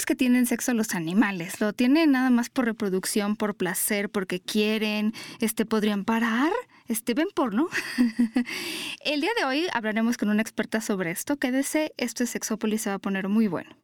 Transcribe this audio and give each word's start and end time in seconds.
es 0.00 0.06
que 0.06 0.16
tienen 0.16 0.46
sexo 0.46 0.72
los 0.72 0.94
animales? 0.94 1.60
¿Lo 1.60 1.74
tienen 1.74 2.12
nada 2.12 2.30
más 2.30 2.48
por 2.48 2.64
reproducción, 2.64 3.36
por 3.36 3.54
placer, 3.54 4.08
porque 4.08 4.40
quieren? 4.40 5.12
Este, 5.40 5.66
¿Podrían 5.66 6.06
parar? 6.06 6.50
Este, 6.88 7.12
ven 7.12 7.28
porno. 7.34 7.68
El 9.04 9.20
día 9.20 9.30
de 9.38 9.44
hoy 9.44 9.66
hablaremos 9.74 10.16
con 10.16 10.30
una 10.30 10.40
experta 10.40 10.80
sobre 10.80 11.10
esto. 11.10 11.36
Quédese, 11.36 11.92
esto 11.98 12.24
es 12.24 12.30
Sexópolis, 12.30 12.80
se 12.80 12.88
va 12.88 12.96
a 12.96 12.98
poner 12.98 13.28
muy 13.28 13.46
bueno. 13.46 13.79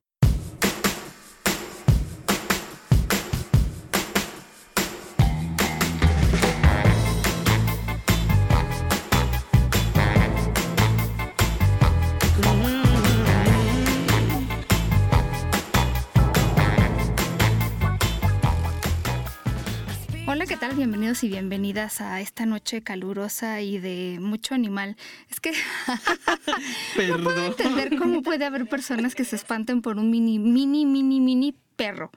Bienvenidos 20.76 21.25
y 21.25 21.29
bienvenidas 21.29 22.03
a 22.03 22.21
esta 22.21 22.44
noche 22.44 22.82
calurosa 22.82 23.62
y 23.62 23.79
de 23.79 24.18
mucho 24.21 24.54
animal. 24.54 24.98
Es 25.30 25.40
que 25.40 25.53
no 27.08 27.25
puedo 27.25 27.46
entender 27.46 27.96
cómo 27.96 28.21
puede 28.22 28.44
haber 28.44 28.68
personas 28.68 29.14
que 29.14 29.25
se 29.25 29.36
espanten 29.36 29.81
por 29.81 29.96
un 29.96 30.11
mini, 30.11 30.39
mini, 30.39 30.84
mini, 30.84 31.18
mini 31.18 31.54
perro. 31.76 32.11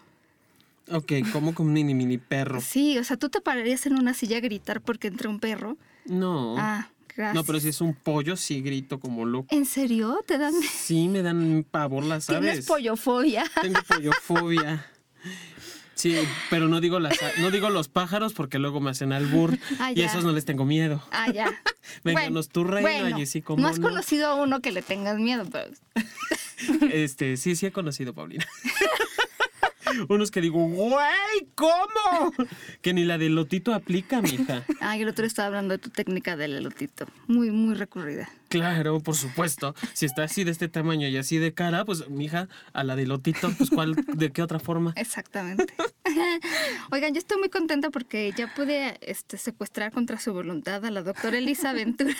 Ok, 0.91 1.13
¿cómo 1.31 1.55
con 1.55 1.67
un 1.67 1.73
mini, 1.73 1.93
mini 1.93 2.17
perro? 2.17 2.59
Sí, 2.59 2.97
o 2.97 3.03
sea, 3.05 3.15
¿tú 3.15 3.29
te 3.29 3.39
pararías 3.39 3.85
en 3.85 3.93
una 3.93 4.13
silla 4.13 4.37
a 4.37 4.41
gritar 4.41 4.81
porque 4.81 5.07
entra 5.07 5.29
un 5.29 5.39
perro? 5.39 5.77
No. 6.03 6.55
Ah, 6.57 6.89
gracias. 7.15 7.35
No, 7.35 7.45
pero 7.45 7.61
si 7.61 7.69
es 7.69 7.79
un 7.79 7.93
pollo, 7.93 8.35
sí 8.35 8.59
grito 8.59 8.99
como 8.99 9.23
loco. 9.23 9.55
¿En 9.55 9.65
serio? 9.65 10.19
¿Te 10.27 10.37
dan...? 10.37 10.53
Sí, 10.61 11.07
me 11.07 11.21
dan 11.21 11.65
pavor 11.71 12.03
las 12.03 12.29
aves. 12.29 12.41
Tienes 12.41 12.65
pollofobia. 12.65 13.45
Tengo 13.61 13.79
pollofobia. 13.87 14.85
Sí, 15.99 16.15
pero 16.49 16.69
no 16.69 16.79
digo 16.79 17.01
las, 17.01 17.17
no 17.39 17.51
digo 17.51 17.69
los 17.69 17.89
pájaros 17.89 18.31
porque 18.31 18.57
luego 18.57 18.79
me 18.79 18.89
hacen 18.89 19.11
albur 19.11 19.59
Ah, 19.79 19.91
y 19.93 20.01
esos 20.01 20.23
no 20.23 20.31
les 20.31 20.45
tengo 20.45 20.63
miedo. 20.63 21.03
Ah, 21.11 21.29
ya. 21.29 21.61
Vénganos 22.05 22.47
tu 22.47 22.63
reino 22.63 22.89
bueno, 22.89 23.13
allí 23.17 23.25
sí 23.25 23.41
como 23.41 23.61
No 23.61 23.67
has 23.67 23.81
conocido 23.81 24.27
a 24.27 24.35
uno 24.35 24.61
que 24.61 24.71
le 24.71 24.81
tengas 24.81 25.17
miedo, 25.17 25.45
pero... 25.51 25.71
Este, 26.93 27.35
sí, 27.35 27.57
sí 27.57 27.65
he 27.65 27.71
conocido, 27.73 28.13
Paulina. 28.13 28.45
Unos 30.07 30.31
que 30.31 30.41
digo, 30.41 30.65
güey, 30.67 31.47
¿cómo? 31.55 32.33
Que 32.81 32.93
ni 32.93 33.03
la 33.03 33.17
de 33.17 33.29
Lotito 33.29 33.73
aplica, 33.73 34.21
mija. 34.21 34.63
Ah, 34.81 34.97
el 34.97 35.07
otro 35.07 35.25
estaba 35.25 35.47
hablando 35.47 35.73
de 35.73 35.77
tu 35.77 35.89
técnica 35.89 36.35
del 36.35 36.53
elotito. 36.53 37.05
Muy, 37.27 37.51
muy 37.51 37.75
recurrida. 37.75 38.29
Claro, 38.49 38.99
por 38.99 39.15
supuesto. 39.15 39.75
Si 39.93 40.05
está 40.05 40.23
así 40.23 40.43
de 40.43 40.51
este 40.51 40.67
tamaño 40.67 41.07
y 41.07 41.17
así 41.17 41.37
de 41.37 41.53
cara, 41.53 41.85
pues, 41.85 42.09
mija, 42.09 42.47
a 42.73 42.83
la 42.83 42.95
de 42.95 43.05
Lotito, 43.05 43.51
pues, 43.57 43.69
¿cuál, 43.69 43.95
de 43.95 44.31
qué 44.31 44.41
otra 44.41 44.59
forma? 44.59 44.93
Exactamente. 44.95 45.73
Oigan, 46.91 47.13
yo 47.13 47.19
estoy 47.19 47.37
muy 47.37 47.49
contenta 47.49 47.89
porque 47.91 48.33
ya 48.35 48.53
pude 48.53 48.97
este, 49.01 49.37
secuestrar 49.37 49.91
contra 49.91 50.19
su 50.19 50.33
voluntad 50.33 50.83
a 50.83 50.91
la 50.91 51.03
doctora 51.03 51.37
Elisa 51.37 51.73
Ventura, 51.73 52.15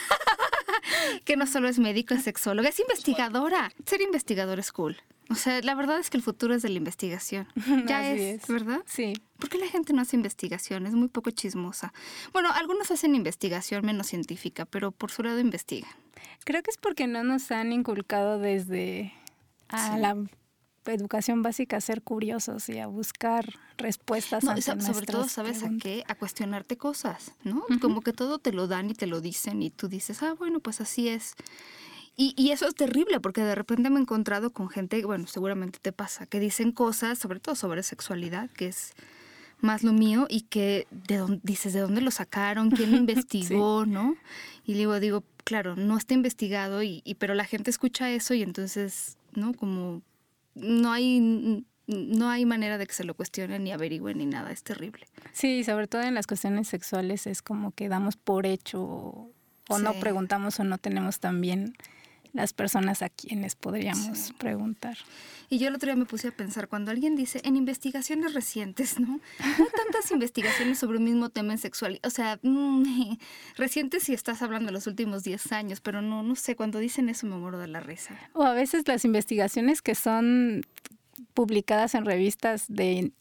que 1.26 1.36
no 1.38 1.46
solo 1.48 1.68
es 1.68 1.80
médico, 1.80 2.14
es 2.14 2.24
sexóloga, 2.24 2.70
es 2.70 2.80
investigadora. 2.80 3.72
Ser 3.86 4.02
investigador 4.02 4.60
es 4.60 4.72
cool. 4.72 4.98
O 5.32 5.36
sea, 5.36 5.62
la 5.62 5.76
verdad 5.76 6.00
es 6.00 6.10
que 6.10 6.18
el 6.18 6.24
futuro 6.24 6.56
es 6.56 6.64
de 6.64 6.70
la 6.70 6.78
investigación. 6.78 7.48
Ya 7.88 8.00
Así 8.00 8.22
es, 8.22 8.42
es. 8.44 8.48
¿verdad? 8.48 8.82
Sí. 8.88 9.14
¿Por 9.38 9.50
qué 9.50 9.58
la 9.60 9.68
gente 9.68 9.94
no 9.94 10.02
hace 10.02 10.16
investigación? 10.16 10.88
Es 10.88 10.94
muy 10.94 11.08
poco 11.08 11.30
chismosa. 11.32 11.94
Bueno, 12.34 12.50
algunos 12.52 12.90
hacen 12.92 13.14
investigación 13.16 13.86
menos 13.86 14.08
científica, 14.08 14.66
pero 14.66 14.92
por 14.92 15.12
su 15.12 15.22
lado 15.24 15.40
investigan. 15.40 15.92
Creo 16.46 16.64
que 16.64 16.72
es 16.72 16.78
porque 16.78 17.06
no 17.08 17.24
nos 17.24 17.52
han 17.52 17.72
inculcado 17.72 18.40
desde 18.40 19.14
a 19.68 19.94
Sí. 19.94 20.00
la 20.00 20.18
educación 20.94 21.42
básica 21.42 21.78
a 21.78 21.82
ser 21.82 22.02
curiosos 22.02 22.68
y 22.70 22.80
a 22.80 22.88
buscar 22.88 23.54
respuestas 23.78 24.44
No, 24.44 24.52
ante 24.52 24.62
so- 24.62 24.80
sobre 24.82 25.06
todo, 25.06 25.28
¿sabes 25.30 25.64
a 25.64 25.70
qué? 25.80 26.04
A 26.08 26.16
cuestionarte 26.16 26.78
cosas, 26.78 27.34
¿no? 27.44 27.64
Como 27.82 28.02
que 28.02 28.14
todo 28.14 28.40
te 28.40 28.52
lo 28.54 28.68
dan 28.68 28.90
y 28.90 28.94
te 28.94 29.08
lo 29.08 29.22
dicen 29.22 29.62
y 29.62 29.70
tú 29.70 29.88
dices, 29.88 30.22
ah, 30.24 30.34
bueno, 30.38 30.60
pues 30.60 30.82
así 30.82 31.08
es. 31.10 31.34
Y, 32.16 32.34
y 32.36 32.52
eso 32.52 32.68
es 32.68 32.76
terrible 32.76 33.20
porque 33.22 33.42
de 33.42 33.56
repente 33.56 33.90
me 33.90 33.98
he 33.98 34.02
encontrado 34.02 34.52
con 34.52 34.70
gente, 34.70 35.04
bueno, 35.06 35.26
seguramente 35.28 35.80
te 35.82 35.94
pasa, 35.94 36.26
que 36.26 36.40
dicen 36.42 36.72
cosas, 36.74 37.18
sobre 37.18 37.40
todo 37.40 37.56
sobre 37.56 37.82
sexualidad, 37.84 38.50
que 38.52 38.68
es 38.68 38.92
más 39.62 39.84
lo 39.84 39.94
mío 39.94 40.26
y 40.30 40.42
que 40.42 40.86
de 40.92 41.18
dónde, 41.18 41.40
dices, 41.44 41.72
¿de 41.74 41.80
dónde 41.82 42.02
lo 42.02 42.12
sacaron? 42.12 42.72
¿Quién 42.72 42.92
lo 42.92 42.98
investigó? 43.16 43.86
¿No? 43.86 44.16
Y 44.66 44.76
luego 44.76 45.00
digo, 45.00 45.24
claro, 45.46 45.76
no 45.78 45.98
está 45.98 46.14
investigado, 46.14 46.84
y, 46.84 47.02
y- 47.06 47.16
pero 47.16 47.34
la 47.36 47.46
gente 47.46 47.70
escucha 47.70 48.10
eso 48.12 48.34
y 48.34 48.44
entonces, 48.44 49.18
¿no? 49.34 49.54
Como 49.54 50.02
no 50.60 50.92
hay, 50.92 51.66
no 51.88 52.30
hay 52.30 52.46
manera 52.46 52.78
de 52.78 52.88
que 52.88 52.94
se 52.94 53.04
lo 53.04 53.14
cuestionen 53.14 53.64
ni 53.64 53.72
averigüen 53.72 54.18
ni 54.18 54.26
nada, 54.26 54.52
es 54.52 54.64
terrible. 54.64 55.08
Sí, 55.34 55.64
sobre 55.64 55.88
todo 55.88 56.02
en 56.02 56.16
las 56.16 56.28
cuestiones 56.28 56.68
sexuales 56.68 57.28
es 57.28 57.42
como 57.42 57.72
que 57.72 57.90
damos 57.90 58.16
por 58.16 58.46
hecho 58.46 59.32
o, 59.70 59.78
no 59.80 59.94
preguntamos 60.00 60.60
o 60.60 60.64
no 60.64 60.78
tenemos 60.78 61.20
también 61.20 61.74
las 62.34 62.54
personas 62.54 63.02
a 63.02 63.10
quienes 63.10 63.56
podríamos 63.56 64.18
Sí. 64.18 64.34
preguntar. 64.34 64.98
Y 65.50 65.58
yo 65.58 65.68
el 65.70 65.76
otro 65.76 65.88
día 65.88 65.96
me 65.96 66.06
puse 66.06 66.28
a 66.28 66.32
pensar, 66.32 66.68
cuando 66.68 66.92
alguien 66.92 67.16
dice 67.16 67.42
en 67.44 67.56
investigaciones 67.56 68.34
recientes, 68.36 69.00
¿no? 69.00 69.08
No 69.08 69.20
hay 69.40 69.72
tantas 69.76 70.12
investigaciones 70.12 70.78
sobre 70.78 71.00
un 71.00 71.06
mismo 71.06 71.30
tema 71.30 71.54
en 71.54 71.58
sexualidad. 71.58 72.02
O 72.06 72.12
sea, 72.12 72.40
mm, 72.44 73.18
recientes 73.58 74.04
si 74.04 74.14
estás 74.14 74.42
hablando 74.44 74.68
de 74.68 74.74
los 74.74 74.86
últimos 74.86 75.24
10 75.24 75.52
años, 75.52 75.82
pero 75.82 76.02
no, 76.04 76.22
no 76.22 76.36
sé, 76.36 76.56
cuando 76.56 76.78
dicen 76.80 77.10
eso 77.10 77.26
me 77.26 77.36
muero 77.36 77.58
de 77.58 77.68
la 77.68 77.80
risa. 77.80 78.16
O 78.34 78.44
a 78.44 78.54
veces 78.54 78.88
las 78.88 79.06
investigaciones 79.06 79.82
que 79.82 79.96
son 79.96 80.62
publicadas 81.34 81.96
en 81.96 82.06
revistas 82.06 82.66
de 82.68 83.12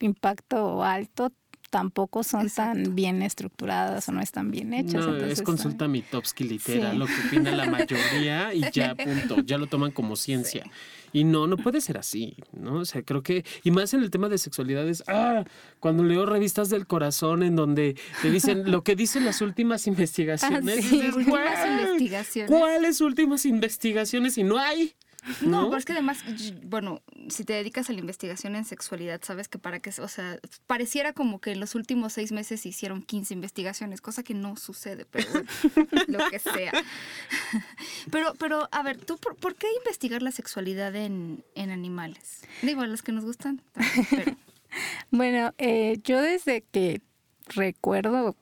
impacto 0.00 0.82
alto 0.84 1.32
tampoco 1.70 2.22
son 2.22 2.42
Exacto. 2.42 2.82
tan 2.84 2.94
bien 2.94 3.22
estructuradas 3.22 4.08
o 4.08 4.12
no 4.12 4.20
están 4.20 4.50
bien 4.50 4.72
hechas. 4.74 5.04
No, 5.06 5.12
entonces, 5.14 5.38
es 5.40 5.42
consulta 5.44 5.88
Mitofsky 5.88 6.44
literal, 6.44 6.92
Sí. 6.92 6.98
lo 6.98 7.06
que 7.06 7.12
opina 7.26 7.50
la 7.52 7.66
mayoría 7.70 8.54
y 8.54 8.60
ya, 8.72 8.94
punto, 8.94 9.36
ya 9.44 9.58
lo 9.58 9.66
toman 9.66 9.90
como 9.90 10.16
ciencia. 10.16 10.64
Y 11.12 11.22
no, 11.22 11.46
no 11.46 11.56
puede 11.56 11.80
ser 11.80 11.96
así, 11.98 12.36
¿no? 12.52 12.74
O 12.80 12.84
sea, 12.84 13.02
creo 13.02 13.22
que, 13.22 13.44
y 13.62 13.70
más 13.70 13.94
en 13.94 14.02
el 14.02 14.10
tema 14.10 14.28
de 14.28 14.36
sexualidades, 14.36 15.04
ah, 15.06 15.44
cuando 15.78 16.02
leo 16.02 16.26
revistas 16.26 16.70
del 16.70 16.88
corazón 16.88 17.44
en 17.44 17.54
donde 17.54 17.96
te 18.20 18.30
dicen 18.32 18.70
lo 18.70 18.82
que 18.82 18.96
dicen 18.96 19.24
las 19.24 19.40
últimas 19.40 19.86
investigaciones, 19.86 20.78
Ah, 20.78 20.82
sí. 20.82 20.96
dices, 20.96 21.14
Últimas 21.14 21.40
"¿Cuál? 21.54 21.80
investigaciones. 21.88 22.50
¿Cuáles 22.50 23.00
últimas 23.00 23.46
investigaciones? 23.46 24.38
Y 24.38 24.42
no 24.42 24.58
hay. 24.58 24.94
No, 25.40 25.62
¿no? 25.62 25.64
pero 25.68 25.78
es 25.78 25.84
que 25.84 25.92
además, 25.92 26.24
bueno, 26.64 27.00
si 27.28 27.44
te 27.44 27.54
dedicas 27.54 27.88
a 27.88 27.92
la 27.92 28.00
investigación 28.00 28.56
en 28.56 28.64
sexualidad, 28.64 29.20
sabes 29.22 29.48
que 29.48 29.58
para 29.58 29.80
que, 29.80 29.90
o 30.00 30.08
sea, 30.08 30.38
pareciera 30.66 31.12
como 31.12 31.40
que 31.40 31.52
en 31.52 31.60
los 31.60 31.74
últimos 31.74 32.12
seis 32.12 32.32
meses 32.32 32.60
se 32.60 32.68
hicieron 32.68 33.02
15 33.02 33.34
investigaciones, 33.34 34.00
cosa 34.00 34.22
que 34.22 34.34
no 34.34 34.56
sucede, 34.56 35.06
pero 35.10 35.26
bueno, 35.30 35.48
lo 36.08 36.30
que 36.30 36.38
sea. 36.38 36.72
Pero, 38.10 38.34
pero, 38.38 38.68
a 38.70 38.82
ver, 38.82 38.98
¿tú 38.98 39.16
por, 39.16 39.36
por 39.36 39.54
qué 39.54 39.66
investigar 39.78 40.22
la 40.22 40.30
sexualidad 40.30 40.94
en, 40.94 41.44
en 41.54 41.70
animales? 41.70 42.42
Digo, 42.62 42.82
a 42.82 42.86
los 42.86 43.02
que 43.02 43.12
nos 43.12 43.24
gustan, 43.24 43.62
pero 44.10 44.36
Bueno, 45.10 45.54
eh, 45.58 45.98
yo 46.04 46.20
desde 46.20 46.62
que 46.62 47.00
recuerdo, 47.46 48.36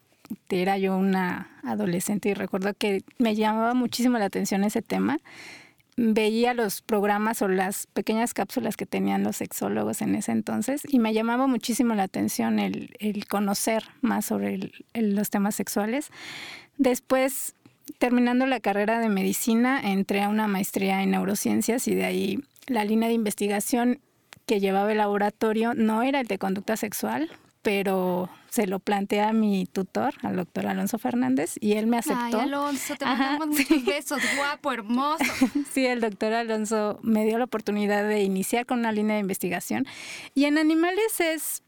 era 0.48 0.78
yo 0.78 0.96
una 0.96 1.50
adolescente 1.62 2.30
y 2.30 2.34
recuerdo 2.34 2.74
que 2.74 3.04
me 3.18 3.34
llamaba 3.34 3.74
muchísimo 3.74 4.18
la 4.18 4.26
atención 4.26 4.64
ese 4.64 4.82
tema. 4.82 5.18
Veía 6.04 6.52
los 6.52 6.82
programas 6.82 7.42
o 7.42 7.48
las 7.48 7.86
pequeñas 7.86 8.34
cápsulas 8.34 8.76
que 8.76 8.86
tenían 8.86 9.22
los 9.22 9.36
sexólogos 9.36 10.02
en 10.02 10.16
ese 10.16 10.32
entonces 10.32 10.82
y 10.88 10.98
me 10.98 11.14
llamaba 11.14 11.46
muchísimo 11.46 11.94
la 11.94 12.02
atención 12.02 12.58
el, 12.58 12.96
el 12.98 13.28
conocer 13.28 13.84
más 14.00 14.24
sobre 14.24 14.72
los 14.94 15.30
temas 15.30 15.54
sexuales. 15.54 16.10
Después, 16.76 17.54
terminando 17.98 18.46
la 18.46 18.58
carrera 18.58 18.98
de 18.98 19.10
medicina, 19.10 19.80
entré 19.80 20.22
a 20.22 20.28
una 20.28 20.48
maestría 20.48 21.04
en 21.04 21.12
neurociencias 21.12 21.86
y 21.86 21.94
de 21.94 22.04
ahí 22.04 22.40
la 22.66 22.84
línea 22.84 23.06
de 23.06 23.14
investigación 23.14 24.00
que 24.44 24.58
llevaba 24.58 24.90
el 24.90 24.98
laboratorio 24.98 25.72
no 25.74 26.02
era 26.02 26.18
el 26.18 26.26
de 26.26 26.38
conducta 26.38 26.76
sexual, 26.76 27.30
pero 27.62 28.28
se 28.50 28.66
lo 28.66 28.80
planteé 28.80 29.22
a 29.22 29.32
mi 29.32 29.66
tutor, 29.66 30.14
al 30.22 30.36
doctor 30.36 30.66
Alonso 30.66 30.98
Fernández, 30.98 31.54
y 31.60 31.72
él 31.72 31.86
me 31.86 31.96
aceptó. 31.96 32.20
Ay, 32.20 32.34
Alonso, 32.34 32.96
te 32.96 33.04
Ajá, 33.04 33.38
mandamos 33.38 33.56
sí. 33.56 33.66
muchos 33.70 33.84
besos, 33.86 34.22
guapo, 34.36 34.72
hermoso. 34.72 35.24
Sí, 35.72 35.86
el 35.86 36.00
doctor 36.00 36.34
Alonso 36.34 36.98
me 37.02 37.24
dio 37.24 37.38
la 37.38 37.44
oportunidad 37.44 38.06
de 38.06 38.22
iniciar 38.22 38.66
con 38.66 38.80
una 38.80 38.92
línea 38.92 39.14
de 39.14 39.20
investigación. 39.20 39.86
Y 40.34 40.44
en 40.44 40.58
animales 40.58 41.20
es 41.20 41.62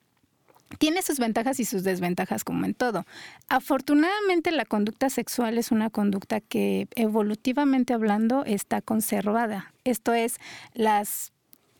tiene 0.79 1.02
sus 1.02 1.19
ventajas 1.19 1.61
y 1.61 1.64
sus 1.64 1.85
desventajas 1.85 2.43
como 2.44 2.64
en 2.64 2.75
todo. 2.75 3.06
Afortunadamente 3.49 4.50
la 4.50 4.64
conducta 4.64 5.08
sexual 5.08 5.58
es 5.58 5.70
una 5.70 5.90
conducta 5.90 6.40
que 6.40 6.88
evolutivamente 6.97 7.94
hablando 7.94 8.44
está 8.44 8.81
conservada. 8.82 9.73
Esto 9.85 10.14
es 10.14 10.37
las 10.73 11.33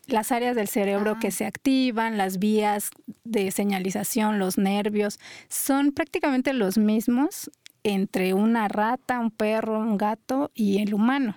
las 0.07 0.31
áreas 0.31 0.55
del 0.55 0.67
cerebro 0.67 1.13
Ah. 1.15 1.19
que 1.19 1.31
se 1.31 1.45
activan, 1.45 2.17
las 2.17 2.39
vías 2.39 2.89
de 3.23 3.51
señalización, 3.51 4.39
los 4.39 4.57
nervios, 4.57 5.19
son 5.49 5.91
prácticamente 5.91 6.53
los 6.53 6.77
mismos 6.77 7.49
entre 7.83 8.33
una 8.33 8.67
rata, 8.67 9.19
un 9.19 9.31
perro, 9.31 9.79
un 9.79 9.97
gato 9.97 10.51
y 10.55 10.79
el 10.81 10.93
humano. 10.93 11.35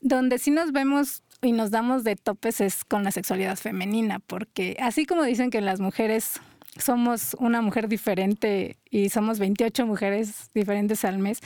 Donde 0.00 0.38
sí 0.38 0.50
nos 0.50 0.72
vemos 0.72 1.22
y 1.42 1.52
nos 1.52 1.70
damos 1.70 2.04
de 2.04 2.16
topes 2.16 2.60
es 2.60 2.84
con 2.84 3.04
la 3.04 3.10
sexualidad 3.10 3.56
femenina, 3.56 4.18
porque 4.18 4.76
así 4.80 5.06
como 5.06 5.22
dicen 5.24 5.50
que 5.50 5.60
las 5.60 5.80
mujeres 5.80 6.40
somos 6.78 7.34
una 7.38 7.60
mujer 7.60 7.88
diferente 7.88 8.76
y 8.90 9.08
somos 9.10 9.38
28 9.38 9.86
mujeres 9.86 10.50
diferentes 10.54 11.04
al 11.04 11.18
mes, 11.18 11.40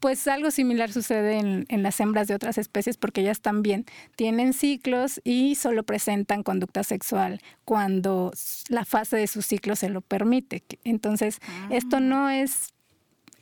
pues 0.00 0.26
algo 0.26 0.50
similar 0.50 0.90
sucede 0.90 1.38
en, 1.38 1.66
en, 1.68 1.82
las 1.82 2.00
hembras 2.00 2.26
de 2.26 2.34
otras 2.34 2.58
especies 2.58 2.96
porque 2.96 3.20
ellas 3.20 3.40
también 3.40 3.84
tienen 4.16 4.52
ciclos 4.52 5.20
y 5.24 5.54
solo 5.54 5.84
presentan 5.84 6.42
conducta 6.42 6.82
sexual 6.82 7.40
cuando 7.64 8.32
la 8.68 8.84
fase 8.84 9.16
de 9.16 9.26
su 9.26 9.42
ciclo 9.42 9.76
se 9.76 9.90
lo 9.90 10.00
permite. 10.00 10.64
Entonces, 10.84 11.38
esto 11.70 11.98
ah. 11.98 12.00
no 12.00 12.30
es 12.30 12.72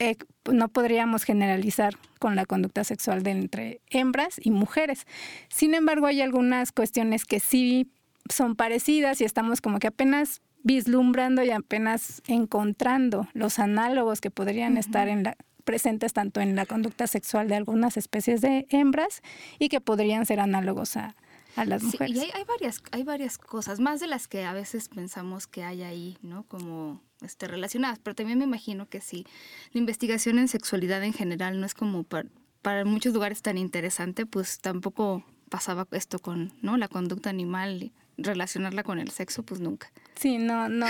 eh, 0.01 0.17
no 0.53 0.69
podríamos 0.69 1.25
generalizar 1.25 1.95
con 2.21 2.37
la 2.37 2.47
conducta 2.47 2.85
sexual 2.85 3.23
de 3.23 3.33
entre 3.33 3.81
hembras 3.91 4.37
y 4.41 4.51
mujeres. 4.51 5.07
Sin 5.49 5.75
embargo, 5.75 6.07
hay 6.07 6.21
algunas 6.21 6.73
cuestiones 6.73 7.25
que 7.25 7.41
sí 7.41 7.91
son 8.31 8.55
parecidas 8.55 9.21
y 9.21 9.25
estamos 9.25 9.61
como 9.61 9.79
que 9.79 9.89
apenas 9.89 10.41
vislumbrando 10.63 11.43
y 11.43 11.51
apenas 11.51 12.23
encontrando 12.29 13.29
los 13.33 13.59
análogos 13.59 14.21
que 14.21 14.31
podrían 14.31 14.77
estar 14.77 15.09
en 15.09 15.25
la, 15.25 15.37
presentes 15.69 16.15
tanto 16.15 16.41
en 16.41 16.57
la 16.57 16.65
conducta 16.65 17.07
sexual 17.07 17.47
de 17.47 17.55
algunas 17.55 17.99
especies 17.99 18.41
de 18.41 18.67
hembras 18.71 19.21
y 19.59 19.69
que 19.69 19.83
podrían 19.83 20.25
ser 20.25 20.41
análogos 20.41 20.97
a, 20.97 21.15
a 21.57 21.67
las 21.67 21.83
mujeres. 21.83 22.17
y 22.17 22.21
hay, 22.21 22.31
hay, 22.33 22.45
varias, 22.45 22.83
hay 22.91 23.03
varias 23.03 23.37
cosas, 23.37 23.79
más 23.79 24.01
de 24.01 24.07
las 24.07 24.29
que 24.29 24.47
a 24.47 24.55
veces 24.55 24.89
pensamos 24.89 25.47
que 25.47 25.65
hay 25.65 25.83
ahí, 25.83 26.17
¿no? 26.23 26.45
Como 26.45 27.03
este, 27.21 27.49
relacionadas, 27.49 27.99
pero 27.99 28.15
también 28.15 28.39
me 28.39 28.47
imagino 28.47 28.89
que 28.89 29.03
si 29.03 29.27
la 29.75 29.81
investigación 29.81 30.39
en 30.39 30.49
sexualidad 30.49 31.05
en 31.05 31.13
general 31.13 31.61
no 31.61 31.67
es 31.67 31.75
como 31.75 32.03
para, 32.03 32.31
para 32.63 32.87
muchos 32.87 33.13
lugares 33.13 33.43
tan 33.43 33.59
interesante, 33.59 34.25
pues 34.25 34.61
tampoco 34.61 35.23
pasaba 35.51 35.87
esto 35.91 36.19
con 36.19 36.51
¿no? 36.63 36.79
la 36.79 36.89
conducta 36.89 37.29
animal, 37.29 37.93
relacionarla 38.17 38.85
con 38.85 39.01
el 39.01 39.11
sexo, 39.11 39.43
pues 39.43 39.61
nunca. 39.61 39.93
Sí, 40.15 40.39
no, 40.39 40.71
no. 40.71 40.87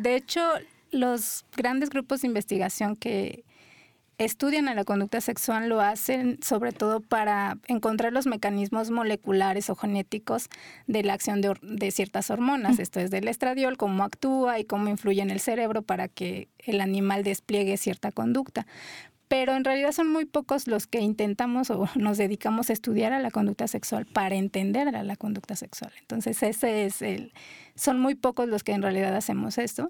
De 0.00 0.14
hecho, 0.14 0.40
los 0.92 1.44
grandes 1.56 1.90
grupos 1.90 2.20
de 2.20 2.28
investigación 2.28 2.94
que 2.94 3.44
estudian 4.24 4.68
a 4.68 4.74
la 4.74 4.84
conducta 4.84 5.20
sexual 5.20 5.68
lo 5.68 5.80
hacen 5.80 6.38
sobre 6.42 6.72
todo 6.72 7.00
para 7.00 7.58
encontrar 7.68 8.12
los 8.12 8.26
mecanismos 8.26 8.90
moleculares 8.90 9.70
o 9.70 9.74
genéticos 9.74 10.48
de 10.86 11.02
la 11.02 11.14
acción 11.14 11.40
de, 11.40 11.90
ciertas 11.90 12.30
hormonas. 12.30 12.78
Esto 12.78 13.00
es 13.00 13.10
del 13.10 13.28
estradiol, 13.28 13.78
cómo 13.78 14.04
actúa 14.04 14.58
y 14.58 14.64
cómo 14.64 14.88
influye 14.88 15.22
en 15.22 15.30
el 15.30 15.40
cerebro 15.40 15.82
para 15.82 16.08
que 16.08 16.48
el 16.58 16.82
animal 16.82 17.24
despliegue 17.24 17.78
cierta 17.78 18.12
conducta. 18.12 18.66
Pero 19.28 19.54
en 19.54 19.64
realidad 19.64 19.92
son 19.92 20.12
muy 20.12 20.26
pocos 20.26 20.66
los 20.66 20.86
que 20.86 21.00
intentamos 21.00 21.70
o 21.70 21.88
nos 21.94 22.18
dedicamos 22.18 22.68
a 22.68 22.74
estudiar 22.74 23.14
a 23.14 23.20
la 23.20 23.30
conducta 23.30 23.68
sexual 23.68 24.04
para 24.04 24.34
entender 24.34 24.94
a 24.94 25.02
la 25.02 25.16
conducta 25.16 25.56
sexual. 25.56 25.92
Entonces, 25.98 26.42
ese 26.42 26.84
es 26.84 27.00
el. 27.00 27.32
Son 27.74 27.98
muy 27.98 28.16
pocos 28.16 28.48
los 28.48 28.64
que 28.64 28.72
en 28.72 28.82
realidad 28.82 29.16
hacemos 29.16 29.56
esto 29.56 29.88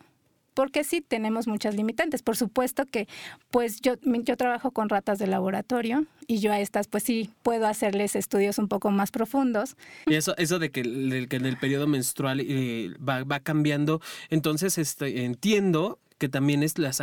porque 0.60 0.84
sí 0.84 1.00
tenemos 1.00 1.48
muchas 1.48 1.74
limitantes. 1.74 2.20
Por 2.20 2.36
supuesto 2.36 2.84
que 2.84 3.08
pues 3.50 3.80
yo, 3.80 3.94
yo 4.02 4.36
trabajo 4.36 4.72
con 4.72 4.90
ratas 4.90 5.18
de 5.18 5.26
laboratorio 5.26 6.04
y 6.26 6.40
yo 6.40 6.52
a 6.52 6.60
estas 6.60 6.86
pues 6.86 7.02
sí 7.02 7.30
puedo 7.42 7.66
hacerles 7.66 8.14
estudios 8.14 8.58
un 8.58 8.68
poco 8.68 8.90
más 8.90 9.10
profundos. 9.10 9.74
Y 10.04 10.16
eso, 10.16 10.36
eso 10.36 10.58
de 10.58 10.70
que, 10.70 10.82
en 10.82 11.46
el 11.46 11.56
periodo 11.56 11.86
menstrual 11.86 12.40
eh, 12.42 12.94
va, 12.98 13.40
cambiando, 13.40 14.02
entonces 14.28 14.76
este, 14.76 15.24
entiendo 15.24 15.98
que 16.18 16.28
también 16.28 16.62
es 16.62 16.76
las 16.76 17.00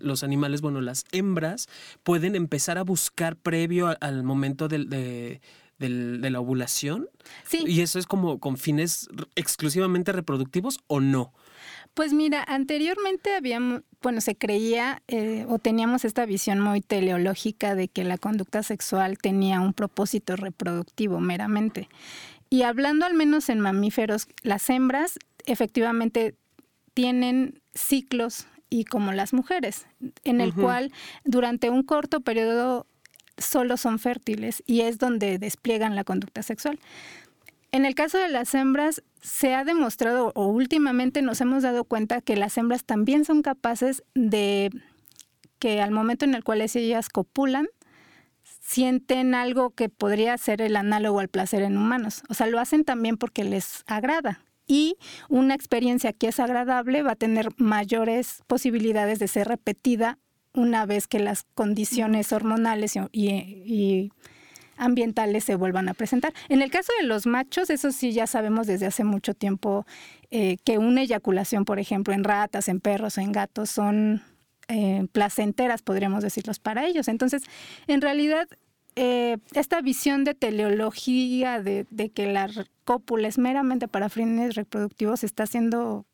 los 0.00 0.22
animales, 0.22 0.60
bueno, 0.60 0.80
las 0.80 1.04
hembras 1.10 1.66
pueden 2.04 2.36
empezar 2.36 2.78
a 2.78 2.84
buscar 2.84 3.34
previo 3.34 3.96
al, 4.00 4.22
momento 4.22 4.68
del, 4.68 4.88
de, 4.88 5.40
de 5.80 6.30
la 6.30 6.38
ovulación. 6.38 7.08
Sí. 7.42 7.64
¿Y 7.66 7.80
eso 7.80 7.98
es 7.98 8.06
como 8.06 8.38
con 8.38 8.58
fines 8.58 9.08
exclusivamente 9.34 10.12
reproductivos 10.12 10.78
o 10.86 11.00
no? 11.00 11.32
Pues 11.94 12.14
mira, 12.14 12.42
anteriormente 12.46 13.34
habíamos, 13.34 13.82
bueno, 14.00 14.20
se 14.20 14.34
creía 14.34 15.02
eh, 15.08 15.44
o 15.48 15.58
teníamos 15.58 16.04
esta 16.04 16.24
visión 16.24 16.58
muy 16.58 16.80
teleológica 16.80 17.74
de 17.74 17.88
que 17.88 18.04
la 18.04 18.16
conducta 18.16 18.62
sexual 18.62 19.18
tenía 19.18 19.60
un 19.60 19.74
propósito 19.74 20.36
reproductivo 20.36 21.20
meramente. 21.20 21.88
Y 22.48 22.62
hablando 22.62 23.04
al 23.04 23.14
menos 23.14 23.48
en 23.48 23.60
mamíferos, 23.60 24.26
las 24.42 24.68
hembras 24.70 25.18
efectivamente 25.46 26.34
tienen 26.94 27.60
ciclos 27.74 28.46
y 28.70 28.84
como 28.84 29.12
las 29.12 29.34
mujeres, 29.34 29.86
en 30.24 30.40
el 30.40 30.54
cual 30.54 30.92
durante 31.24 31.68
un 31.68 31.82
corto 31.82 32.20
periodo 32.20 32.86
solo 33.36 33.76
son 33.76 33.98
fértiles 33.98 34.62
y 34.66 34.82
es 34.82 34.98
donde 34.98 35.38
despliegan 35.38 35.96
la 35.96 36.04
conducta 36.04 36.42
sexual. 36.42 36.78
En 37.72 37.86
el 37.86 37.94
caso 37.94 38.18
de 38.18 38.28
las 38.28 38.54
hembras, 38.54 39.02
se 39.22 39.54
ha 39.54 39.64
demostrado 39.64 40.32
o 40.34 40.46
últimamente 40.46 41.22
nos 41.22 41.40
hemos 41.40 41.62
dado 41.62 41.84
cuenta 41.84 42.20
que 42.20 42.36
las 42.36 42.58
hembras 42.58 42.84
también 42.84 43.24
son 43.24 43.40
capaces 43.40 44.02
de 44.14 44.70
que 45.58 45.80
al 45.80 45.90
momento 45.90 46.26
en 46.26 46.34
el 46.34 46.44
cual 46.44 46.60
ellas 46.60 47.08
copulan, 47.08 47.68
sienten 48.60 49.34
algo 49.34 49.70
que 49.70 49.88
podría 49.88 50.36
ser 50.36 50.60
el 50.60 50.76
análogo 50.76 51.20
al 51.20 51.28
placer 51.28 51.62
en 51.62 51.78
humanos. 51.78 52.24
O 52.28 52.34
sea, 52.34 52.46
lo 52.46 52.60
hacen 52.60 52.84
también 52.84 53.16
porque 53.16 53.42
les 53.42 53.84
agrada. 53.86 54.44
Y 54.66 54.96
una 55.30 55.54
experiencia 55.54 56.12
que 56.12 56.28
es 56.28 56.40
agradable 56.40 57.02
va 57.02 57.12
a 57.12 57.16
tener 57.16 57.48
mayores 57.56 58.42
posibilidades 58.46 59.18
de 59.18 59.28
ser 59.28 59.48
repetida 59.48 60.18
una 60.52 60.84
vez 60.84 61.06
que 61.08 61.20
las 61.20 61.44
condiciones 61.54 62.32
hormonales 62.32 62.98
y 63.12 64.12
ambientales 64.76 65.44
se 65.44 65.54
vuelvan 65.54 65.88
a 65.88 65.94
presentar. 65.94 66.32
En 66.48 66.62
el 66.62 66.70
caso 66.70 66.92
de 67.00 67.06
los 67.06 67.26
machos, 67.26 67.70
eso 67.70 67.92
sí 67.92 68.12
ya 68.12 68.26
sabemos 68.26 68.66
desde 68.66 68.86
hace 68.86 69.04
mucho 69.04 69.34
tiempo 69.34 69.86
eh, 70.30 70.56
que 70.64 70.78
una 70.78 71.02
eyaculación, 71.02 71.64
por 71.64 71.78
ejemplo, 71.78 72.14
en 72.14 72.24
ratas, 72.24 72.68
en 72.68 72.80
perros 72.80 73.18
o 73.18 73.20
en 73.20 73.32
gatos 73.32 73.70
son 73.70 74.22
eh, 74.68 75.06
placenteras, 75.12 75.82
podríamos 75.82 76.22
decirlos, 76.22 76.58
para 76.58 76.86
ellos. 76.86 77.08
Entonces, 77.08 77.42
en 77.86 78.00
realidad, 78.00 78.48
eh, 78.96 79.38
esta 79.54 79.80
visión 79.80 80.24
de 80.24 80.34
teleología 80.34 81.62
de, 81.62 81.86
de, 81.90 82.10
que 82.10 82.30
la 82.32 82.48
cópula 82.84 83.28
es 83.28 83.38
meramente 83.38 83.88
para 83.88 84.08
fines 84.08 84.54
reproductivos 84.54 85.24
está 85.24 85.46
siendo 85.46 86.04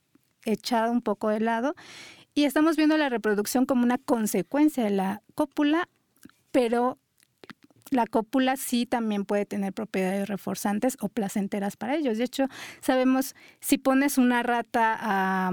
echada 0.44 0.90
un 0.90 1.02
poco 1.02 1.28
de 1.28 1.40
lado 1.40 1.75
y 2.34 2.44
estamos 2.44 2.76
viendo 2.76 2.96
la 2.96 3.08
reproducción 3.08 3.66
como 3.66 3.82
una 3.82 3.99
consecuencia 3.99 4.84
de 4.84 4.90
la 4.90 5.22
cópula, 5.34 5.88
pero 6.52 6.99
la 7.90 8.06
cópula 8.06 8.56
sí 8.56 8.87
también 8.87 9.25
puede 9.25 9.46
tener 9.46 9.73
propiedades 9.73 10.29
reforzantes 10.29 10.96
o 11.00 11.08
placenteras 11.08 11.76
para 11.76 11.96
ellos. 11.96 12.19
De 12.19 12.25
hecho, 12.25 12.46
sabemos 12.81 13.35
si 13.61 13.79
pones 13.79 14.19
una 14.19 14.43
rata 14.43 14.97
a, 15.00 15.52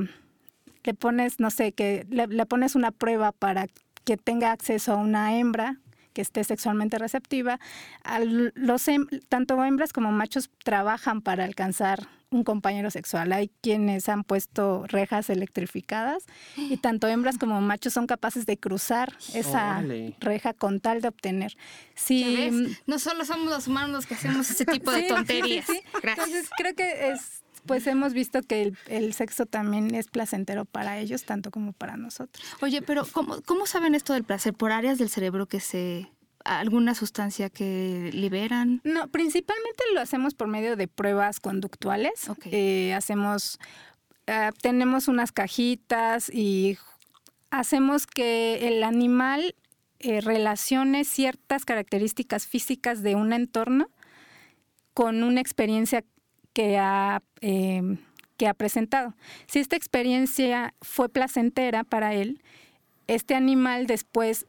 le 0.84 0.94
pones, 0.94 1.40
no 1.40 1.50
sé, 1.50 1.72
que 1.72 2.06
le, 2.10 2.46
pones 2.46 2.76
una 2.76 2.92
prueba 2.92 3.32
para 3.32 3.68
que 4.04 4.18
tenga 4.18 4.52
acceso 4.52 4.94
a 4.94 4.98
una 4.98 5.38
hembra 5.38 5.80
que 6.14 6.22
esté 6.22 6.44
sexualmente 6.46 6.98
receptiva, 6.98 7.60
los, 8.56 8.86
tanto 9.28 9.64
hembras 9.66 9.92
como 9.92 10.14
machos 10.14 10.50
trabajan 10.64 11.22
para 11.22 11.44
alcanzar 11.44 12.08
un 12.36 12.44
compañero 12.44 12.92
sexual. 12.92 13.32
Hay 13.32 13.50
quienes 13.62 14.10
han 14.10 14.24
puesto 14.24 14.86
rejas 14.88 15.30
electrificadas 15.30 16.26
y 16.58 16.78
tanto 16.78 17.08
hembras 17.08 17.38
como 17.38 17.60
machos 17.62 17.94
son 17.94 18.08
capaces 18.08 18.46
de 18.46 18.58
cruzar 18.58 19.14
esa 19.34 19.84
reja 20.20 20.54
con 20.54 20.80
tal 20.80 21.02
de 21.02 21.08
obtener. 21.08 21.58
Sí, 21.96 22.50
mm, 22.52 22.68
no 22.88 23.00
solo 23.00 23.26
somos 23.26 23.50
los 23.50 23.68
humanos 23.68 23.92
los 23.92 24.06
que 24.06 24.16
hacemos 24.16 24.50
ese 24.50 24.66
tipo 24.66 24.92
de 24.92 25.04
tonterías. 25.08 25.68
Entonces 26.04 26.50
creo 26.58 26.76
que 26.76 27.10
es 27.10 27.42
pues 27.66 27.88
hemos 27.88 28.14
visto 28.14 28.42
que 28.44 28.62
el, 28.62 28.78
el, 28.88 29.14
sexo 29.14 29.48
también 29.48 29.96
es 29.96 30.08
placentero 30.08 30.66
para 30.66 31.00
ellos, 31.00 31.24
tanto 31.24 31.50
como 31.50 31.74
para 31.74 31.98
nosotros. 31.98 32.46
Oye, 32.62 32.84
pero 32.84 33.08
¿cómo, 33.12 33.42
¿cómo 33.42 33.66
saben 33.66 33.96
esto 33.96 34.14
del 34.14 34.24
placer? 34.24 34.54
¿Por 34.54 34.72
áreas 34.72 35.00
del 35.00 35.10
cerebro 35.10 35.48
que 35.48 35.60
se 35.60 36.12
alguna 36.46 36.94
sustancia 36.94 37.50
que 37.50 38.12
liberan? 38.14 38.80
No, 38.84 39.08
principalmente 39.08 39.84
lo 39.94 40.00
hacemos 40.00 40.36
por 40.36 40.48
medio 40.48 40.76
de 40.76 40.88
pruebas 40.88 41.40
conductuales. 41.40 42.30
Eh, 42.46 42.94
hacemos, 42.94 43.60
eh, 44.28 44.52
tenemos 44.62 45.08
unas 45.08 45.32
cajitas 45.32 46.30
y 46.30 46.78
hacemos 47.50 48.06
que 48.06 48.68
el 48.68 48.84
animal 48.84 49.56
eh, 50.00 50.22
relacione 50.22 51.04
ciertas 51.04 51.66
características 51.66 52.46
físicas 52.46 53.02
de 53.02 53.16
un 53.16 53.34
entorno 53.34 53.90
con 54.94 55.24
una 55.24 55.42
experiencia 55.42 56.04
que 56.54 56.78
ha, 56.78 57.22
que 57.42 58.48
ha 58.48 58.54
presentado. 58.54 59.14
Si 59.46 59.60
esta 59.60 59.76
experiencia 59.76 60.74
fue 60.82 61.10
placentera 61.10 61.84
para 61.84 62.14
él, 62.14 62.42
este 63.08 63.36
animal 63.36 63.88
después 63.88 64.46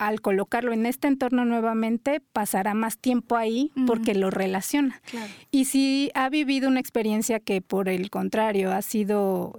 al 0.00 0.22
colocarlo 0.22 0.72
en 0.72 0.86
este 0.86 1.08
entorno 1.08 1.44
nuevamente, 1.44 2.22
pasará 2.32 2.72
más 2.72 2.96
tiempo 2.96 3.36
ahí 3.36 3.70
porque 3.86 4.14
lo 4.14 4.30
relaciona. 4.30 5.02
Y 5.50 5.66
si 5.66 6.10
ha 6.14 6.30
vivido 6.30 6.68
una 6.68 6.80
experiencia 6.80 7.38
que 7.38 7.60
por 7.60 7.90
el 7.90 8.08
contrario 8.08 8.72
ha 8.72 8.80
sido 8.80 9.58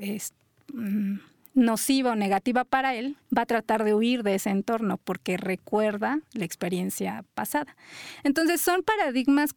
mm, 0.74 1.17
nociva 1.53 2.13
o 2.13 2.15
negativa 2.15 2.63
para 2.63 2.95
él, 2.95 3.17
va 3.36 3.43
a 3.43 3.45
tratar 3.45 3.83
de 3.83 3.93
huir 3.93 4.24
de 4.24 4.33
ese 4.33 4.50
entorno 4.50 4.98
porque 4.98 5.38
recuerda 5.38 6.21
la 6.33 6.43
experiencia 6.43 7.24
pasada. 7.36 7.75
Entonces 8.24 8.62
son 8.62 8.81
paradigmas 8.81 9.53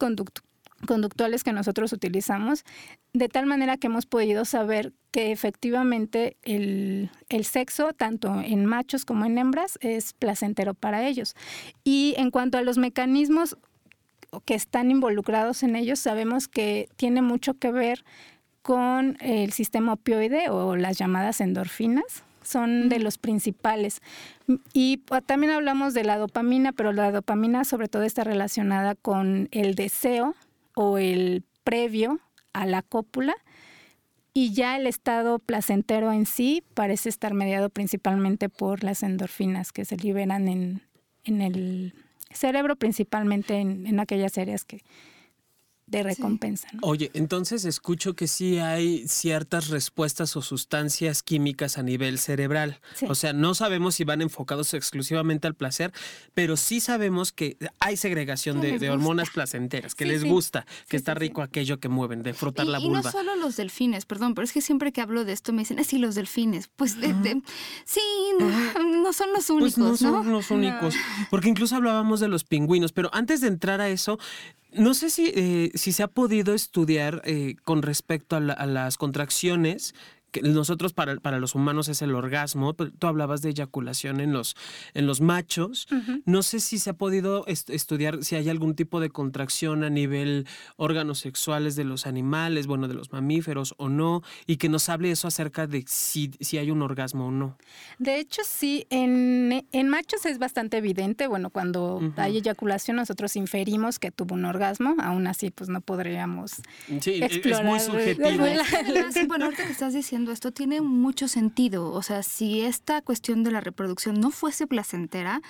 conductuales 0.85 1.43
que 1.43 1.53
nosotros 1.53 1.93
utilizamos, 1.93 2.63
de 3.13 3.29
tal 3.29 3.45
manera 3.45 3.77
que 3.77 3.87
hemos 3.87 4.05
podido 4.05 4.45
saber 4.45 4.93
que 5.11 5.31
efectivamente 5.31 6.37
el, 6.43 7.09
el, 7.29 7.45
sexo, 7.45 7.93
tanto 7.93 8.41
en 8.41 8.65
machos 8.65 9.05
como 9.05 9.25
en 9.25 9.37
hembras, 9.37 9.77
es 9.81 10.13
placentero 10.13 10.73
para 10.73 11.07
ellos. 11.07 11.35
Y 11.83 12.15
en 12.17 12.31
cuanto 12.31 12.57
a 12.57 12.61
los 12.61 12.77
mecanismos 12.77 13.57
que 14.43 14.55
están 14.55 14.91
involucrados 14.91 15.63
en 15.63 15.75
ellos, 15.75 15.99
sabemos 15.99 16.47
que 16.47 16.89
tiene 16.97 17.21
mucho 17.21 17.53
que 17.53 17.71
ver 17.71 18.03
con 18.61 19.17
el 19.21 19.53
sistema 19.53 19.93
opioide 19.93 20.49
o 20.49 20.75
las 20.75 20.97
llamadas 20.97 21.39
endorfinas, 21.39 22.23
son 22.41 22.89
de 22.89 22.99
los 22.99 23.17
principales. 23.17 24.01
Y 24.73 24.97
también 25.25 25.53
hablamos 25.53 25.93
de 25.93 26.03
la 26.03 26.17
dopamina, 26.17 26.71
pero 26.71 26.93
la 26.93 27.11
dopamina 27.11 27.63
sobre 27.63 27.87
todo 27.87 28.03
está 28.03 28.23
relacionada 28.23 28.95
con 28.95 29.49
el 29.51 29.75
deseo 29.75 30.35
o 30.75 30.97
el 30.97 31.43
previo 31.63 32.19
a 32.53 32.65
la 32.65 32.81
cópula 32.81 33.35
y 34.33 34.53
ya 34.53 34.75
el 34.75 34.85
estado 34.85 35.39
placentero 35.39 36.11
en 36.11 36.25
sí 36.25 36.63
parece 36.73 37.09
estar 37.09 37.33
mediado 37.33 37.69
principalmente 37.69 38.49
por 38.49 38.83
las 38.83 39.01
endorfinas 39.01 39.71
que 39.71 39.85
se 39.85 39.97
liberan 39.97 40.47
en, 40.47 40.81
en 41.23 41.41
el 41.41 41.93
cerebro, 42.31 42.75
principalmente 42.75 43.55
en, 43.55 43.87
en 43.87 43.99
aquellas 43.99 44.37
áreas 44.37 44.65
que, 44.65 44.83
de 45.87 46.01
recompensa. 46.01 46.67
Oye, 46.81 47.11
entonces 47.13 47.63
escucho 47.63 48.15
que 48.15 48.27
sí 48.27 48.57
hay 48.57 49.07
ciertas 49.07 49.69
respuestas 49.69 50.35
o 50.35 50.41
sustancias 50.41 51.21
químicas 51.21 51.77
a 51.77 51.83
nivel 51.83 52.17
cerebral. 52.17 52.79
O 53.07 53.13
sea, 53.13 53.33
no 53.33 53.53
sabemos 53.53 53.95
si 53.95 54.03
van 54.03 54.21
enfocados 54.21 54.73
exclusivamente 54.73 55.47
al 55.47 55.53
placer, 55.53 55.93
pero 56.33 56.57
sí 56.57 56.79
sabemos 56.79 57.31
que 57.31 57.57
hay 57.79 57.97
segregación 57.97 58.61
de, 58.61 58.89
hormonas 58.89 59.29
placenteras, 59.29 59.95
que 59.95 60.05
les 60.05 60.23
gusta, 60.23 60.65
que 60.87 60.97
está 60.97 61.13
rico 61.13 61.41
aquello 61.41 61.79
que 61.79 61.89
mueven, 61.89 62.23
de 62.23 62.33
frotar 62.33 62.65
la 62.65 62.79
vulva. 62.79 63.01
Y 63.01 63.03
no 63.03 63.11
solo 63.11 63.35
los 63.35 63.55
delfines, 63.55 64.05
perdón, 64.05 64.33
pero 64.33 64.45
es 64.45 64.53
que 64.53 64.61
siempre 64.61 64.91
que 64.91 65.01
hablo 65.01 65.23
de 65.23 65.33
esto 65.33 65.53
me 65.53 65.61
dicen, 65.61 65.83
sí, 65.83 65.97
los 65.99 66.15
delfines. 66.15 66.67
Pues 66.67 66.97
sí, 67.85 68.01
no, 68.39 69.13
son 69.13 69.33
los 69.33 69.49
únicos. 69.49 69.75
Pues 69.75 69.77
no 69.77 69.97
son 69.97 70.31
los 70.31 70.49
únicos. 70.49 70.95
Porque 71.29 71.49
incluso 71.49 71.75
hablábamos 71.75 72.19
de 72.19 72.27
los 72.27 72.43
pingüinos, 72.43 72.91
pero 72.91 73.09
antes 73.13 73.41
de 73.41 73.47
entrar 73.47 73.81
a 73.81 73.89
eso, 73.89 74.17
no 74.75 74.93
sé 74.93 75.09
si, 75.09 75.31
eh, 75.35 75.71
si 75.75 75.91
se 75.91 76.03
ha 76.03 76.07
podido 76.07 76.53
estudiar 76.53 77.21
eh, 77.25 77.55
con 77.63 77.81
respecto 77.81 78.35
a, 78.35 78.39
las 78.39 78.97
contracciones 78.97 79.95
nosotros 80.41 80.93
para, 80.93 81.15
para, 81.17 81.39
los 81.39 81.55
humanos 81.55 81.87
es 81.89 82.01
el 82.01 82.15
orgasmo, 82.15 82.73
tú 82.73 83.07
hablabas 83.07 83.41
de 83.41 83.49
eyaculación 83.49 84.19
en 84.19 84.33
los, 84.33 84.55
en 84.93 85.07
los 85.07 85.21
machos. 85.21 85.87
No 86.25 86.43
sé 86.43 86.59
si 86.59 86.79
se 86.79 86.91
ha 86.91 86.93
podido 86.93 87.45
estudiar 87.47 88.23
si 88.23 88.35
hay 88.35 88.49
algún 88.49 88.75
tipo 88.75 88.99
de 88.99 89.09
contracción 89.09 89.83
a 89.83 89.89
nivel 89.89 90.47
órganos 90.77 91.19
sexuales 91.19 91.75
de 91.75 91.83
los 91.83 92.07
animales, 92.07 92.67
bueno, 92.67 92.87
de 92.87 92.93
los 92.93 93.11
mamíferos 93.11 93.75
o 93.77 93.89
no, 93.89 94.23
y 94.45 94.57
que 94.57 94.69
nos 94.69 94.89
hable 94.89 95.11
eso 95.11 95.27
acerca 95.27 95.67
de 95.67 95.83
si, 95.87 96.31
si 96.39 96.57
hay 96.57 96.71
un 96.71 96.81
orgasmo 96.81 97.27
o 97.27 97.31
no. 97.31 97.57
De 97.99 98.19
hecho, 98.19 98.41
sí, 98.45 98.87
en, 98.89 99.65
en 99.71 99.89
machos 99.89 100.25
es 100.25 100.39
bastante 100.39 100.77
evidente, 100.77 101.27
bueno, 101.27 101.49
cuando 101.49 102.01
hay 102.17 102.37
eyaculación 102.37 102.97
nosotros 102.97 103.35
inferimos 103.35 103.99
que 103.99 104.11
tuvo 104.11 104.35
un 104.35 104.45
orgasmo, 104.45 104.95
aún 104.99 105.27
así 105.27 105.51
pues 105.51 105.69
no 105.69 105.81
podríamos 105.81 106.61
sí, 107.01 107.23
explorar. 107.23 107.61
Es 107.61 107.65
muy 107.65 107.79
subjetivo. 107.79 108.29
bueno, 109.27 109.45
ahorita 109.45 109.65
que 109.65 109.71
estás 109.71 109.93
diciendo 109.93 110.24
esto 110.31 110.51
tiene 110.51 110.81
mucho 110.81 111.27
sentido. 111.27 111.91
O 111.91 112.01
sea, 112.01 112.23
si 112.23 112.61
esta 112.61 113.01
cuestión 113.01 113.43
de 113.43 113.51
la 113.51 113.61
reproducción 113.61 114.19
no 114.19 114.31
fuese 114.31 114.67
placentera, 114.67 115.41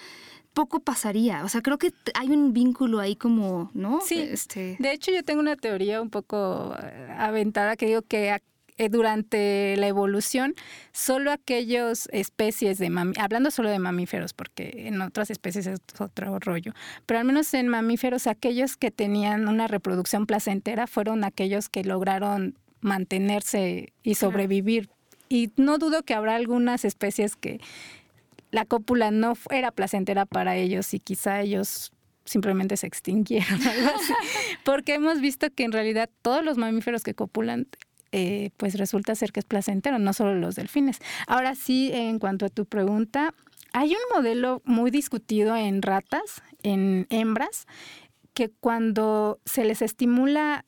poco 0.54 0.80
pasaría. 0.80 1.44
O 1.44 1.50
sea, 1.50 1.62
creo 1.62 1.78
que 1.78 1.92
hay 2.14 2.30
un 2.30 2.54
vínculo 2.54 3.00
ahí 3.00 3.16
como, 3.16 3.70
¿no? 3.74 4.00
Sí. 4.02 4.20
Este... 4.20 4.78
De 4.80 4.92
hecho, 4.92 5.12
yo 5.12 5.22
tengo 5.24 5.42
una 5.42 5.56
teoría 5.56 6.02
un 6.02 6.10
poco 6.10 6.74
eh, 6.82 7.14
aventada 7.18 7.76
que 7.76 7.86
digo 7.88 8.02
que 8.02 8.40
eh, 8.78 8.90
durante 8.90 9.78
la 9.78 9.88
evolución, 9.88 10.54
solo 10.92 11.32
aquellas 11.32 12.10
especies 12.12 12.78
de 12.78 12.90
mamíferos, 12.90 13.24
hablando 13.24 13.50
solo 13.50 13.70
de 13.70 13.80
mamíferos, 13.80 14.34
porque 14.34 14.88
en 14.88 15.02
otras 15.02 15.30
especies 15.30 15.66
es 15.68 15.80
otro 15.98 16.40
rollo, 16.40 16.74
pero 17.06 17.22
al 17.22 17.26
menos 17.26 17.54
en 17.54 17.70
mamíferos, 17.70 18.28
aquellos 18.28 18.76
que 18.76 18.92
tenían 18.92 19.48
una 19.48 19.68
reproducción 19.68 20.26
placentera 20.26 20.88
fueron 20.88 21.24
aquellos 21.24 21.70
que 21.70 21.86
lograron 21.86 22.58
mantenerse 22.86 23.94
y 24.04 24.16
sobrevivir. 24.16 24.90
Y 25.28 25.52
no 25.58 25.78
dudo 25.78 26.04
que 26.04 26.14
habrá 26.14 26.36
algunas 26.36 26.86
especies 26.86 27.36
que 27.36 27.60
la 28.52 28.66
cópula 28.66 29.12
no 29.12 29.34
era 29.50 29.72
placentera 29.72 30.26
para 30.26 30.56
ellos 30.56 30.94
y 30.94 31.00
quizá 31.00 31.42
ellos 31.42 31.92
simplemente 32.24 32.78
se 32.78 32.88
extinguieron. 32.88 33.60
Porque 34.64 34.94
hemos 34.94 35.20
visto 35.20 35.48
que 35.50 35.64
en 35.64 35.72
realidad 35.72 36.10
todos 36.22 36.46
los 36.46 36.58
mamíferos 36.58 37.04
que 37.04 37.16
copulan 37.16 37.68
eh, 38.12 38.52
pues 38.56 38.78
resulta 38.78 39.16
ser 39.16 39.32
que 39.32 39.42
es 39.42 39.46
placentero, 39.46 40.00
no 40.00 40.14
solo 40.14 40.36
los 40.36 40.56
delfines. 40.56 41.00
Ahora 41.28 41.56
sí, 41.56 41.92
en 41.92 42.20
cuanto 42.20 42.46
a 42.46 42.50
tu 42.50 42.66
pregunta, 42.66 43.34
hay 43.74 43.90
un 43.90 44.16
modelo 44.16 44.62
muy 44.64 44.90
discutido 44.90 45.56
en 45.58 45.82
ratas, 45.82 46.42
en 46.64 47.08
hembras, 47.10 47.66
que 48.34 48.50
cuando 48.50 49.40
se 49.46 49.66
les 49.66 49.82
estimula 49.82 50.66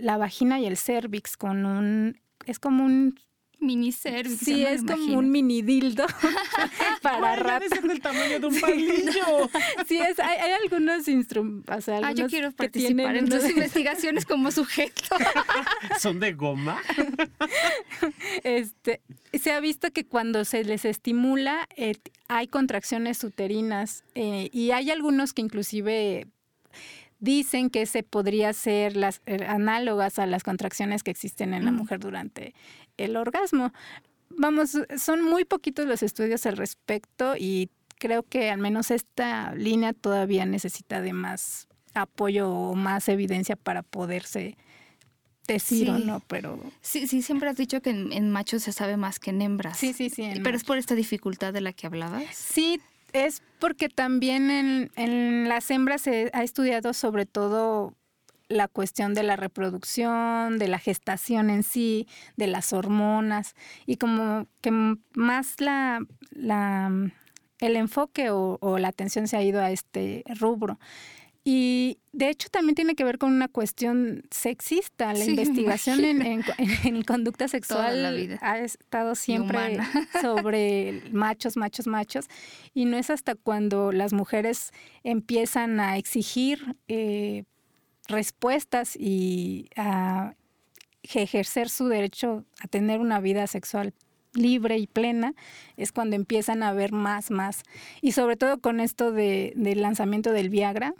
la 0.00 0.16
vagina 0.16 0.60
y 0.60 0.66
el 0.66 0.76
cervix 0.76 1.36
con 1.36 1.64
un, 1.64 2.20
es 2.46 2.58
como 2.58 2.84
un 2.84 3.18
mini 3.60 3.92
cervix. 3.92 4.38
Sí, 4.38 4.64
es 4.64 4.82
como 4.84 5.18
un 5.18 5.30
mini 5.30 5.62
dildo 5.62 6.06
para 7.02 7.36
rap. 7.36 7.62
del 7.62 8.00
tamaño 8.00 8.40
de 8.40 8.46
un 8.46 8.60
palillo. 8.60 9.50
sí, 9.88 9.98
es, 9.98 10.18
hay, 10.18 10.38
hay 10.38 10.52
algunos 10.62 11.08
instrumentos. 11.08 11.88
ah, 11.88 12.12
yo 12.12 12.28
quiero 12.28 12.52
participar 12.52 13.16
en 13.16 13.28
tus 13.28 13.44
investigaciones 13.50 14.24
como 14.24 14.50
sujeto. 14.50 15.16
¿Son 15.98 16.20
de 16.20 16.32
goma? 16.32 16.80
este, 18.44 19.00
se 19.32 19.52
ha 19.52 19.60
visto 19.60 19.90
que 19.92 20.06
cuando 20.06 20.44
se 20.44 20.64
les 20.64 20.84
estimula 20.84 21.68
eh, 21.76 21.96
hay 22.28 22.48
contracciones 22.48 23.22
uterinas 23.24 24.04
eh, 24.14 24.48
y 24.52 24.70
hay 24.70 24.90
algunos 24.90 25.32
que 25.32 25.42
inclusive 25.42 26.26
dicen 27.18 27.70
que 27.70 27.86
se 27.86 28.02
podría 28.02 28.52
ser 28.52 28.96
las 28.96 29.22
eh, 29.26 29.44
análogas 29.46 30.18
a 30.18 30.26
las 30.26 30.42
contracciones 30.42 31.02
que 31.02 31.10
existen 31.10 31.54
en 31.54 31.64
la 31.64 31.72
mm. 31.72 31.76
mujer 31.76 32.00
durante 32.00 32.54
el 32.96 33.16
orgasmo. 33.16 33.72
Vamos, 34.30 34.78
son 34.96 35.24
muy 35.24 35.44
poquitos 35.44 35.86
los 35.86 36.02
estudios 36.02 36.46
al 36.46 36.56
respecto 36.56 37.34
y 37.36 37.70
creo 37.98 38.22
que 38.22 38.50
al 38.50 38.58
menos 38.58 38.90
esta 38.90 39.54
línea 39.54 39.92
todavía 39.92 40.46
necesita 40.46 41.00
de 41.00 41.12
más 41.12 41.66
apoyo 41.94 42.50
o 42.50 42.74
más 42.74 43.08
evidencia 43.08 43.56
para 43.56 43.82
poderse 43.82 44.56
decir 45.46 45.90
o 45.90 45.98
no, 45.98 46.20
pero... 46.28 46.60
Sí, 46.82 47.08
sí, 47.08 47.22
siempre 47.22 47.48
has 47.48 47.56
dicho 47.56 47.80
que 47.80 47.90
en, 47.90 48.30
machos 48.30 48.62
se 48.62 48.72
sabe 48.72 48.96
más 48.96 49.18
que 49.18 49.30
en 49.30 49.42
hembras. 49.42 49.78
Sí, 49.78 49.92
sí, 49.94 50.10
sí. 50.10 50.30
Pero 50.42 50.56
es 50.56 50.62
por 50.62 50.76
esta 50.76 50.94
dificultad 50.94 51.52
de 51.52 51.62
la 51.62 51.72
que 51.72 51.86
hablabas. 51.86 52.24
Sí, 52.34 52.80
es 53.12 53.42
porque 53.58 53.88
también 53.88 54.90
en, 54.94 55.48
las 55.48 55.70
hembras 55.70 56.02
se 56.02 56.30
ha 56.32 56.42
estudiado 56.42 56.92
sobre 56.92 57.26
todo 57.26 57.94
la 58.48 58.68
cuestión 58.68 59.12
de 59.14 59.22
la 59.22 59.36
reproducción, 59.36 60.58
de 60.58 60.68
la 60.68 60.78
gestación 60.78 61.50
en 61.50 61.62
sí, 61.62 62.06
de 62.36 62.46
las 62.46 62.72
hormonas 62.72 63.54
y 63.84 63.96
como 63.96 64.46
que 64.62 64.70
más 65.14 65.60
la, 65.60 66.00
el 67.60 67.76
enfoque 67.76 68.30
o, 68.30 68.78
la 68.78 68.88
atención 68.88 69.28
se 69.28 69.36
ha 69.36 69.42
ido 69.42 69.60
a 69.60 69.70
este 69.70 70.24
rubro. 70.38 70.78
Y 71.50 71.96
de 72.12 72.28
hecho 72.28 72.50
también 72.50 72.74
tiene 72.74 72.94
que 72.94 73.04
ver 73.04 73.16
con 73.16 73.32
una 73.32 73.48
cuestión 73.48 74.22
sexista. 74.30 75.14
La 75.14 75.24
investigación 75.24 76.04
en, 76.04 76.44
en, 76.84 77.02
conducta 77.04 77.48
sexual 77.48 78.38
ha 78.42 78.58
estado 78.58 79.14
siempre 79.14 79.78
sobre 80.20 81.04
machos, 81.10 81.56
machos, 81.56 81.86
machos. 81.86 82.26
Y 82.74 82.84
no 82.84 82.98
es 82.98 83.08
hasta 83.08 83.34
cuando 83.34 83.92
las 83.92 84.12
mujeres 84.12 84.72
empiezan 85.04 85.80
a 85.80 85.96
exigir 85.96 86.76
eh, 86.86 87.44
respuestas 88.08 88.94
y 88.94 89.70
a 89.74 90.34
ejercer 91.02 91.70
su 91.70 91.88
derecho 91.88 92.44
a 92.60 92.68
tener 92.68 93.00
una 93.00 93.20
vida 93.20 93.46
sexual 93.46 93.94
libre 94.34 94.78
y 94.78 94.86
plena, 94.86 95.34
es 95.76 95.92
cuando 95.92 96.16
empiezan 96.16 96.62
a 96.62 96.72
ver 96.72 96.92
más, 96.92 97.30
más. 97.30 97.62
Y 98.00 98.12
sobre 98.12 98.36
todo 98.36 98.58
con 98.60 98.80
esto 98.80 99.12
de, 99.12 99.52
del 99.56 99.82
lanzamiento 99.82 100.32
del 100.32 100.50
Viagra, 100.50 100.94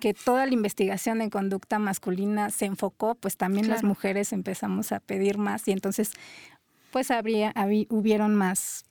que 0.00 0.14
toda 0.14 0.46
la 0.46 0.54
investigación 0.54 1.20
en 1.20 1.28
conducta 1.28 1.78
masculina 1.78 2.48
se 2.48 2.64
enfocó, 2.64 3.14
pues 3.14 3.36
también 3.36 3.68
las 3.68 3.84
mujeres 3.84 4.32
empezamos 4.32 4.90
a 4.90 5.00
pedir 5.00 5.36
más 5.36 5.68
y 5.68 5.72
entonces 5.72 6.12
pues 6.90 7.10
habría, 7.10 7.52
hubieron 7.90 8.34
más, 8.34 8.86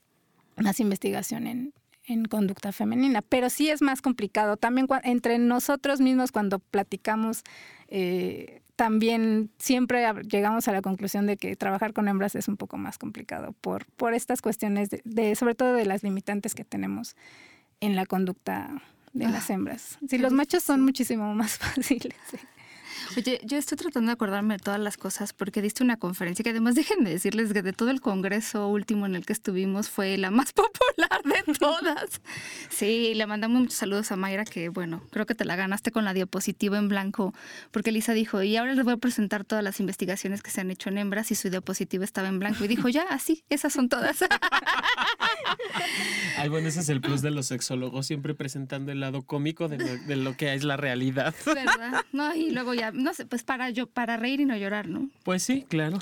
más 0.58 0.80
investigación 0.80 1.48
en, 1.48 1.74
en 2.08 2.26
conducta 2.26 2.72
femenina, 2.72 3.22
pero 3.22 3.50
sí 3.50 3.70
es 3.70 3.82
más 3.82 4.02
complicado. 4.02 4.58
También 4.58 4.88
entre 5.04 5.40
nosotros 5.40 6.02
mismos 6.02 6.32
cuando 6.32 6.60
platicamos, 6.60 7.44
eh, 7.88 8.62
también 8.76 9.52
siempre 9.58 10.06
llegamos 10.30 10.68
a 10.68 10.72
la 10.72 10.82
conclusión 10.82 11.26
de 11.28 11.38
que 11.38 11.56
trabajar 11.56 11.94
con 11.94 12.08
hembras 12.08 12.36
es 12.36 12.48
un 12.48 12.58
poco 12.58 12.78
más 12.78 12.98
complicado 12.98 13.54
por, 13.62 13.86
por 13.86 14.14
estas 14.14 14.42
cuestiones, 14.42 14.90
de, 15.04 15.36
sobre 15.36 15.56
todo 15.56 15.74
de 15.74 15.86
las 15.86 16.04
limitantes 16.04 16.56
que 16.56 16.66
tenemos 16.66 17.16
en 17.80 17.96
la 17.96 18.06
conducta 18.06 18.82
de 19.14 19.28
las 19.28 19.50
ah, 19.50 19.54
hembras. 19.54 19.98
Sí, 20.10 20.18
los 20.18 20.34
machos 20.34 20.64
son 20.64 20.82
muchísimo 20.82 21.34
más 21.36 21.58
fáciles 21.58 22.16
Oye, 23.18 23.40
yo 23.44 23.58
estoy 23.58 23.78
tratando 23.78 24.10
de 24.10 24.14
acordarme 24.14 24.56
de 24.56 24.60
todas 24.60 24.80
las 24.80 24.98
cosas 24.98 25.34
porque 25.34 25.62
diste 25.62 25.84
una 25.84 25.98
conferencia 25.98 26.44
que 26.44 26.50
además 26.50 26.76
déjenme 26.76 27.10
decirles 27.10 27.54
que 27.54 27.62
de 27.62 27.74
todo 27.74 27.90
el 27.90 28.02
congreso 28.02 28.68
último 28.68 29.06
en 29.06 29.16
el 29.16 29.26
que 29.26 29.34
estuvimos 29.34 29.90
fue 29.90 30.18
la 30.18 30.32
más 30.32 30.54
popular 30.54 31.22
de 31.24 31.54
todas. 31.54 32.22
Sí, 32.70 33.14
le 33.16 33.26
mandamos 33.26 33.62
muchos 33.62 33.78
saludos 33.78 34.12
a 34.12 34.16
Mayra 34.16 34.46
que 34.46 34.70
bueno, 34.70 35.02
creo 35.12 35.26
que 35.26 35.36
te 35.36 35.46
la 35.46 35.56
ganaste 35.56 35.92
con 35.92 36.06
la 36.06 36.14
diapositiva 36.14 36.78
en 36.78 36.90
blanco 36.90 37.34
porque 37.72 37.92
Lisa 37.92 38.14
dijo, 38.14 38.42
y 38.44 38.58
ahora 38.58 38.74
les 38.74 38.84
voy 38.84 38.94
a 38.94 38.98
presentar 38.98 39.46
todas 39.46 39.64
las 39.64 39.80
investigaciones 39.80 40.42
que 40.42 40.52
se 40.52 40.62
han 40.62 40.72
hecho 40.72 40.90
en 40.90 40.98
hembras 40.98 41.32
y 41.32 41.36
su 41.36 41.50
diapositiva 41.50 42.04
estaba 42.04 42.28
en 42.28 42.40
blanco 42.40 42.66
y 42.66 42.68
dijo, 42.68 42.90
ya, 42.90 43.04
así, 43.10 43.44
esas 43.50 43.74
son 43.74 43.90
todas. 43.90 44.24
Ay, 46.38 46.50
bueno, 46.50 46.68
ese 46.68 46.82
es 46.82 46.90
el 46.90 47.02
plus 47.02 47.22
de 47.22 47.32
los 47.32 47.48
sexólogos, 47.48 48.06
siempre 48.06 48.36
presentando 48.36 48.92
el 48.92 49.00
lado 49.00 49.24
cómico 49.24 49.68
de 49.68 49.78
lo, 49.78 49.98
de 49.98 50.16
lo 50.16 50.38
que 50.38 50.54
es 50.54 50.64
la 50.64 50.78
realidad. 50.78 51.34
¿Verdad? 51.46 52.04
No, 52.12 52.36
y 52.36 52.52
luego 52.52 52.74
ya, 52.74 52.85
no 52.92 53.14
sé, 53.14 53.26
pues 53.26 53.44
para 53.44 53.70
yo, 53.70 53.88
para 53.88 54.18
reír 54.18 54.40
y 54.42 54.46
no 54.46 54.56
llorar, 54.56 54.88
¿no? 54.88 55.10
Pues 55.24 55.44
sí, 55.44 55.66
claro. 55.68 56.00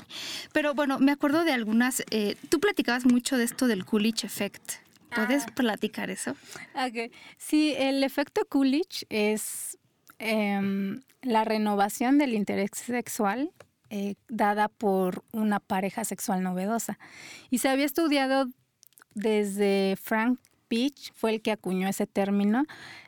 Pero 0.52 0.74
bueno, 0.74 0.98
me 0.98 1.12
acuerdo 1.12 1.44
de 1.44 1.52
algunas. 1.52 2.02
eh, 2.10 2.36
tú 2.48 2.60
platicabas 2.60 3.04
mucho 3.06 3.36
de 3.36 3.44
esto 3.44 3.66
del 3.66 3.84
Coolidge 3.84 4.24
Effect. 4.24 4.84
¿Puedes 5.14 5.46
platicar 5.46 6.10
eso? 6.10 6.32
Ok. 6.74 7.12
Sí, 7.38 7.74
el 7.78 8.02
efecto 8.02 8.44
Coolidge 8.48 9.06
es 9.10 9.78
em, 10.18 11.02
la 11.22 11.44
renovación 11.44 12.18
del 12.18 12.34
interés 12.34 12.70
sexual 12.74 13.52
eh, 13.90 14.16
dada 14.28 14.68
por 14.68 15.22
una 15.32 15.60
pareja 15.60 16.04
sexual 16.04 16.42
novedosa. 16.42 16.98
Y 17.50 17.58
se 17.58 17.68
había 17.68 17.84
estudiado 17.84 18.48
desde 19.14 19.96
Frank 20.02 20.40
Beach, 20.68 21.12
fue 21.14 21.30
el 21.34 21.42
que 21.42 21.52
acuñó 21.52 21.88
ese 21.88 22.06
término 22.06 22.64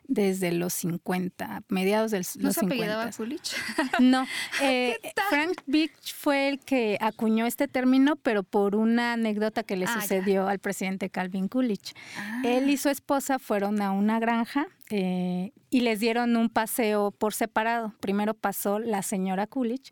desde 0.08 0.52
los 0.52 0.72
50, 0.74 1.62
mediados 1.68 2.12
de 2.12 2.18
¿No 2.18 2.46
los 2.48 2.54
se 2.54 2.64
apellidaba 2.64 3.10
50. 3.10 3.16
Coolidge? 3.16 4.00
No, 4.00 4.24
eh, 4.62 4.98
Frank 5.30 5.60
Beach 5.66 6.14
fue 6.14 6.48
el 6.48 6.60
que 6.60 6.96
acuñó 7.00 7.44
este 7.46 7.66
término, 7.66 8.16
pero 8.16 8.42
por 8.44 8.76
una 8.76 9.14
anécdota 9.14 9.62
que 9.64 9.76
le 9.76 9.86
Ah, 9.86 9.94
ya. 9.96 10.00
sucedió 10.02 10.46
al 10.48 10.58
presidente 10.60 11.10
Calvin 11.10 11.48
Coolidge. 11.48 11.94
Ah. 12.16 12.42
Él 12.44 12.70
y 12.70 12.76
su 12.76 12.88
esposa 12.88 13.38
fueron 13.38 13.82
a 13.82 13.90
una 13.90 14.20
granja 14.20 14.66
eh, 14.90 15.52
y 15.70 15.80
les 15.80 15.98
dieron 15.98 16.36
un 16.36 16.48
paseo 16.50 17.10
por 17.10 17.34
separado. 17.34 17.92
Primero 18.00 18.34
pasó 18.34 18.78
la 18.78 19.02
señora 19.02 19.46
Coolidge 19.48 19.90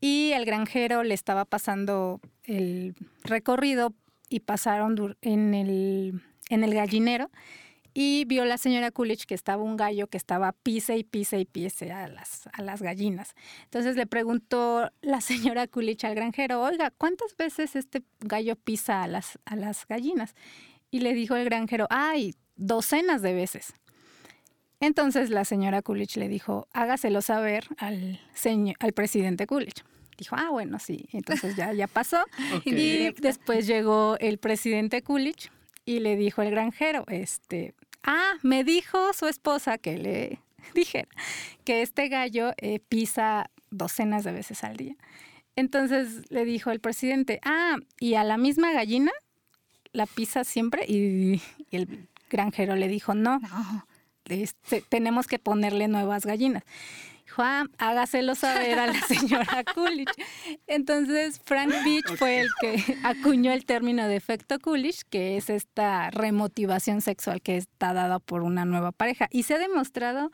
y 0.00 0.30
el 0.32 0.44
granjero 0.44 1.02
le 1.02 1.14
estaba 1.14 1.44
pasando 1.44 2.20
el 2.44 2.94
recorrido 3.24 3.92
y 4.28 4.40
pasaron 4.40 5.16
en 5.22 5.54
el, 5.54 6.22
en 6.48 6.64
el 6.64 6.74
gallinero 6.74 7.30
y 8.00 8.24
vio 8.26 8.44
la 8.44 8.58
señora 8.58 8.92
Coolidge 8.92 9.26
que 9.26 9.34
estaba 9.34 9.62
un 9.62 9.76
gallo 9.76 10.06
que 10.06 10.16
estaba 10.16 10.52
pise 10.52 10.96
y 10.96 11.02
pise 11.02 11.40
y 11.40 11.44
pise 11.44 11.90
a 11.90 12.06
las, 12.06 12.48
a 12.52 12.62
las 12.62 12.80
gallinas. 12.80 13.34
Entonces 13.64 13.96
le 13.96 14.06
preguntó 14.06 14.90
la 15.00 15.20
señora 15.20 15.66
Coolidge 15.66 16.04
al 16.04 16.14
granjero, 16.14 16.62
oiga, 16.62 16.92
¿cuántas 16.92 17.36
veces 17.36 17.76
este 17.76 18.02
gallo 18.20 18.54
pisa 18.54 19.02
a 19.02 19.08
las, 19.08 19.38
a 19.44 19.56
las 19.56 19.84
gallinas? 19.86 20.36
Y 20.92 21.00
le 21.00 21.12
dijo 21.12 21.34
el 21.34 21.44
granjero, 21.44 21.88
ay, 21.90 22.34
docenas 22.54 23.20
de 23.20 23.34
veces. 23.34 23.74
Entonces 24.78 25.30
la 25.30 25.44
señora 25.44 25.82
Coolidge 25.82 26.18
le 26.18 26.28
dijo, 26.28 26.68
hágaselo 26.72 27.20
saber 27.20 27.64
al, 27.78 28.20
señor, 28.32 28.76
al 28.78 28.92
presidente 28.92 29.48
Coolidge. 29.48 29.82
Dijo, 30.16 30.36
ah, 30.38 30.50
bueno, 30.50 30.78
sí. 30.78 31.08
Entonces 31.12 31.56
ya, 31.56 31.72
ya 31.72 31.88
pasó. 31.88 32.24
Y 32.64 33.10
después 33.20 33.66
llegó 33.66 34.16
el 34.20 34.38
presidente 34.38 35.02
Coolidge 35.02 35.50
y 35.88 36.00
le 36.00 36.16
dijo 36.16 36.42
el 36.42 36.50
granjero, 36.50 37.04
este, 37.08 37.74
ah, 38.02 38.34
me 38.42 38.62
dijo 38.62 39.14
su 39.14 39.26
esposa 39.26 39.78
que 39.78 39.96
le 39.96 40.38
dijera 40.74 41.08
que 41.64 41.80
este 41.80 42.08
gallo 42.08 42.52
eh, 42.58 42.78
pisa 42.90 43.50
docenas 43.70 44.22
de 44.22 44.32
veces 44.32 44.64
al 44.64 44.76
día. 44.76 44.96
Entonces 45.56 46.30
le 46.30 46.44
dijo 46.44 46.70
el 46.70 46.80
presidente, 46.80 47.40
ah, 47.42 47.76
y 47.98 48.14
a 48.14 48.24
la 48.24 48.36
misma 48.36 48.72
gallina 48.72 49.12
la 49.92 50.04
pisa 50.04 50.44
siempre 50.44 50.84
y, 50.86 51.40
y 51.70 51.76
el 51.76 52.06
granjero 52.28 52.76
le 52.76 52.88
dijo, 52.88 53.14
no, 53.14 53.38
No. 53.38 53.86
este, 54.28 54.82
tenemos 54.82 55.26
que 55.26 55.38
ponerle 55.38 55.88
nuevas 55.88 56.26
gallinas. 56.26 56.64
Ah, 57.36 57.64
hágaselo 57.78 58.34
saber 58.34 58.78
a 58.78 58.86
la 58.86 59.00
señora 59.06 59.62
Coolidge. 59.74 60.12
Entonces, 60.66 61.40
Frank 61.44 61.72
Beach 61.84 62.06
fue 62.16 62.40
el 62.40 62.48
que 62.60 62.96
acuñó 63.04 63.52
el 63.52 63.64
término 63.64 64.06
de 64.08 64.16
efecto 64.16 64.58
Coolidge, 64.58 65.02
que 65.08 65.36
es 65.36 65.50
esta 65.50 66.10
remotivación 66.10 67.00
sexual 67.00 67.40
que 67.42 67.56
está 67.56 67.92
dada 67.92 68.18
por 68.18 68.42
una 68.42 68.64
nueva 68.64 68.92
pareja. 68.92 69.28
Y 69.30 69.44
se 69.44 69.54
ha 69.54 69.58
demostrado 69.58 70.30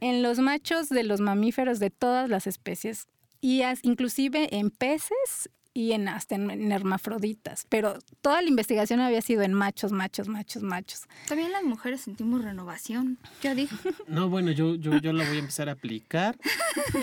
en 0.00 0.22
los 0.22 0.38
machos 0.38 0.88
de 0.88 1.02
los 1.02 1.20
mamíferos 1.20 1.78
de 1.78 1.90
todas 1.90 2.28
las 2.28 2.46
especies, 2.46 3.06
y 3.40 3.62
as- 3.62 3.80
inclusive 3.82 4.48
en 4.56 4.70
peces 4.70 5.50
y 5.76 5.92
en 5.92 6.08
hasta 6.08 6.36
en, 6.36 6.50
en 6.50 6.72
hermafroditas. 6.72 7.66
Pero 7.68 7.98
toda 8.22 8.40
la 8.40 8.48
investigación 8.48 9.00
había 9.00 9.20
sido 9.20 9.42
en 9.42 9.52
machos, 9.52 9.92
machos, 9.92 10.26
machos, 10.26 10.62
machos. 10.62 11.02
También 11.28 11.52
las 11.52 11.64
mujeres 11.64 12.00
sentimos 12.00 12.42
renovación. 12.42 13.18
Ya 13.42 13.54
dijo. 13.54 13.76
No, 14.08 14.28
bueno, 14.30 14.52
yo, 14.52 14.76
yo, 14.76 14.96
yo 14.98 15.12
la 15.12 15.26
voy 15.26 15.36
a 15.36 15.40
empezar 15.40 15.68
a 15.68 15.72
aplicar. 15.72 16.38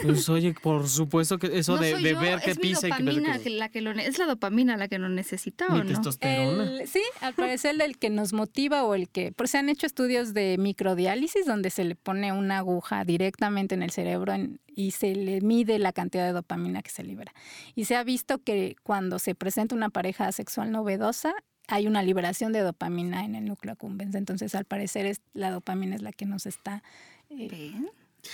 Pues 0.02 0.28
oye, 0.30 0.56
por 0.60 0.88
supuesto 0.88 1.38
que 1.38 1.58
eso 1.60 1.76
no 1.76 1.82
de, 1.82 1.96
de 1.96 2.12
yo, 2.14 2.20
ver 2.20 2.40
mi 2.48 2.54
pisa 2.56 2.88
y 2.88 2.92
que 2.92 3.04
ver 3.04 3.14
dopamina 3.16 3.40
que... 3.40 3.50
la 3.52 3.70
que 3.70 3.82
lo 3.82 3.92
es 3.92 4.18
la 4.18 4.26
dopamina 4.26 4.78
la 4.78 4.88
que 4.88 4.98
lo 4.98 5.10
necesita 5.10 5.68
Mi 5.70 5.80
o 5.80 5.84
no. 5.84 5.90
testosterona. 5.90 6.64
El- 6.82 6.88
sí, 6.88 7.02
al 7.22 7.34
parecer 7.36 7.80
el 7.82 7.98
que 8.00 8.10
nos 8.10 8.34
motiva 8.34 8.84
o 8.84 8.96
el 8.96 9.10
que, 9.10 9.32
pues 9.34 9.52
se 9.52 9.58
han 9.60 9.70
hecho 9.70 9.86
estudios 9.86 10.34
de 10.34 10.56
microdiálisis 10.58 11.46
donde 11.46 11.70
se 11.70 11.84
le 11.84 11.96
pone 11.96 12.32
una 12.32 12.60
aguja 12.60 13.04
directamente 13.06 13.76
en 13.76 13.84
el 13.84 13.92
cerebro 13.92 14.34
en- 14.34 14.60
y 14.76 14.92
se 14.92 15.16
le 15.16 15.42
mide 15.42 15.80
la 15.80 15.94
cantidad 15.94 16.26
de 16.26 16.34
dopamina 16.34 16.82
que 16.82 16.92
se 16.92 17.04
libera. 17.04 17.34
Y 17.76 17.86
se 17.86 17.96
ha 17.96 18.04
visto 18.04 18.40
que 18.40 18.76
cuando 18.84 19.20
se 19.20 19.36
presenta 19.36 19.76
una 19.76 19.90
pareja 19.90 20.32
sexual 20.32 20.72
novedosa 20.72 21.34
hay 21.68 21.88
una 21.88 22.04
liberación 22.04 22.52
de 22.52 22.60
dopamina 22.60 23.24
en 23.26 23.36
el 23.36 23.46
núcleo 23.46 23.74
accumbens. 23.74 24.16
Entonces, 24.16 24.54
al 24.56 24.66
parecer 24.66 25.06
es 25.06 25.22
la 25.34 25.50
dopamina 25.52 25.96
es 25.96 26.02
la 26.02 26.12
que 26.12 26.26
nos 26.26 26.46
está 26.46 26.84
eh, 27.30 27.74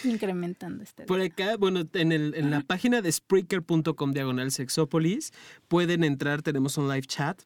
incrementando 0.04 0.84
este. 0.84 1.06
Por 1.06 1.21
acá, 1.21 1.56
bueno, 1.58 1.84
en, 1.93 2.12
el, 2.12 2.34
en 2.36 2.52
la 2.52 2.62
página 2.62 3.02
de 3.02 3.12
Spreaker.com 3.12 4.12
diagonal 4.13 4.52
Sexópolis 4.52 5.32
pueden 5.67 6.04
entrar, 6.04 6.41
tenemos 6.41 6.78
un 6.78 6.89
live 6.89 7.06
chat. 7.06 7.41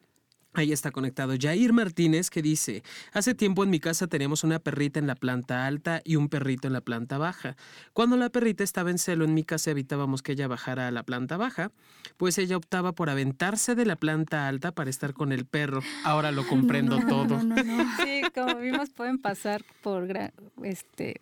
Ahí 0.54 0.72
está 0.72 0.92
conectado 0.92 1.34
Jair 1.38 1.72
Martínez 1.72 2.30
que 2.30 2.40
dice, 2.40 2.84
hace 3.12 3.34
tiempo 3.34 3.64
en 3.64 3.70
mi 3.70 3.80
casa 3.80 4.06
teníamos 4.06 4.44
una 4.44 4.60
perrita 4.60 5.00
en 5.00 5.08
la 5.08 5.16
planta 5.16 5.66
alta 5.66 6.00
y 6.04 6.14
un 6.14 6.28
perrito 6.28 6.68
en 6.68 6.72
la 6.72 6.80
planta 6.80 7.18
baja. 7.18 7.56
Cuando 7.92 8.16
la 8.16 8.30
perrita 8.30 8.62
estaba 8.62 8.90
en 8.90 8.98
celo 8.98 9.24
en 9.24 9.34
mi 9.34 9.42
casa 9.42 9.72
evitábamos 9.72 10.22
que 10.22 10.32
ella 10.32 10.46
bajara 10.46 10.86
a 10.86 10.90
la 10.92 11.02
planta 11.02 11.36
baja, 11.36 11.72
pues 12.16 12.38
ella 12.38 12.56
optaba 12.56 12.92
por 12.92 13.10
aventarse 13.10 13.74
de 13.74 13.84
la 13.84 13.96
planta 13.96 14.46
alta 14.46 14.72
para 14.72 14.90
estar 14.90 15.12
con 15.12 15.32
el 15.32 15.44
perro. 15.44 15.80
Ahora 16.04 16.30
lo 16.30 16.46
comprendo 16.46 17.00
No, 17.00 17.06
todo. 17.08 17.42
No, 17.42 17.56
no, 17.56 17.64
no. 17.64 17.96
Sí, 18.04 18.22
como 18.32 18.54
vimos, 18.56 18.90
pueden 18.90 19.18
pasar 19.18 19.64
por 19.82 20.06
este 20.62 21.16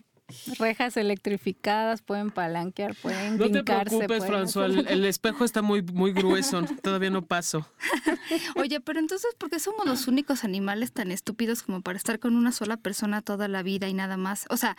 rejas 0.58 0.96
electrificadas, 0.96 2.02
pueden 2.02 2.30
palanquear, 2.30 2.94
pueden 2.96 3.38
No 3.38 3.50
te 3.50 3.62
preocupes, 3.62 4.24
François, 4.24 4.64
el, 4.64 4.86
el 4.88 5.04
espejo 5.04 5.44
está 5.44 5.62
muy, 5.62 5.82
muy 5.82 6.12
grueso, 6.12 6.62
todavía 6.82 7.10
no 7.10 7.22
paso. 7.22 7.66
Oye, 8.56 8.80
pero 8.80 8.98
entonces, 9.00 9.34
¿por 9.38 9.50
qué 9.50 9.58
somos 9.58 9.86
los 9.86 10.08
únicos 10.08 10.44
animales 10.44 10.92
tan 10.92 11.10
estúpidos 11.10 11.62
como 11.62 11.82
para 11.82 11.96
estar 11.96 12.18
con 12.18 12.36
una 12.36 12.52
sola 12.52 12.76
persona 12.76 13.22
toda 13.22 13.48
la 13.48 13.62
vida 13.62 13.88
y 13.88 13.94
nada 13.94 14.16
más? 14.16 14.46
O 14.50 14.56
sea, 14.56 14.76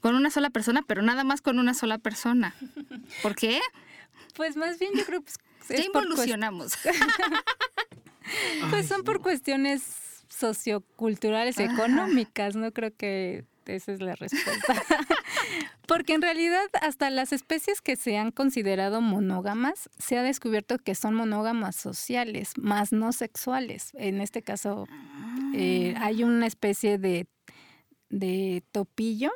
con 0.00 0.14
una 0.14 0.30
sola 0.30 0.50
persona, 0.50 0.82
pero 0.86 1.02
nada 1.02 1.24
más 1.24 1.40
con 1.42 1.58
una 1.58 1.74
sola 1.74 1.98
persona. 1.98 2.54
¿Por 3.22 3.34
qué? 3.34 3.60
Pues 4.34 4.56
más 4.56 4.78
bien 4.78 4.92
yo 4.96 5.04
creo 5.04 5.22
que 5.22 5.32
Ya 5.68 5.76
es 5.76 5.88
por 5.90 6.02
cuest- 6.02 6.10
involucionamos. 6.10 6.72
pues 8.70 8.86
son 8.88 9.02
por 9.04 9.20
cuestiones 9.20 9.82
socioculturales 10.28 11.58
económicas, 11.58 12.56
no 12.56 12.72
creo 12.72 12.94
que 12.96 13.44
esa 13.66 13.92
es 13.92 14.00
la 14.00 14.14
respuesta. 14.14 14.74
Porque 15.86 16.14
en 16.14 16.22
realidad 16.22 16.64
hasta 16.80 17.10
las 17.10 17.32
especies 17.32 17.80
que 17.80 17.96
se 17.96 18.16
han 18.16 18.30
considerado 18.30 19.00
monógamas, 19.00 19.90
se 19.98 20.16
ha 20.18 20.22
descubierto 20.22 20.78
que 20.78 20.94
son 20.94 21.14
monógamas 21.14 21.76
sociales, 21.76 22.52
más 22.56 22.92
no 22.92 23.12
sexuales. 23.12 23.90
En 23.94 24.20
este 24.20 24.42
caso, 24.42 24.86
eh, 25.54 25.94
hay 25.98 26.24
una 26.24 26.46
especie 26.46 26.98
de, 26.98 27.26
de 28.08 28.62
topillo 28.72 29.30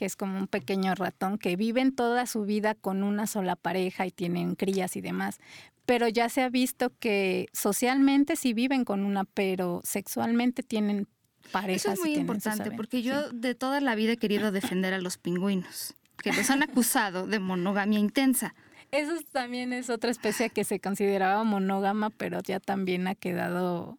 que 0.00 0.06
es 0.06 0.16
como 0.16 0.38
un 0.38 0.46
pequeño 0.46 0.94
ratón 0.94 1.36
que 1.36 1.56
viven 1.56 1.94
toda 1.94 2.24
su 2.24 2.46
vida 2.46 2.74
con 2.74 3.02
una 3.02 3.26
sola 3.26 3.54
pareja 3.54 4.06
y 4.06 4.10
tienen 4.10 4.54
crías 4.54 4.96
y 4.96 5.02
demás. 5.02 5.40
Pero 5.84 6.08
ya 6.08 6.30
se 6.30 6.40
ha 6.40 6.48
visto 6.48 6.90
que 6.98 7.48
socialmente 7.52 8.36
sí 8.36 8.54
viven 8.54 8.86
con 8.86 9.04
una, 9.04 9.24
pero 9.24 9.82
sexualmente 9.84 10.62
tienen 10.62 11.06
parejas. 11.52 11.84
Eso 11.84 11.92
es 11.92 12.00
muy 12.00 12.14
importante 12.14 12.70
porque 12.72 13.02
yo 13.02 13.30
de 13.30 13.54
toda 13.54 13.80
la 13.80 13.94
vida 13.94 14.12
he 14.12 14.16
querido 14.16 14.52
defender 14.52 14.94
a 14.94 14.98
los 15.00 15.18
pingüinos, 15.18 15.94
que 16.22 16.32
los 16.32 16.50
han 16.50 16.62
acusado 16.62 17.26
de 17.26 17.38
monogamia 17.40 17.98
intensa. 17.98 18.54
Eso 18.92 19.14
es- 19.14 19.26
también 19.26 19.72
es 19.72 19.88
otra 19.90 20.10
especie 20.10 20.50
que 20.50 20.64
se 20.64 20.80
consideraba 20.80 21.44
monógama, 21.44 22.10
pero 22.10 22.40
ya 22.42 22.58
también 22.60 23.06
ha 23.06 23.14
quedado 23.14 23.98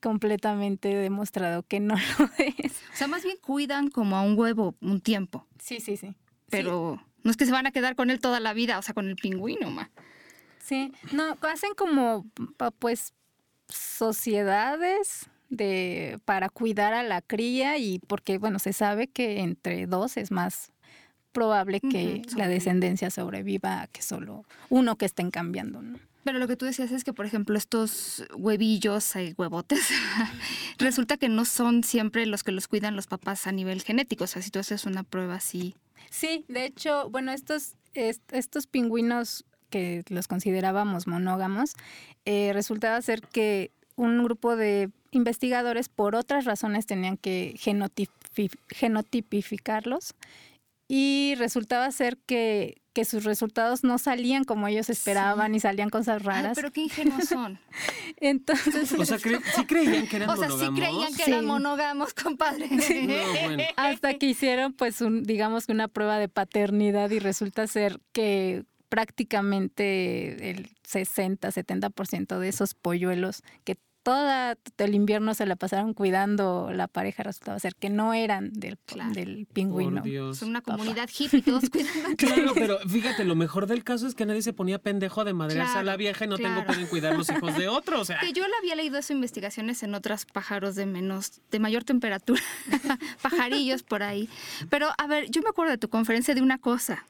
completamente 0.00 0.88
demostrado 0.88 1.62
que 1.62 1.80
no 1.80 1.94
lo 2.18 2.30
es. 2.38 2.72
O 2.92 2.96
sea, 2.96 3.06
más 3.08 3.22
bien 3.24 3.36
cuidan 3.40 3.88
como 3.90 4.16
a 4.16 4.22
un 4.22 4.38
huevo 4.38 4.74
un 4.80 5.00
tiempo, 5.00 5.46
Sí, 5.58 5.80
sí, 5.80 5.96
sí. 5.96 6.14
pero 6.50 7.00
No 7.22 7.30
es 7.30 7.36
que 7.36 7.46
se 7.46 7.52
van 7.52 7.66
a 7.66 7.72
quedar 7.72 7.96
con 7.96 8.10
él 8.10 8.20
toda 8.20 8.38
la 8.40 8.52
vida, 8.52 8.78
o 8.78 8.82
sea, 8.82 8.94
con 8.94 9.08
el 9.08 9.16
pingüino, 9.16 9.70
ma. 9.70 9.90
Sí, 10.58 10.92
no, 11.12 11.36
hacen 11.42 11.74
como, 11.74 12.26
pues, 12.78 13.12
sociedades 13.68 15.28
de 15.56 16.18
para 16.24 16.48
cuidar 16.48 16.94
a 16.94 17.02
la 17.02 17.22
cría 17.22 17.78
y 17.78 17.98
porque, 18.00 18.38
bueno, 18.38 18.58
se 18.58 18.72
sabe 18.72 19.08
que 19.08 19.40
entre 19.40 19.86
dos 19.86 20.16
es 20.16 20.30
más 20.30 20.72
probable 21.32 21.80
que 21.80 22.22
la 22.36 22.48
descendencia 22.48 23.10
sobreviva 23.10 23.88
que 23.92 24.02
solo 24.02 24.44
uno 24.70 24.96
que 24.96 25.04
estén 25.04 25.30
cambiando, 25.30 25.82
¿no? 25.82 25.98
Pero 26.24 26.38
lo 26.38 26.48
que 26.48 26.56
tú 26.56 26.64
decías 26.64 26.90
es 26.90 27.04
que, 27.04 27.12
por 27.12 27.26
ejemplo, 27.26 27.58
estos 27.58 28.24
huevillos 28.34 29.14
y 29.16 29.34
huevotes, 29.36 29.90
resulta 30.78 31.18
que 31.18 31.28
no 31.28 31.44
son 31.44 31.84
siempre 31.84 32.24
los 32.24 32.42
que 32.42 32.52
los 32.52 32.66
cuidan 32.66 32.96
los 32.96 33.06
papás 33.06 33.46
a 33.46 33.52
nivel 33.52 33.82
genético. 33.82 34.24
O 34.24 34.26
sea, 34.26 34.40
si 34.40 34.50
tú 34.50 34.58
haces 34.58 34.86
una 34.86 35.02
prueba 35.02 35.34
así. 35.34 35.74
Sí, 36.10 36.46
de 36.48 36.64
hecho, 36.64 37.10
bueno, 37.10 37.30
estos, 37.32 37.74
estos 37.92 38.66
pingüinos 38.66 39.44
que 39.68 40.02
los 40.08 40.26
considerábamos 40.26 41.06
monógamos, 41.06 41.74
eh, 42.24 42.52
resultaba 42.54 43.02
ser 43.02 43.20
que 43.20 43.72
un 43.96 44.22
grupo 44.24 44.56
de 44.56 44.90
investigadores 45.10 45.88
por 45.88 46.14
otras 46.16 46.44
razones 46.44 46.86
tenían 46.86 47.16
que 47.16 47.54
genotipificarlos 48.68 50.14
y 50.88 51.34
resultaba 51.38 51.90
ser 51.92 52.18
que, 52.26 52.82
que, 52.92 53.04
sus 53.04 53.24
resultados 53.24 53.84
no 53.84 53.98
salían 53.98 54.44
como 54.44 54.68
ellos 54.68 54.90
esperaban 54.90 55.54
y 55.54 55.60
salían 55.60 55.88
cosas 55.88 56.22
raras. 56.22 56.54
pero 56.54 56.70
qué 56.72 56.82
ingenuos 56.82 57.24
son. 57.24 57.58
Entonces, 58.18 58.92
o 58.92 59.04
sea, 59.04 59.18
sí 59.18 59.64
creían 59.66 60.06
que 60.06 60.16
eran 60.16 60.28
monógamos. 60.28 60.54
O 60.54 60.58
sea, 60.58 60.68
sí 60.68 60.74
creían 60.74 61.14
que 61.14 61.24
eran 61.24 61.46
monógamos, 61.46 62.12
compadre. 62.14 62.68
Hasta 63.76 64.14
que 64.14 64.26
hicieron 64.26 64.74
pues 64.74 65.00
un 65.00 65.22
digamos 65.22 65.66
que 65.66 65.72
una 65.72 65.88
prueba 65.88 66.18
de 66.18 66.28
paternidad 66.28 67.10
y 67.10 67.18
resulta 67.18 67.66
ser 67.66 68.00
que 68.12 68.64
prácticamente 68.94 70.50
el 70.50 70.70
60, 70.84 71.48
70% 71.48 72.38
de 72.38 72.48
esos 72.48 72.74
polluelos 72.74 73.42
que 73.64 73.76
todo 74.04 74.54
el 74.78 74.94
invierno 74.94 75.34
se 75.34 75.46
la 75.46 75.56
pasaron 75.56 75.94
cuidando 75.94 76.70
la 76.72 76.86
pareja, 76.86 77.24
resultaba 77.24 77.58
ser 77.58 77.74
que 77.74 77.90
no 77.90 78.14
eran 78.14 78.52
del, 78.52 78.78
del 79.12 79.48
pingüino. 79.52 80.04
Son 80.32 80.50
una 80.50 80.60
comunidad 80.60 81.08
hippie, 81.08 81.42
todos 81.42 81.68
cuidando. 81.72 82.16
Claro, 82.16 82.52
pero 82.54 82.78
fíjate, 82.88 83.24
lo 83.24 83.34
mejor 83.34 83.66
del 83.66 83.82
caso 83.82 84.06
es 84.06 84.14
que 84.14 84.26
nadie 84.26 84.42
se 84.42 84.52
ponía 84.52 84.78
pendejo 84.78 85.24
de 85.24 85.32
madrearse 85.32 85.78
a 85.78 85.82
la 85.82 85.96
vieja 85.96 86.26
y 86.26 86.28
no 86.28 86.36
tengo 86.36 86.64
pueden 86.64 86.86
cuidar 86.86 87.16
los 87.16 87.28
hijos 87.30 87.56
de 87.56 87.66
otros. 87.66 88.02
O 88.02 88.04
sea. 88.04 88.20
Que 88.20 88.32
yo 88.32 88.46
le 88.46 88.54
había 88.60 88.76
leído 88.76 88.96
esas 88.96 89.10
investigaciones 89.10 89.82
en 89.82 89.92
otros 89.96 90.24
pájaros 90.26 90.76
de 90.76 90.86
menos, 90.86 91.40
de 91.50 91.58
mayor 91.58 91.82
temperatura, 91.82 92.42
pajarillos 93.22 93.82
por 93.82 94.04
ahí. 94.04 94.28
Pero 94.68 94.90
a 94.96 95.06
ver, 95.08 95.30
yo 95.30 95.42
me 95.42 95.48
acuerdo 95.48 95.72
de 95.72 95.78
tu 95.78 95.88
conferencia 95.88 96.34
de 96.34 96.42
una 96.42 96.58
cosa. 96.58 97.04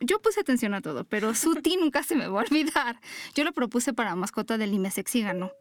Yo, 0.00 0.20
puse 0.20 0.40
atención 0.40 0.74
a 0.74 0.80
todo, 0.80 1.04
pero 1.04 1.34
Suti 1.34 1.76
nunca 1.80 2.02
se 2.02 2.14
me 2.14 2.26
va 2.28 2.40
a 2.40 2.44
olvidar. 2.44 3.00
Yo 3.34 3.44
lo 3.44 3.52
propuse 3.52 3.92
para 3.92 4.14
mascota 4.16 4.58
del 4.58 4.72
Limesex 4.72 5.14
y 5.16 5.22
ganó. 5.22 5.52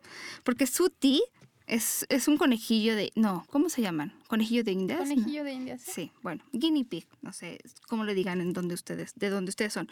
Porque 0.43 0.67
Suti 0.67 1.23
es, 1.67 2.05
es, 2.09 2.27
un 2.27 2.37
conejillo 2.37 2.95
de. 2.95 3.11
No, 3.15 3.45
¿cómo 3.49 3.69
se 3.69 3.81
llaman? 3.81 4.13
¿Conejillo 4.27 4.63
de 4.63 4.71
Indias? 4.71 4.99
Conejillo 4.99 5.43
de 5.43 5.53
Indias. 5.53 5.81
Sí, 5.81 6.11
bueno, 6.21 6.43
guinea 6.51 6.83
pig, 6.83 7.07
no 7.21 7.31
sé 7.31 7.59
cómo 7.87 8.03
le 8.03 8.13
digan 8.13 8.41
en 8.41 8.53
donde 8.53 8.73
ustedes, 8.73 9.13
de 9.15 9.29
donde 9.29 9.49
ustedes 9.49 9.73
son. 9.73 9.89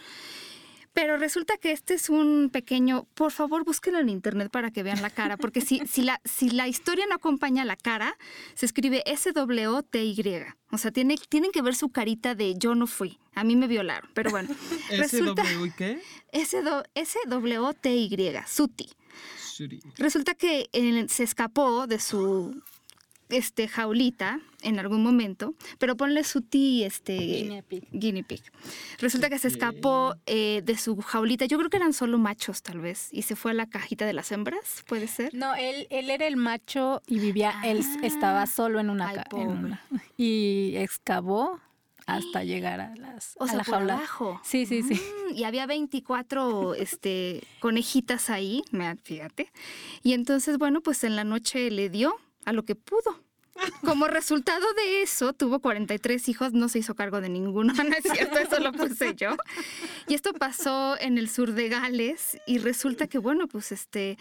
Pero 0.97 1.15
resulta 1.15 1.57
que 1.57 1.73
este 1.73 1.93
es 1.93 2.09
un 2.09 2.49
pequeño, 2.51 3.05
por 3.13 3.31
favor 3.31 3.63
búsquenlo 3.63 3.99
en 3.99 4.09
internet 4.09 4.49
para 4.49 4.71
que 4.71 4.81
vean 4.81 5.03
la 5.03 5.11
cara, 5.11 5.37
porque 5.37 5.61
si, 5.61 5.79
si, 5.85 6.01
la, 6.01 6.19
si 6.25 6.49
la 6.49 6.67
historia 6.67 7.05
no 7.07 7.13
acompaña 7.13 7.63
la 7.65 7.75
cara, 7.75 8.17
se 8.55 8.65
escribe 8.65 9.03
S-W-T-Y. 9.05 10.45
O 10.71 10.77
sea, 10.79 10.89
tiene, 10.89 11.17
tienen 11.29 11.51
que 11.51 11.61
ver 11.61 11.75
su 11.75 11.89
carita 11.89 12.33
de 12.33 12.55
yo 12.57 12.73
no 12.73 12.87
fui, 12.87 13.19
a 13.35 13.43
mí 13.43 13.55
me 13.55 13.67
violaron. 13.67 14.09
Pero 14.15 14.31
bueno. 14.31 14.49
¿S-W 14.89 15.71
qué? 15.77 16.01
S-W-T-Y, 16.31 18.33
Suti. 18.47 18.89
Resulta 19.99 20.33
que 20.33 20.67
eh, 20.73 21.05
se 21.09 21.21
escapó 21.21 21.85
de 21.85 21.99
su 21.99 22.59
este, 23.29 23.67
jaulita 23.67 24.39
en 24.61 24.79
algún 24.79 25.03
momento, 25.03 25.53
pero 25.77 25.95
ponle 25.95 26.23
su 26.23 26.41
ti, 26.41 26.83
este, 26.83 27.15
guinea 27.91 28.23
pig. 28.23 28.43
Resulta 28.99 29.29
que 29.29 29.39
se 29.39 29.47
escapó 29.47 30.15
eh, 30.25 30.61
de 30.63 30.77
su 30.77 30.97
jaulita. 30.97 31.45
Yo 31.45 31.57
creo 31.57 31.69
que 31.69 31.77
eran 31.77 31.93
solo 31.93 32.17
machos, 32.17 32.63
tal 32.63 32.79
vez, 32.79 33.09
y 33.11 33.23
se 33.23 33.35
fue 33.35 33.51
a 33.51 33.53
la 33.53 33.67
cajita 33.67 34.05
de 34.05 34.13
las 34.13 34.31
hembras, 34.31 34.83
¿puede 34.87 35.07
ser? 35.07 35.33
No, 35.33 35.55
él, 35.55 35.87
él 35.89 36.09
era 36.09 36.27
el 36.27 36.37
macho 36.37 37.01
y 37.07 37.19
vivía, 37.19 37.53
él 37.63 37.83
ah. 37.83 37.99
estaba 38.03 38.45
solo 38.47 38.79
en 38.79 38.89
una, 38.89 39.25
y 40.17 40.73
excavó 40.75 41.59
hasta 42.07 42.43
llegar 42.43 42.79
a 42.79 42.95
las 42.95 43.35
o 43.37 43.45
sea, 43.45 43.57
la 43.57 43.63
jaula. 43.65 43.95
Abajo. 43.95 44.39
Sí, 44.43 44.65
sí, 44.65 44.81
sí. 44.81 44.95
Mm, 44.95 45.35
y 45.35 45.43
había 45.43 45.65
24 45.67 46.73
este, 46.75 47.43
conejitas 47.59 48.29
ahí, 48.29 48.63
fíjate. 49.03 49.51
Y 50.03 50.13
entonces, 50.13 50.57
bueno, 50.57 50.81
pues 50.81 51.03
en 51.03 51.17
la 51.17 51.25
noche 51.25 51.69
le 51.69 51.89
dio 51.89 52.15
a 52.47 52.53
lo 52.53 52.63
que 52.63 52.75
pudo. 52.75 53.21
Como 53.83 54.07
resultado 54.07 54.65
de 54.73 55.01
eso, 55.01 55.33
tuvo 55.33 55.59
43 55.59 56.29
hijos, 56.29 56.53
no 56.53 56.69
se 56.69 56.79
hizo 56.79 56.95
cargo 56.95 57.19
de 57.19 57.27
ninguno, 57.27 57.73
no 57.73 57.83
es 57.83 58.03
cierto, 58.09 58.39
eso 58.39 58.59
lo 58.59 58.71
puse 58.71 59.15
yo. 59.15 59.35
Y 60.07 60.13
esto 60.13 60.31
pasó 60.33 60.97
en 60.99 61.17
el 61.17 61.29
sur 61.29 61.51
de 61.51 61.67
Gales 61.67 62.37
y 62.47 62.59
resulta 62.59 63.07
que, 63.07 63.17
bueno, 63.17 63.47
pues 63.49 63.73
este... 63.73 64.17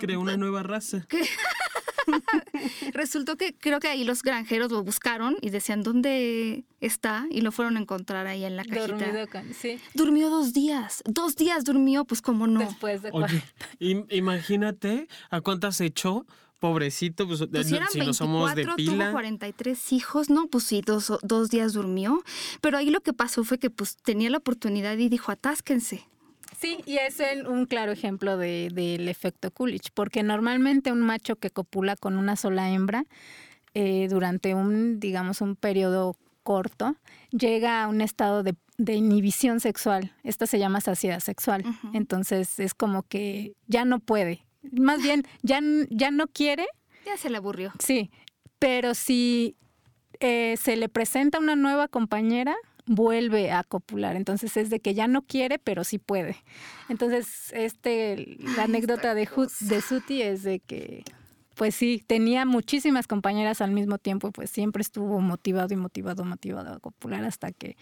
Creó 0.00 0.20
una 0.20 0.36
nueva 0.36 0.64
raza. 0.64 1.06
Resultó 2.92 3.36
que 3.36 3.54
creo 3.54 3.80
que 3.80 3.88
ahí 3.88 4.04
los 4.04 4.22
granjeros 4.22 4.70
lo 4.70 4.82
buscaron 4.82 5.36
y 5.40 5.50
decían 5.50 5.82
dónde 5.82 6.64
está 6.80 7.26
y 7.30 7.40
lo 7.40 7.52
fueron 7.52 7.76
a 7.76 7.80
encontrar 7.80 8.26
ahí 8.26 8.44
en 8.44 8.56
la 8.56 8.64
cajita. 8.64 9.26
sí. 9.52 9.80
Durmió 9.94 10.28
dos 10.28 10.52
días. 10.52 11.02
Dos 11.06 11.36
días 11.36 11.64
durmió, 11.64 12.04
pues 12.04 12.20
como 12.20 12.46
no. 12.46 12.60
Después 12.60 13.02
de 13.02 13.10
Oye, 13.12 13.42
imagínate 13.78 15.08
a 15.30 15.40
cuántas 15.40 15.80
echó 15.80 16.26
pobrecito, 16.64 17.28
pues, 17.28 17.44
pues 17.50 17.66
si, 17.66 17.98
no 17.98 18.14
somos 18.14 18.54
de 18.54 18.66
pila. 18.74 19.04
Tuvo 19.04 19.12
43 19.12 19.92
hijos, 19.92 20.30
no, 20.30 20.46
pues 20.46 20.64
sí, 20.64 20.80
dos, 20.80 21.12
dos 21.22 21.50
días 21.50 21.74
durmió. 21.74 22.22
Pero 22.62 22.78
ahí 22.78 22.88
lo 22.88 23.02
que 23.02 23.12
pasó 23.12 23.44
fue 23.44 23.58
que 23.58 23.68
pues 23.68 23.98
tenía 23.98 24.30
la 24.30 24.38
oportunidad 24.38 24.96
y 24.96 25.10
dijo, 25.10 25.30
atásquense. 25.30 26.08
Sí, 26.58 26.78
y 26.86 26.96
es 26.96 27.18
un 27.46 27.66
claro 27.66 27.92
ejemplo 27.92 28.38
del 28.38 29.08
efecto 29.10 29.50
Coolidge, 29.50 29.90
porque 29.92 30.22
normalmente 30.22 30.90
un 30.90 31.02
macho 31.02 31.36
que 31.36 31.50
copula 31.50 31.96
con 31.96 32.16
una 32.16 32.34
sola 32.34 32.70
hembra 32.70 33.04
eh, 33.74 34.06
durante 34.08 34.54
un, 34.54 35.00
digamos, 35.00 35.42
un 35.42 35.56
periodo 35.56 36.16
corto, 36.44 36.96
llega 37.30 37.82
a 37.82 37.88
un 37.88 38.00
estado 38.00 38.42
de, 38.42 38.54
inhibición 38.78 39.60
sexual. 39.60 40.14
Esta 40.22 40.46
se 40.46 40.58
llama 40.58 40.80
saciedad 40.80 41.20
sexual. 41.20 41.62
Entonces 41.92 42.58
es 42.58 42.72
como 42.72 43.02
que 43.02 43.52
ya 43.66 43.84
no 43.84 43.98
puede, 44.00 44.46
más 44.72 45.02
bien, 45.02 45.24
ya, 45.42 45.60
ya 45.90 46.10
no 46.10 46.26
quiere. 46.26 46.66
Ya 47.06 47.16
se 47.16 47.30
le 47.30 47.36
aburrió. 47.36 47.72
Sí, 47.78 48.10
pero 48.58 48.94
si 48.94 49.56
eh, 50.20 50.56
se 50.56 50.76
le 50.76 50.88
presenta 50.88 51.38
una 51.38 51.56
nueva 51.56 51.88
compañera, 51.88 52.54
vuelve 52.86 53.50
a 53.50 53.64
copular. 53.64 54.16
Entonces 54.16 54.56
es 54.56 54.70
de 54.70 54.80
que 54.80 54.94
ya 54.94 55.06
no 55.08 55.22
quiere, 55.22 55.58
pero 55.58 55.84
sí 55.84 55.98
puede. 55.98 56.36
Entonces, 56.88 57.52
este, 57.52 58.36
la 58.56 58.64
anécdota 58.64 59.14
de, 59.14 59.28
de 59.60 59.80
Suti 59.80 60.22
es 60.22 60.42
de 60.42 60.60
que, 60.60 61.04
pues 61.54 61.74
sí, 61.74 62.02
tenía 62.06 62.44
muchísimas 62.44 63.06
compañeras 63.06 63.60
al 63.60 63.70
mismo 63.70 63.98
tiempo, 63.98 64.32
pues 64.32 64.50
siempre 64.50 64.82
estuvo 64.82 65.20
motivado 65.20 65.72
y 65.72 65.76
motivado, 65.76 66.24
motivado 66.24 66.74
a 66.74 66.80
copular 66.80 67.24
hasta 67.24 67.52
que 67.52 67.76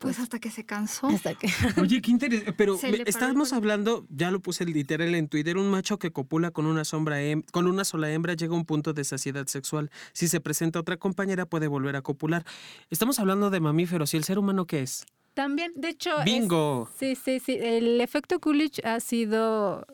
pues 0.00 0.18
hasta 0.18 0.38
que 0.38 0.50
se 0.50 0.64
cansó. 0.64 1.08
Hasta 1.08 1.34
que... 1.34 1.48
Oye, 1.80 2.00
qué 2.00 2.10
interesante. 2.10 2.54
Pero 2.54 2.78
estábamos 3.06 3.52
hablando, 3.52 4.06
ya 4.08 4.30
lo 4.30 4.40
puse 4.40 4.64
literal 4.64 5.14
en 5.14 5.28
Twitter, 5.28 5.58
un 5.58 5.70
macho 5.70 5.98
que 5.98 6.10
copula 6.10 6.50
con 6.50 6.64
una, 6.64 6.84
sombra 6.84 7.18
con 7.52 7.66
una 7.66 7.84
sola 7.84 8.10
hembra 8.10 8.32
llega 8.32 8.54
a 8.54 8.56
un 8.56 8.64
punto 8.64 8.94
de 8.94 9.04
saciedad 9.04 9.46
sexual. 9.46 9.90
Si 10.14 10.26
se 10.26 10.40
presenta 10.40 10.80
otra 10.80 10.96
compañera 10.96 11.44
puede 11.44 11.68
volver 11.68 11.96
a 11.96 12.02
copular. 12.02 12.46
Estamos 12.88 13.18
hablando 13.20 13.50
de 13.50 13.60
mamíferos. 13.60 14.14
¿Y 14.14 14.16
el 14.16 14.24
ser 14.24 14.38
humano 14.38 14.66
qué 14.66 14.82
es? 14.82 15.04
También, 15.34 15.72
de 15.76 15.90
hecho... 15.90 16.10
¡Bingo! 16.24 16.88
sí, 16.98 17.14
sí, 17.14 17.38
sí. 17.38 17.58
El 17.60 18.00
efecto 18.00 18.40
Coolidge 18.40 18.80
ha 18.84 19.00
sido 19.00 19.86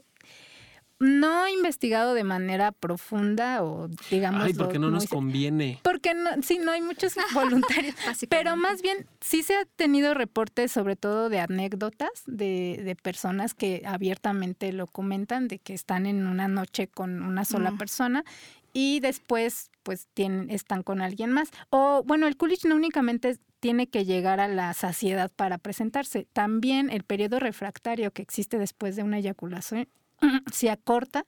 no 0.99 1.47
he 1.47 1.53
investigado 1.53 2.15
de 2.15 2.25
manera 2.25 2.73
profunda 2.73 3.63
o 3.63 3.89
digamos... 4.11 4.45
Ay, 4.45 4.55
porque 4.55 4.79
no 4.79 4.91
nos 4.91 5.07
conviene. 5.07 5.79
Porque 5.83 6.15
no, 6.15 6.31
sí, 6.43 6.59
no 6.59 6.73
hay 6.73 6.81
muchos 6.81 7.15
voluntarios. 7.35 7.95
pero 8.29 8.57
más 8.57 8.83
bien 8.83 9.07
sí 9.21 9.43
se 9.43 9.57
ha 9.57 9.65
tenido 9.65 10.15
reportes 10.15 10.73
sobre 10.73 10.97
todo 10.97 11.29
de 11.29 11.41
anécdotas 11.41 12.11
de, 12.27 12.81
de, 12.83 12.97
personas 12.97 13.55
que 13.55 13.83
abiertamente 13.85 14.73
lo 14.73 14.87
comentan, 14.87 15.49
de 15.49 15.59
que 15.59 15.75
están 15.75 16.07
en 16.07 16.27
una 16.27 16.49
noche 16.49 16.89
con 16.89 17.23
una 17.23 17.45
sola 17.45 17.73
mm. 17.73 17.79
persona 17.79 18.25
y 18.73 19.01
después 19.01 19.71
pues 19.83 20.09
tienen, 20.15 20.51
están 20.51 20.83
con 20.83 21.01
alguien 21.01 21.31
más. 21.31 21.51
O 21.71 22.03
bueno, 22.05 22.27
el 22.27 22.37
Coolidge 22.37 22.69
no 22.69 22.75
únicamente 22.75 23.39
tiene 23.61 23.87
que 23.89 24.05
llegar 24.05 24.41
a 24.41 24.49
la 24.49 24.73
saciedad 24.75 25.31
para 25.35 25.59
presentarse, 25.59 26.27
también 26.33 26.91
el 26.91 27.03
periodo 27.03 27.39
refractario 27.39 28.11
que 28.13 28.23
existe 28.23 28.59
después 28.59 28.97
de 28.97 29.03
una 29.03 29.19
eyaculación 29.19 29.89
se 30.53 30.71
acorta 30.71 31.25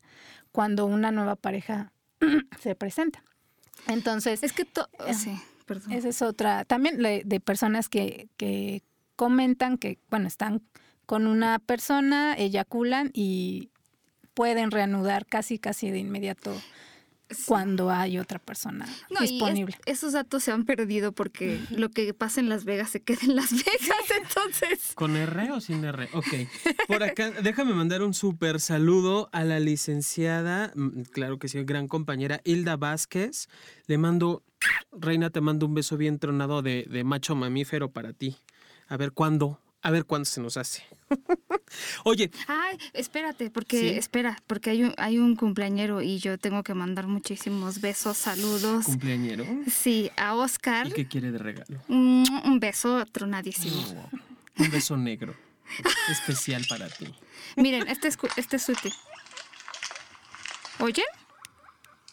cuando 0.53 0.87
una 0.87 1.11
nueva 1.11 1.37
pareja 1.37 1.93
se 2.61 2.75
presenta. 2.75 3.23
Entonces, 3.87 4.43
es 4.43 4.53
que 4.53 4.67
sí, 5.15 5.39
perdón. 5.67 5.93
Esa 5.93 6.09
es 6.09 6.23
otra, 6.23 6.65
también 6.65 6.99
de 6.99 7.41
personas 7.41 7.89
que, 7.89 8.29
que 8.37 8.83
comentan 9.17 9.79
que, 9.79 9.99
bueno, 10.11 10.27
están 10.27 10.63
con 11.07 11.27
una 11.27 11.59
persona, 11.59 12.35
eyaculan 12.35 13.11
y 13.15 13.71
pueden 14.35 14.71
reanudar 14.71 15.27
casi, 15.27 15.59
casi 15.59 15.91
de 15.91 15.99
inmediato 15.99 16.55
cuando 17.47 17.91
hay 17.91 18.19
otra 18.19 18.39
persona 18.39 18.87
disponible. 19.21 19.77
esos 19.87 20.13
datos 20.13 20.43
se 20.45 20.53
han 20.53 20.65
perdido 20.65 21.13
porque 21.13 21.61
lo 21.71 21.91
que 21.91 22.15
pasa 22.15 22.41
en 22.41 22.49
Las 22.49 22.65
Vegas 22.65 22.91
se 22.91 23.03
queda 23.03 23.19
en 23.23 23.37
Las 23.37 23.53
Vegas, 23.53 24.11
entonces. 24.23 24.93
¿Con 24.95 25.17
R 25.17 25.51
o 25.53 25.61
sin 25.61 25.85
R? 25.85 26.09
Ok. 26.13 26.27
Por 26.89 27.03
acá, 27.03 27.31
déjame 27.43 27.75
mandar 27.75 28.03
un 28.03 28.15
súper 28.15 28.61
saludo 28.61 29.29
a 29.33 29.45
la 29.45 29.61
licenciada, 29.61 30.73
mm, 30.75 31.03
claro 31.13 31.39
que 31.39 31.49
sí, 31.49 31.63
gran 31.65 31.89
compañera 31.89 32.41
Hilda 32.45 32.77
Vázquez. 32.77 33.49
Le 33.87 33.99
mando, 33.99 34.43
Reina, 34.93 35.31
te 35.31 35.41
mando 35.41 35.67
un 35.67 35.75
beso 35.75 35.97
bien 35.97 36.19
tronado 36.19 36.63
de, 36.63 36.87
de 36.91 37.05
macho 37.05 37.35
mamífero 37.35 37.91
para 37.91 38.13
ti. 38.13 38.37
A 38.87 38.97
ver 38.97 39.13
cuándo, 39.13 39.61
a 39.83 39.91
ver 39.91 40.05
cuándo 40.05 40.25
se 40.25 40.41
nos 40.41 40.57
hace. 40.57 40.83
Oye. 42.05 42.31
Ay, 42.47 42.79
espérate, 42.93 43.51
porque, 43.51 43.97
espera, 43.97 44.43
porque 44.47 44.71
hay 44.71 44.85
un, 44.85 44.95
hay 44.97 45.19
un 45.19 45.37
cumpleañero 45.37 46.03
y 46.03 46.19
yo 46.19 46.39
tengo 46.39 46.63
que 46.63 46.75
mandar 46.75 47.07
muchísimos 47.07 47.81
besos, 47.81 48.17
saludos. 48.17 48.87
¿Cumpleañero? 48.87 49.45
Sí, 49.71 50.11
a 50.17 50.35
Oscar. 50.35 50.89
¿Y 50.89 50.93
qué 50.93 51.07
quiere 51.07 51.31
de 51.31 51.39
regalo? 51.39 51.81
Un, 51.89 52.59
beso 52.61 53.05
tronadísimo. 53.07 54.11
un 54.59 54.71
beso 54.71 54.97
negro. 54.97 55.35
especial 56.11 56.65
para 56.69 56.89
ti. 56.89 57.07
Miren, 57.57 57.89
este 57.89 58.09
es, 58.09 58.19
este 58.37 58.57
es 58.57 58.63
sutil. 58.63 58.93
¿Oyen? 60.81 61.05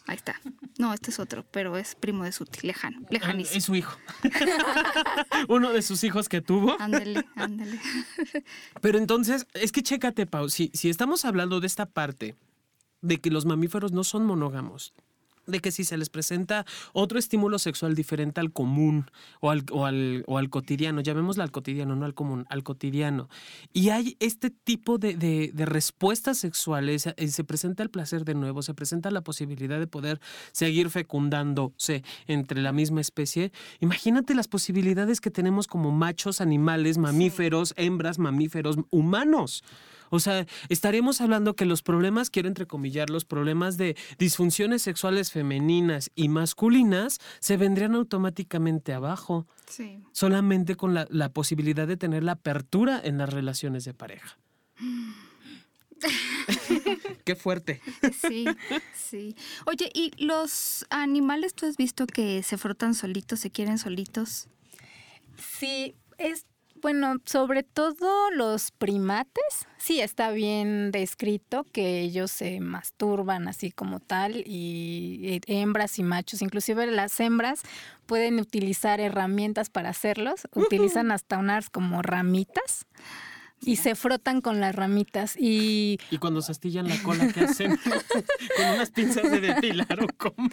Ahí 0.06 0.16
está. 0.16 0.40
No, 0.78 0.94
este 0.94 1.10
es 1.10 1.18
otro, 1.18 1.44
pero 1.50 1.76
es 1.76 1.96
primo 1.96 2.24
de 2.24 2.32
su 2.32 2.46
lejano, 2.62 3.00
ah, 3.02 3.08
lejanísimo. 3.10 3.58
Es 3.58 3.64
su 3.64 3.74
hijo. 3.74 3.98
Uno 5.48 5.72
de 5.72 5.82
sus 5.82 6.04
hijos 6.04 6.28
que 6.28 6.40
tuvo. 6.40 6.76
Ándale, 6.80 7.24
ándale. 7.34 7.80
Pero 8.80 8.98
entonces, 8.98 9.46
es 9.54 9.72
que 9.72 9.82
chécate, 9.82 10.26
Pau, 10.26 10.48
si, 10.48 10.70
si 10.74 10.90
estamos 10.90 11.24
hablando 11.24 11.60
de 11.60 11.66
esta 11.66 11.86
parte 11.86 12.36
de 13.00 13.20
que 13.20 13.30
los 13.30 13.46
mamíferos 13.46 13.92
no 13.92 14.04
son 14.04 14.24
monógamos, 14.24 14.94
de 15.46 15.60
que 15.60 15.70
si 15.70 15.84
se 15.84 15.96
les 15.96 16.10
presenta 16.10 16.64
otro 16.92 17.18
estímulo 17.18 17.58
sexual 17.58 17.94
diferente 17.94 18.40
al 18.40 18.52
común 18.52 19.06
o 19.40 19.50
al, 19.50 19.64
o 19.70 19.86
al, 19.86 20.24
o 20.26 20.38
al 20.38 20.50
cotidiano, 20.50 21.00
llamémoslo 21.00 21.42
al 21.42 21.50
cotidiano, 21.50 21.96
no 21.96 22.04
al 22.04 22.14
común, 22.14 22.46
al 22.48 22.62
cotidiano, 22.62 23.28
y 23.72 23.90
hay 23.90 24.16
este 24.20 24.50
tipo 24.50 24.98
de, 24.98 25.14
de, 25.14 25.66
respuestas 25.66 26.38
sexuales, 26.38 27.06
eh, 27.06 27.28
se 27.28 27.44
presenta 27.44 27.82
el 27.82 27.90
placer 27.90 28.24
de 28.24 28.34
nuevo, 28.34 28.62
se 28.62 28.74
presenta 28.74 29.10
la 29.10 29.22
posibilidad 29.22 29.78
de 29.78 29.86
poder 29.86 30.20
seguir 30.52 30.90
fecundándose 30.90 32.02
entre 32.26 32.62
la 32.62 32.72
misma 32.72 33.00
especie, 33.00 33.52
imagínate 33.80 34.34
las 34.34 34.48
posibilidades 34.48 35.20
que 35.20 35.30
tenemos 35.30 35.66
como 35.66 35.90
machos, 35.90 36.40
animales, 36.40 36.98
mamíferos, 36.98 37.74
hembras, 37.76 38.18
mamíferos, 38.18 38.76
humanos. 38.90 39.64
O 40.10 40.20
sea, 40.20 40.46
estaríamos 40.68 41.20
hablando 41.20 41.56
que 41.56 41.64
los 41.64 41.82
problemas, 41.82 42.30
quiero 42.30 42.48
entrecomillar, 42.48 43.10
los 43.10 43.24
problemas 43.24 43.76
de 43.76 43.96
disfunciones 44.18 44.82
sexuales 44.82 45.32
femeninas 45.32 46.10
y 46.14 46.28
masculinas 46.28 47.18
se 47.40 47.56
vendrían 47.56 47.94
automáticamente 47.94 48.92
abajo. 48.92 49.46
Sí. 49.66 50.00
Solamente 50.12 50.76
con 50.76 50.94
la, 50.94 51.06
la 51.10 51.32
posibilidad 51.32 51.86
de 51.86 51.96
tener 51.96 52.22
la 52.22 52.32
apertura 52.32 53.00
en 53.02 53.18
las 53.18 53.32
relaciones 53.32 53.84
de 53.84 53.94
pareja. 53.94 54.38
Qué 57.24 57.36
fuerte. 57.36 57.80
Sí, 58.20 58.46
sí. 58.94 59.34
Oye, 59.66 59.90
¿y 59.94 60.12
los 60.22 60.86
animales 60.90 61.54
tú 61.54 61.66
has 61.66 61.76
visto 61.76 62.06
que 62.06 62.42
se 62.42 62.58
frotan 62.58 62.94
solitos, 62.94 63.40
se 63.40 63.50
quieren 63.50 63.78
solitos? 63.78 64.48
Sí, 65.36 65.94
es 66.18 66.46
bueno, 66.86 67.16
sobre 67.24 67.64
todo 67.64 68.30
los 68.30 68.70
primates, 68.70 69.66
sí 69.76 70.00
está 70.00 70.30
bien 70.30 70.92
descrito 70.92 71.64
que 71.64 71.98
ellos 72.00 72.30
se 72.30 72.60
masturban 72.60 73.48
así 73.48 73.72
como 73.72 73.98
tal 73.98 74.44
y 74.46 75.40
hembras 75.48 75.98
y 75.98 76.04
machos, 76.04 76.42
inclusive 76.42 76.86
las 76.86 77.18
hembras 77.18 77.62
pueden 78.06 78.38
utilizar 78.38 79.00
herramientas 79.00 79.68
para 79.68 79.88
hacerlos, 79.88 80.46
utilizan 80.54 81.10
hasta 81.10 81.38
unas 81.38 81.70
como 81.70 82.02
ramitas 82.02 82.86
y 83.66 83.76
se 83.76 83.96
frotan 83.96 84.40
con 84.40 84.60
las 84.60 84.74
ramitas 84.74 85.36
y... 85.36 85.98
Y 86.10 86.18
cuando 86.18 86.40
se 86.40 86.52
astillan 86.52 86.88
la 86.88 86.96
cola, 87.02 87.32
¿qué 87.32 87.40
hacen? 87.40 87.76
¿Con 88.56 88.66
unas 88.74 88.90
pinzas 88.92 89.28
de 89.28 89.40
depilar 89.40 90.04
o 90.04 90.06
cómo? 90.16 90.48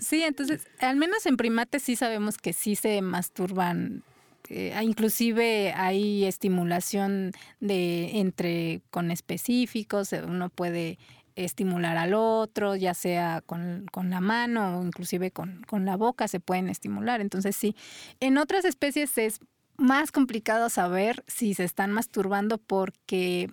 Sí. 0.00 0.22
entonces, 0.22 0.66
al 0.80 0.96
menos 0.96 1.24
en 1.24 1.38
primates 1.38 1.82
sí 1.82 1.96
sabemos 1.96 2.36
que 2.36 2.52
sí 2.52 2.76
se 2.76 3.00
masturban 3.00 4.04
eh, 4.50 4.78
inclusive 4.82 5.72
hay 5.72 6.24
estimulación 6.26 7.32
de 7.60 8.20
entre 8.20 8.82
con 8.90 9.10
específicos, 9.10 10.12
uno 10.12 10.50
puede 10.50 10.98
estimular 11.34 11.96
al 11.96 12.12
otro, 12.12 12.76
ya 12.76 12.92
sea 12.92 13.42
con, 13.46 13.86
con 13.90 14.10
la 14.10 14.20
mano 14.20 14.78
o 14.78 14.84
inclusive 14.84 15.30
con, 15.30 15.62
con, 15.66 15.86
la 15.86 15.96
boca 15.96 16.28
se 16.28 16.40
pueden 16.40 16.68
estimular. 16.68 17.22
Entonces 17.22 17.56
sí, 17.56 17.74
en 18.20 18.36
otras 18.36 18.66
especies 18.66 19.16
es 19.16 19.40
más 19.76 20.12
complicado 20.12 20.68
saber 20.70 21.24
si 21.26 21.54
se 21.54 21.64
están 21.64 21.92
masturbando 21.92 22.58
porque 22.58 23.50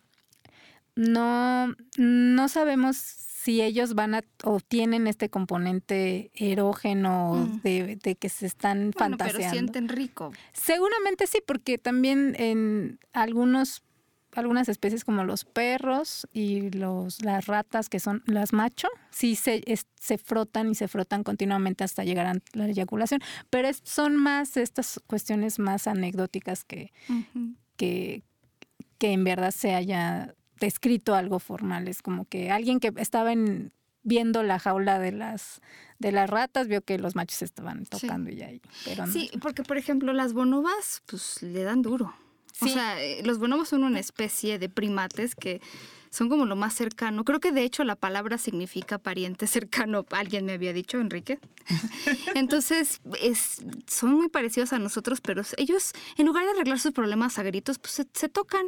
no, 0.96 1.76
no 1.98 2.48
sabemos 2.50 2.98
si 2.98 3.62
ellos 3.62 3.96
van 3.96 4.14
a 4.14 4.24
o 4.44 4.60
tienen 4.60 5.08
este 5.08 5.30
componente 5.30 6.30
erógeno 6.36 7.34
mm. 7.34 7.62
de, 7.64 8.18
que 8.20 8.30
se 8.30 8.46
están 8.46 8.92
bueno, 8.92 9.18
fantaseando. 9.18 9.40
Pero 9.40 9.52
sienten 9.52 9.90
rico. 9.90 10.32
Seguramente 10.54 11.26
sí, 11.26 11.40
porque 11.46 11.80
también 11.80 12.36
en 12.38 13.00
algunos 13.14 13.84
algunas 14.34 14.70
especies 14.70 15.04
como 15.04 15.24
los 15.24 15.46
perros 15.46 16.28
y 16.34 16.70
los 16.72 17.22
las 17.24 17.48
ratas 17.48 17.90
que 17.90 18.00
son 18.00 18.24
las 18.26 18.54
macho, 18.54 18.88
sí 19.10 19.36
se, 19.36 19.64
se 20.00 20.18
frotan 20.18 20.72
y 20.72 20.76
se 20.76 20.88
frotan 20.88 21.24
continuamente 21.24 21.84
hasta 21.84 22.04
llegar 22.04 22.28
a 22.28 22.34
la 22.54 22.68
eyaculación, 22.68 23.22
pero 23.50 23.70
son 23.84 24.16
más 24.16 24.58
estas 24.58 25.02
cuestiones 25.08 25.60
más 25.60 25.88
anecdóticas 25.88 26.64
que, 26.64 26.92
que, 27.76 28.24
que 28.98 29.12
en 29.12 29.24
verdad 29.24 29.52
se 29.52 29.76
haya 29.76 30.34
descrito 30.60 31.16
algo 31.16 31.40
formal. 31.40 31.88
Es 31.88 32.02
como 32.02 32.26
que 32.26 32.52
alguien 32.52 32.80
que 32.80 32.94
estaba 32.98 33.34
en, 33.34 33.74
viendo 34.04 34.44
la 34.44 34.60
jaula 34.60 35.00
de 35.00 35.12
las 35.12 35.62
de 36.00 36.12
las 36.12 36.30
ratas 36.30 36.68
vio 36.68 36.82
que 36.82 36.98
los 36.98 37.16
machos 37.16 37.44
estaban 37.44 37.86
tocando 37.86 38.32
y 38.32 38.42
ahí. 38.42 38.62
Pero 38.86 39.06
Sí, 39.08 39.30
porque 39.42 39.64
por 39.64 39.78
ejemplo 39.78 40.14
las 40.14 40.34
bonobas 40.34 41.04
pues 41.06 41.44
le 41.44 41.64
dan 41.64 41.82
duro. 41.82 42.14
O 42.62 42.68
sea, 42.68 43.02
eh, 43.02 43.22
los 43.24 43.40
bonobos 43.40 43.70
son 43.70 43.84
una 43.84 44.00
especie 44.00 44.60
de 44.60 44.70
primates 44.70 45.36
que 45.36 45.62
son 46.12 46.28
como 46.28 46.46
lo 46.46 46.56
más 46.56 46.74
cercano. 46.74 47.24
Creo 47.24 47.40
que 47.40 47.52
de 47.52 47.64
hecho 47.64 47.84
la 47.84 47.96
palabra 47.96 48.38
significa 48.38 48.98
pariente 48.98 49.48
cercano. 49.48 50.06
Alguien 50.12 50.46
me 50.46 50.54
había 50.54 50.74
dicho, 50.74 51.00
Enrique. 51.00 51.40
Entonces, 52.36 53.02
es, 53.22 53.64
son 53.88 54.14
muy 54.14 54.28
parecidos 54.28 54.74
a 54.74 54.80
nosotros, 54.80 55.22
pero 55.22 55.42
ellos, 55.58 55.94
en 56.18 56.28
lugar 56.28 56.44
de 56.46 56.52
arreglar 56.52 56.80
sus 56.80 56.92
problemas 56.92 57.40
a 57.40 57.44
gritos, 57.44 57.80
pues 57.80 58.06
se, 58.14 58.30
tocan. 58.30 58.66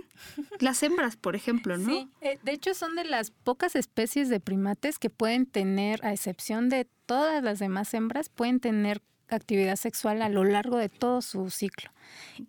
Las 0.60 0.82
hembras, 0.84 1.18
por 1.18 1.36
ejemplo, 1.36 1.78
¿no? 1.78 1.90
Sí, 1.90 2.10
eh, 2.22 2.40
de 2.44 2.54
hecho 2.54 2.74
son 2.74 2.96
de 2.96 3.04
las 3.04 3.32
pocas 3.32 3.76
especies 3.76 4.30
de 4.30 4.40
primates 4.40 4.98
que 4.98 5.10
pueden 5.10 5.46
tener, 5.46 6.04
a 6.06 6.14
excepción 6.14 6.70
de 6.70 6.88
todas 7.06 7.44
las 7.44 7.60
demás 7.60 7.94
hembras, 7.94 8.30
pueden 8.30 8.60
tener 8.60 9.02
actividad 9.36 9.76
sexual 9.76 10.22
a 10.22 10.30
lo 10.30 10.44
largo 10.44 10.78
de 10.78 10.90
todo 10.90 11.22
su 11.22 11.50
ciclo. 11.50 11.92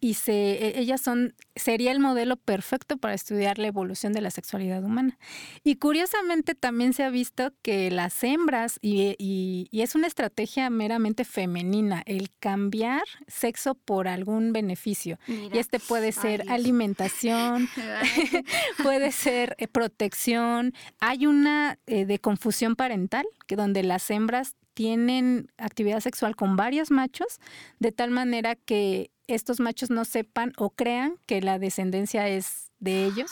Y 0.01 0.15
se, 0.15 0.33
e, 0.33 0.81
ellas 0.81 1.01
son, 1.01 1.35
sería 1.55 1.93
el 1.93 2.01
modelo 2.01 2.37
perfecto 2.37 2.97
para 2.97 3.15
estudiar 3.15 3.59
la 3.59 3.69
evolución 3.69 4.13
de 4.13 4.21
la 4.21 4.31
sexualidad 4.31 4.83
humana. 4.83 5.19
Y 5.63 5.77
curiosamente 5.77 6.55
también 6.55 6.93
se 6.93 7.05
ha 7.05 7.11
visto 7.11 7.53
que 7.63 7.91
las 7.91 8.23
hembras, 8.25 8.79
y, 8.83 9.15
y, 9.19 9.69
es 9.81 9.95
una 9.95 10.07
estrategia 10.07 10.71
meramente 10.71 11.25
femenina, 11.25 12.03
el 12.07 12.31
cambiar 12.41 13.05
sexo 13.27 13.75
por 13.75 14.09
algún 14.09 14.53
beneficio. 14.53 15.19
y 15.29 15.57
este 15.59 15.79
puede 15.79 16.13
ser 16.13 16.51
alimentación, 16.51 17.69
puede 18.83 19.13
ser 19.13 19.55
eh, 19.59 19.69
protección. 19.69 20.73
Hay 21.01 21.27
una 21.27 21.79
eh, 21.87 22.07
de 22.07 22.19
confusión 22.19 22.77
parental, 22.77 23.27
que 23.47 23.57
donde 23.57 23.83
las 23.83 24.11
hembras 24.11 24.57
tienen 24.75 25.51
actividad 25.57 26.01
sexual 26.01 26.37
con 26.37 26.57
varios 26.57 26.91
machos, 26.91 27.41
de 27.79 27.93
tal 27.93 28.11
manera 28.11 28.57
que 28.57 29.11
estos 29.27 29.61
machos 29.61 29.91
no 29.91 30.05
sepan 30.05 30.53
o 30.57 30.71
crean 30.71 31.17
que 31.27 31.41
la 31.41 31.59
descendencia 31.59 32.29
es 32.29 32.71
de 32.81 33.05
ellos, 33.05 33.31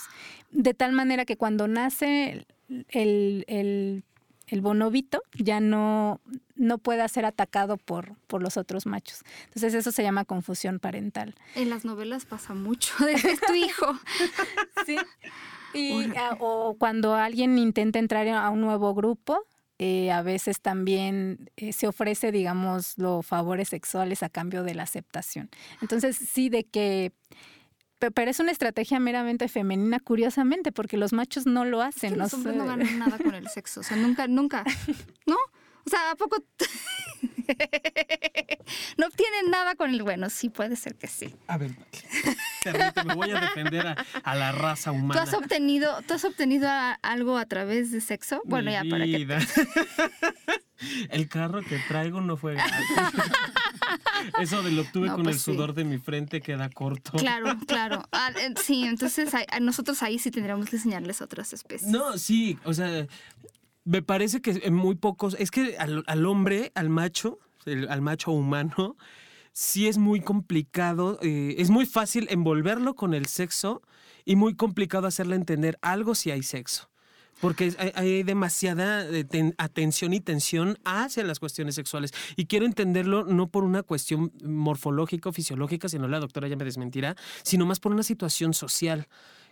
de 0.51 0.73
tal 0.73 0.93
manera 0.93 1.25
que 1.25 1.37
cuando 1.37 1.69
nace 1.69 2.47
el, 2.89 3.45
el, 3.49 4.05
el 4.47 4.61
bonobito 4.61 5.23
ya 5.35 5.61
no, 5.61 6.21
no 6.57 6.79
pueda 6.79 7.07
ser 7.09 7.27
atacado 7.27 7.77
por, 7.77 8.17
por 8.27 8.43
los 8.43 8.57
otros 8.57 8.87
machos. 8.87 9.23
Entonces 9.45 9.75
eso 9.75 9.93
se 9.93 10.03
llama 10.03 10.25
confusión 10.25 10.79
parental. 10.79 11.35
En 11.55 11.69
las 11.71 11.85
novelas 11.85 12.25
pasa 12.25 12.55
mucho 12.55 12.95
de 13.05 13.39
tu 13.47 13.55
hijo. 13.55 13.99
sí. 14.87 14.97
Y, 15.75 16.13
o 16.39 16.77
cuando 16.79 17.15
alguien 17.15 17.57
intenta 17.57 17.99
entrar 17.99 18.29
a 18.29 18.51
un 18.51 18.61
nuevo 18.61 18.93
grupo, 18.93 19.47
eh, 19.79 20.11
a 20.13 20.23
veces 20.23 20.61
también 20.61 21.51
eh, 21.57 21.73
se 21.73 21.87
ofrece, 21.87 22.33
digamos, 22.33 22.99
los 22.99 23.27
favores 23.27 23.69
sexuales 23.69 24.23
a 24.23 24.29
cambio 24.29 24.63
de 24.63 24.75
la 24.75 24.85
aceptación. 24.85 25.51
Entonces, 25.81 26.17
sí, 26.17 26.49
de 26.49 26.65
que 26.65 27.13
pero 28.15 28.31
es 28.31 28.41
una 28.41 28.51
estrategia 28.51 28.99
meramente 28.99 29.47
femenina, 29.49 30.01
curiosamente, 30.01 30.73
porque 30.73 30.97
los 30.97 31.13
machos 31.13 31.47
no 31.47 31.65
lo 31.65 31.83
hacen. 31.83 32.19
los 32.19 32.35
hombres 32.35 32.57
no 32.57 32.67
ganan 32.67 32.99
nada 32.99 33.17
con 33.17 33.35
el 33.35 33.49
sexo, 33.49 33.81
o 33.81 33.83
sea, 33.85 33.97
nunca, 33.97 34.27
nunca, 34.27 34.65
¿no? 35.27 35.37
O 35.87 35.91
sea, 35.91 36.11
¿a 36.11 36.17
poco 36.17 36.37
no 38.97 39.07
obtienen 39.07 39.51
nada 39.51 39.75
con 39.75 39.91
el 39.91 40.03
bueno? 40.03 40.31
Sí, 40.31 40.49
puede 40.49 40.77
ser 40.77 40.95
que 40.95 41.07
sí. 41.07 41.35
A 41.47 41.59
ver, 41.59 41.73
me 43.05 43.15
voy 43.15 43.31
a 43.31 43.41
defender 43.41 43.87
a, 44.25 44.35
la 44.35 44.53
raza 44.53 44.93
humana. 44.93 45.15
¿Tú 45.15 45.29
has 45.29 45.35
obtenido, 45.35 46.01
¿tú 46.07 46.15
has 46.15 46.25
obtenido 46.25 46.69
algo 47.03 47.39
a 47.39 47.47
través 47.47 47.91
de 47.93 48.01
sexo? 48.01 48.43
Bueno, 48.45 48.71
ya 48.71 48.83
para 48.89 49.05
que... 49.05 49.27
El 51.11 51.29
carro 51.29 51.63
que 51.63 51.79
traigo 51.89 52.21
no 52.21 52.37
fue 52.37 52.57
Eso 54.41 54.63
de 54.63 54.71
lo 54.73 54.83
obtuve 54.83 55.09
con 55.09 55.21
el 55.21 55.25
pues 55.25 55.43
sudor 55.43 55.75
de 55.75 55.85
mi 55.85 55.99
frente 55.99 56.41
queda 56.41 56.69
corto. 56.71 57.13
Claro, 57.13 57.57
claro. 57.67 58.05
Ah, 58.13 58.31
eh, 58.37 58.55
sí, 58.61 58.85
entonces 58.85 59.33
nosotros 59.61 60.03
ahí 60.03 60.19
sí 60.19 60.31
tendríamos 60.31 60.69
que 60.69 60.77
enseñarles 60.77 61.23
otras 61.23 61.53
especies. 61.53 61.91
No, 61.91 62.19
sí, 62.19 62.59
o 62.65 62.73
sea, 62.73 63.07
me 63.85 64.03
parece 64.03 64.41
que 64.41 64.51
en 64.63 64.75
muy 64.75 64.95
pocos, 64.95 65.37
es 65.39 65.51
que 65.51 65.77
al, 65.79 66.27
hombre, 66.27 66.73
al 66.75 66.89
macho, 66.89 67.39
al 67.67 68.01
macho 68.01 68.33
humano, 68.33 68.97
sí 69.53 69.89
es 69.89 69.99
muy 69.99 70.21
complicado, 70.21 71.19
eh, 71.23 71.57
es 71.59 71.71
muy 71.71 71.87
fácil 71.87 72.27
envolverlo 72.31 72.95
con 72.95 73.15
el 73.15 73.27
sexo 73.27 73.83
y 74.25 74.37
muy 74.37 74.55
complicado 74.55 75.07
hacerle 75.07 75.37
entender 75.37 75.79
algo 75.83 76.15
si 76.15 76.31
hay 76.31 76.43
sexo 76.43 76.93
porque 77.43 77.75
hay, 77.97 78.23
demasiada 78.23 79.05
eh, 79.05 79.53
atención 79.59 80.13
y 80.13 80.21
tensión 80.21 80.79
hacia 80.85 81.25
las 81.25 81.41
cuestiones 81.41 81.75
sexuales. 81.75 82.13
Y 82.37 82.47
quiero 82.47 82.67
entenderlo 82.67 83.25
no 83.25 83.49
por 83.49 83.65
una 83.65 83.83
cuestión 83.83 84.33
morfológica 84.45 85.31
o 85.31 85.33
fisiológica, 85.33 85.89
sino 85.89 86.07
la 86.07 86.21
doctora 86.21 86.47
ya 86.47 86.55
me 86.55 86.65
desmentirá, 86.65 87.17
sino 87.43 87.67
más 87.67 87.81
por 87.81 87.91
una 87.91 88.05
situación 88.05 88.55
social 88.55 89.09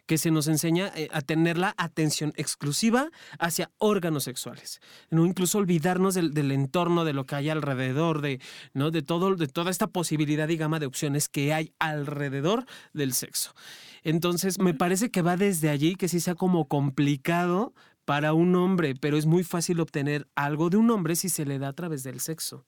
que 0.06 0.18
se 0.18 0.30
nos 0.30 0.48
enseña 0.48 0.92
eh, 0.94 1.08
a 1.12 1.20
tener 1.20 1.58
la 1.58 1.74
atención 1.76 2.32
exclusiva 2.36 3.10
hacia 3.38 3.70
órganos 3.78 4.24
sexuales. 4.24 4.80
No 5.10 5.26
incluso 5.26 5.58
olvidarnos 5.58 6.14
del, 6.14 6.52
entorno, 6.52 7.04
de 7.04 7.12
lo 7.12 7.26
que 7.26 7.36
hay 7.36 7.48
alrededor, 7.48 8.20
de, 8.20 8.40
¿no? 8.74 8.90
de, 8.90 9.02
todo, 9.02 9.34
de 9.36 9.46
toda 9.46 9.70
esta 9.70 9.86
posibilidad 9.86 10.48
y 10.48 10.56
gama 10.56 10.78
de 10.78 10.86
opciones 10.86 11.28
que 11.28 11.52
hay 11.52 11.72
alrededor 11.78 12.64
del 12.92 13.12
sexo. 13.12 13.54
Entonces, 14.02 14.58
me 14.58 14.74
parece 14.74 15.10
que 15.10 15.22
va 15.22 15.36
desde 15.36 15.68
allí, 15.68 15.94
que 15.94 16.08
sí 16.08 16.20
sea 16.20 16.34
como 16.34 16.68
complicado 16.68 17.74
para 18.04 18.32
un 18.32 18.56
hombre, 18.56 18.94
pero 18.98 19.16
es 19.16 19.26
muy 19.26 19.44
fácil 19.44 19.80
obtener 19.80 20.26
algo 20.34 20.70
de 20.70 20.76
un 20.76 20.90
hombre 20.90 21.16
si 21.16 21.28
se 21.28 21.44
le 21.44 21.58
da 21.58 21.68
a 21.68 21.72
través 21.74 22.02
del 22.02 22.20
sexo. 22.20 22.66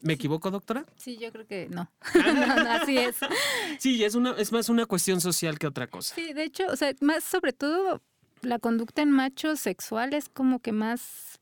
¿Me 0.00 0.12
equivoco, 0.14 0.50
doctora? 0.50 0.84
Sí, 0.96 1.16
yo 1.16 1.32
creo 1.32 1.46
que 1.46 1.68
no. 1.70 1.88
así 2.70 2.98
es. 2.98 3.16
Sí, 3.78 4.02
es, 4.04 4.14
una, 4.14 4.32
es 4.32 4.52
más 4.52 4.68
una 4.68 4.86
cuestión 4.86 5.20
social 5.20 5.58
que 5.58 5.66
otra 5.66 5.86
cosa. 5.86 6.14
Sí, 6.14 6.32
de 6.32 6.44
hecho, 6.44 6.66
o 6.68 6.76
sea, 6.76 6.94
más 7.00 7.24
sobre 7.24 7.52
todo 7.52 8.02
la 8.42 8.58
conducta 8.58 9.02
en 9.02 9.10
machos 9.10 9.60
sexual 9.60 10.14
es 10.14 10.28
como 10.28 10.60
que 10.60 10.72
más 10.72 11.40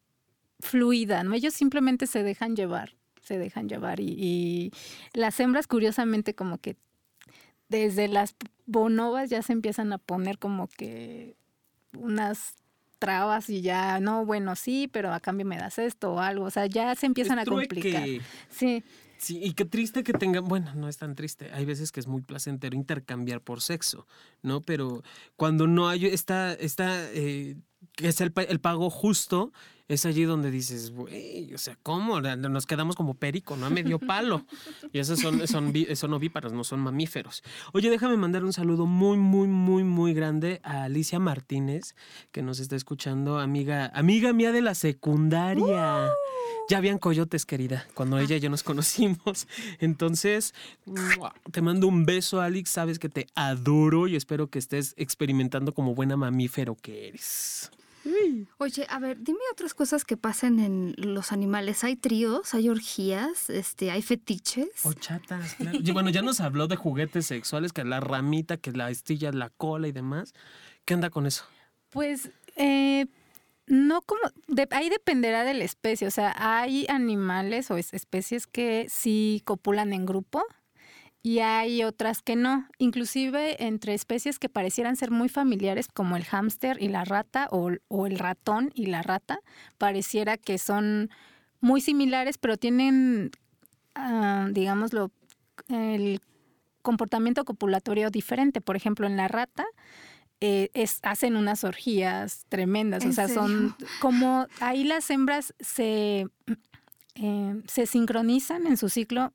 fluida, 0.61 1.23
¿no? 1.25 1.35
Ellos 1.35 1.55
simplemente 1.55 2.07
se 2.07 2.23
dejan 2.23 2.57
llevar, 2.57 2.95
se 3.23 3.39
dejan 3.39 3.69
llevar 3.69 4.01
y, 4.01 4.15
y 4.19 4.73
las 5.13 5.39
hembras 5.41 5.67
curiosamente 5.67 6.35
como 6.35 6.59
que 6.59 6.77
desde 7.69 8.09
las 8.09 8.35
bonobas 8.67 9.31
ya 9.31 9.43
se 9.43 9.53
empiezan 9.53 9.93
a 9.93 9.99
poner 9.99 10.39
como 10.39 10.69
que 10.69 11.37
unas 11.93 12.55
trabas 12.99 13.51
y 13.51 13.61
ya, 13.61 14.01
no, 14.01 14.25
bueno, 14.25 14.57
sí, 14.57 14.89
pero 14.93 15.13
a 15.13 15.21
cambio 15.21 15.47
me 15.47 15.57
das 15.57 15.79
esto 15.79 16.15
o 16.15 16.21
algo, 16.21 16.47
o 16.47 16.51
sea, 16.51 16.67
ya 16.67 16.95
se 16.95 17.07
empiezan 17.07 17.39
a 17.39 17.45
complicar. 17.45 18.07
Sí. 18.51 18.83
Sí, 19.17 19.41
y 19.43 19.55
qué 19.55 19.65
triste 19.65 20.03
que 20.03 20.13
tengan, 20.13 20.45
bueno, 20.45 20.75
no 20.75 20.87
es 20.87 20.99
tan 20.99 21.15
triste, 21.15 21.51
hay 21.53 21.65
veces 21.65 21.93
que 21.93 22.01
es 22.01 22.07
muy 22.07 22.21
placentero 22.21 22.77
intercambiar 22.77 23.41
por 23.41 23.63
sexo, 23.63 24.07
¿no? 24.43 24.61
Pero 24.61 25.03
cuando 25.37 25.67
no 25.67 25.89
hay 25.89 26.07
esta, 26.07 26.53
esta 26.53 27.11
eh, 27.13 27.57
que 27.97 28.09
es 28.09 28.21
el, 28.21 28.35
el, 28.49 28.61
pago 28.61 28.91
justo, 28.91 29.53
es 29.87 30.07
allí 30.07 30.25
donde 30.25 30.51
dices, 30.51 30.91
güey, 30.93 31.53
o 31.53 31.59
sea, 31.59 31.77
¿cómo? 31.83 32.21
Nos 32.21 32.67
quedamos 32.67 32.97
como 32.97 33.15
perico, 33.15 33.57
¿no? 33.57 33.67
A 33.67 33.71
medio 33.71 33.99
palo. 33.99 34.45
Y 34.93 34.99
esos 34.99 35.19
son, 35.19 35.47
son, 35.49 35.73
son 35.95 36.13
ovíparos, 36.13 36.53
no 36.53 36.63
son 36.63 36.81
mamíferos. 36.81 37.43
Oye, 37.73 37.91
déjame 37.91 38.17
mandar 38.17 38.45
un 38.45 38.53
saludo 38.53 38.87
muy, 38.87 39.17
muy, 39.17 39.49
muy, 39.49 39.83
muy 39.83 40.15
grande 40.15 40.61
a 40.63 40.85
Alicia 40.85 41.19
Martínez, 41.19 41.97
que 42.31 42.43
nos 42.43 42.61
está 42.61 42.77
escuchando, 42.77 43.41
amiga, 43.41 43.91
amiga 43.95 44.33
mía 44.33 44.53
de 44.53 44.63
la 44.63 44.75
secundaria. 44.75 46.13
Ya 46.69 46.79
habían 46.79 46.99
coyotes, 46.99 47.45
querida, 47.45 47.87
cuando 47.95 48.19
ella 48.19 48.37
y 48.37 48.41
yo 48.41 48.51
nos 48.51 48.63
conocimos. 48.63 49.49
Entonces, 49.81 50.55
te 51.51 51.61
mando 51.61 51.89
un 51.89 52.07
beso, 52.07 52.41
Alex. 52.41 52.71
Sabes 52.71 52.99
que 52.99 53.09
te 53.09 53.27
adoro 53.35 54.07
y 54.07 54.17
espero 54.17 54.49
que 54.49 54.59
estés 54.59 54.95
experimentando 54.97 55.75
como 55.75 55.95
buena 55.95 56.17
mamífero 56.17 56.77
que 56.77 57.09
eres. 57.09 57.71
Oye, 58.59 58.87
a 58.89 58.99
ver, 58.99 59.19
dime 59.21 59.39
otras 59.53 59.75
cosas 59.75 60.05
que 60.05 60.17
pasan 60.17 60.61
en 60.61 60.95
los 60.99 61.33
animales. 61.33 61.85
¿Hay 61.85 61.97
tríos? 61.97 62.55
¿Hay 62.55 62.69
orgías? 62.69 63.51
Este, 63.51 63.91
¿Hay 63.91 64.03
fetiches? 64.03 64.85
O 64.85 64.93
chatas, 64.93 65.55
claro. 65.59 65.79
bueno, 65.93 66.11
ya 66.11 66.23
nos 66.23 66.41
habló 66.41 66.67
de 66.67 66.77
juguetes 66.77 67.27
sexuales, 67.27 67.73
que 67.73 67.85
la 67.85 68.01
ramita, 68.01 68.57
que 68.57 68.73
la 68.73 68.91
estilla, 68.91 69.33
la 69.33 69.51
cola 69.51 69.89
y 69.89 69.93
demás. 69.93 70.35
¿Qué 70.85 70.95
anda 70.95 71.11
con 71.11 71.27
eso? 71.27 71.45
Pues, 71.91 72.31
eh, 72.57 73.07
no 73.67 74.03
como, 74.03 74.21
ahí 74.71 74.91
dependerá 74.91 75.45
de 75.45 75.55
la 75.55 75.65
especie. 75.65 76.07
O 76.07 76.11
sea, 76.11 76.35
hay 76.37 76.87
animales 76.89 77.71
o 77.71 77.77
especies 77.77 78.47
que 78.47 78.87
sí 78.91 79.43
copulan 79.45 79.93
en 79.93 80.05
grupo 80.05 80.45
y 81.27 81.39
hay 81.39 81.83
otras 81.85 82.21
que 82.21 82.37
no, 82.37 82.69
inclusive 82.77 83.65
entre 83.65 83.95
especies 83.95 84.39
que 84.39 84.51
parecieran 84.51 84.95
ser 84.95 85.11
muy 85.11 85.31
familiares 85.31 85.89
como 85.89 86.17
el 86.17 86.25
hámster 86.27 86.83
y 86.83 86.89
la 86.89 87.07
rata 87.07 87.49
o, 87.51 87.71
el 87.71 88.19
ratón 88.19 88.71
y 88.75 88.87
la 88.87 89.01
rata, 89.01 89.41
pareciera 89.79 90.37
que 90.37 90.59
son 90.59 91.09
muy 91.63 91.81
similares, 91.81 92.37
pero 92.37 92.59
tienen, 92.59 93.31
uh, 93.97 94.53
digámoslo, 94.53 95.13
el 95.69 96.21
comportamiento 96.83 97.47
copulatorio 97.47 98.11
diferente. 98.11 98.61
Por 98.61 98.77
ejemplo, 98.77 99.07
en 99.07 99.17
la 99.17 99.27
rata 99.27 99.65
eh, 100.43 100.69
es, 100.75 100.99
hacen 101.05 101.37
unas 101.37 101.65
orgías 101.65 102.45
tremendas, 102.51 103.07
o 103.07 103.13
sea, 103.13 103.29
son 103.29 103.75
como 104.03 104.47
ahí 104.61 104.85
las 104.85 105.09
hembras 105.09 105.55
se, 105.59 106.27
eh, 107.15 107.63
se 107.67 107.87
sincronizan 107.87 108.67
en 108.67 108.77
su 108.77 108.91
ciclo 108.91 109.33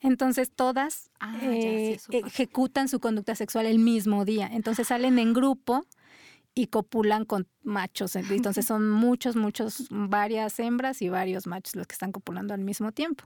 entonces 0.00 0.50
todas 0.50 1.10
ah, 1.20 1.38
eh, 1.42 1.98
ejecutan 2.10 2.88
su 2.88 3.00
conducta 3.00 3.34
sexual 3.34 3.66
el 3.66 3.78
mismo 3.78 4.24
día. 4.24 4.48
Entonces 4.52 4.88
salen 4.88 5.18
en 5.18 5.32
grupo 5.32 5.86
y 6.54 6.68
copulan 6.68 7.24
con 7.24 7.46
machos. 7.62 8.16
Entonces 8.16 8.66
son 8.66 8.88
muchos, 8.90 9.36
muchos, 9.36 9.86
varias 9.90 10.58
hembras 10.58 11.02
y 11.02 11.08
varios 11.08 11.46
machos 11.46 11.76
los 11.76 11.86
que 11.86 11.94
están 11.94 12.12
copulando 12.12 12.54
al 12.54 12.60
mismo 12.60 12.92
tiempo. 12.92 13.24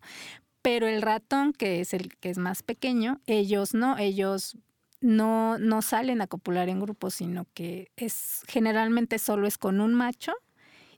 Pero 0.63 0.87
el 0.87 1.01
ratón, 1.01 1.53
que 1.53 1.81
es 1.81 1.95
el 1.95 2.17
que 2.17 2.31
es 2.31 2.39
más 2.39 2.63
pequeño, 2.63 3.21
ellos 3.27 3.73
no, 3.73 3.97
ellos 3.97 4.59
no, 5.01 5.59
no 5.59 5.81
salen 5.81 6.21
a 6.21 6.27
copular 6.27 6.69
en 6.69 6.81
grupo, 6.81 7.11
sino 7.11 7.47
que 7.55 7.91
es 7.97 8.43
generalmente 8.47 9.19
solo 9.19 9.47
es 9.47 9.57
con 9.57 9.81
un 9.81 9.95
macho 9.95 10.35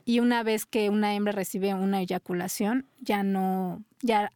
y 0.04 0.20
una 0.20 0.42
vez 0.42 0.66
que 0.66 0.90
una 0.90 1.14
hembra 1.14 1.32
recibe 1.32 1.74
una 1.74 2.00
eyaculación, 2.00 2.86
ya 3.00 3.22
no, 3.22 3.82
ya 4.00 4.30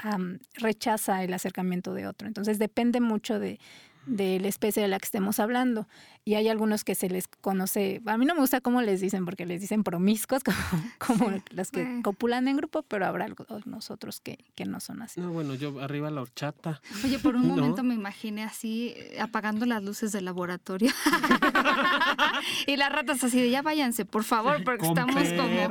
rechaza 0.55 1.25
el 1.25 1.35
acercamiento 1.35 1.95
de 1.95 2.07
otro. 2.07 2.29
Entonces 2.29 2.59
depende 2.59 3.01
mucho 3.01 3.39
de, 3.39 3.59
de 4.07 4.41
la 4.41 4.49
especie 4.49 4.83
de 4.83 4.89
la 4.89 4.99
que 4.99 5.05
estemos 5.05 5.41
hablando. 5.41 5.87
Y 6.25 6.35
hay 6.35 6.49
algunos 6.49 6.83
que 6.83 6.97
se 6.97 7.09
les 7.09 7.29
conoce, 7.29 8.01
a 8.05 8.19
mí 8.19 8.27
no 8.27 8.35
me 8.35 8.41
gusta 8.41 8.61
cómo 8.61 8.83
les 8.83 9.01
dicen, 9.01 9.25
porque 9.25 9.47
les 9.47 9.61
dicen 9.61 9.85
promiscuos, 9.85 10.43
como, 10.99 11.25
como 11.27 11.43
los 11.51 11.71
que 11.71 12.01
copulan 12.03 12.49
en 12.49 12.57
grupo, 12.57 12.83
pero 12.83 13.07
habrá 13.07 13.29
nosotros 13.65 14.21
que, 14.21 14.39
que 14.57 14.65
no 14.65 14.81
son 14.81 15.03
así. 15.03 15.21
No, 15.21 15.31
bueno, 15.31 15.55
yo 15.55 15.81
arriba 15.81 16.11
la 16.11 16.23
horchata. 16.23 16.81
Oye, 17.05 17.19
por 17.19 17.37
un 17.37 17.47
momento 17.47 17.85
me 17.85 17.95
imaginé 17.95 18.43
así, 18.43 18.95
eh, 18.97 19.21
apagando 19.21 19.67
las 19.67 19.85
luces 19.85 20.11
del 20.11 20.25
laboratorio. 20.25 20.91
y 22.67 22.77
las 22.77 22.91
ratas 22.91 23.23
así 23.23 23.41
de, 23.41 23.51
ya 23.51 23.63
váyanse, 23.63 24.05
por 24.05 24.25
favor, 24.25 24.65
porque 24.65 24.87
estamos 24.87 25.23
como... 25.37 25.71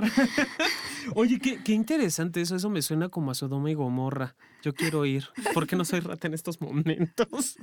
Oye, 1.14 1.40
qué, 1.40 1.62
qué 1.64 1.74
interesante 1.74 2.42
eso, 2.42 2.56
eso 2.56 2.70
me 2.70 2.82
suena 2.82 3.10
como 3.10 3.32
a 3.32 3.36
Sodoma 3.36 3.70
y 3.70 3.74
Gomorra. 3.74 4.36
Yo 4.62 4.74
quiero 4.74 5.06
ir, 5.06 5.26
porque 5.54 5.76
no 5.76 5.86
soy 5.86 6.00
rata 6.00 6.28
en 6.28 6.34
estos 6.34 6.60
momentos. 6.60 7.58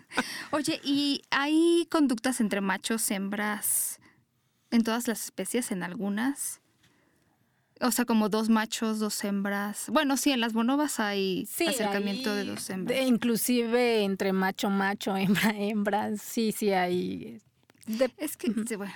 Oye, 0.53 0.81
¿y 0.85 1.23
hay 1.31 1.87
conductas 1.91 2.41
entre 2.41 2.61
machos, 2.61 3.11
hembras, 3.11 4.01
en 4.71 4.83
todas 4.85 5.09
las 5.09 5.25
especies, 5.25 5.73
en 5.73 5.83
algunas? 5.83 6.61
O 7.81 7.91
sea, 7.91 8.05
como 8.05 8.29
dos 8.29 8.49
machos, 8.49 9.01
dos 9.01 9.25
hembras. 9.25 9.87
Bueno, 9.89 10.17
sí, 10.17 10.31
en 10.31 10.41
las 10.41 10.53
bonobas 10.53 11.01
hay 11.01 11.49
acercamiento 11.67 12.33
de 12.33 12.45
dos 12.45 12.71
hembras. 12.71 13.01
inclusive 13.07 14.05
entre 14.05 14.33
macho, 14.33 14.71
macho, 14.71 15.17
hembra, 15.17 15.51
hembra. 15.57 16.17
Sí, 16.17 16.53
sí 16.53 16.71
hay. 16.73 17.41
es 18.19 18.37
que, 18.37 18.53
bueno, 18.77 18.95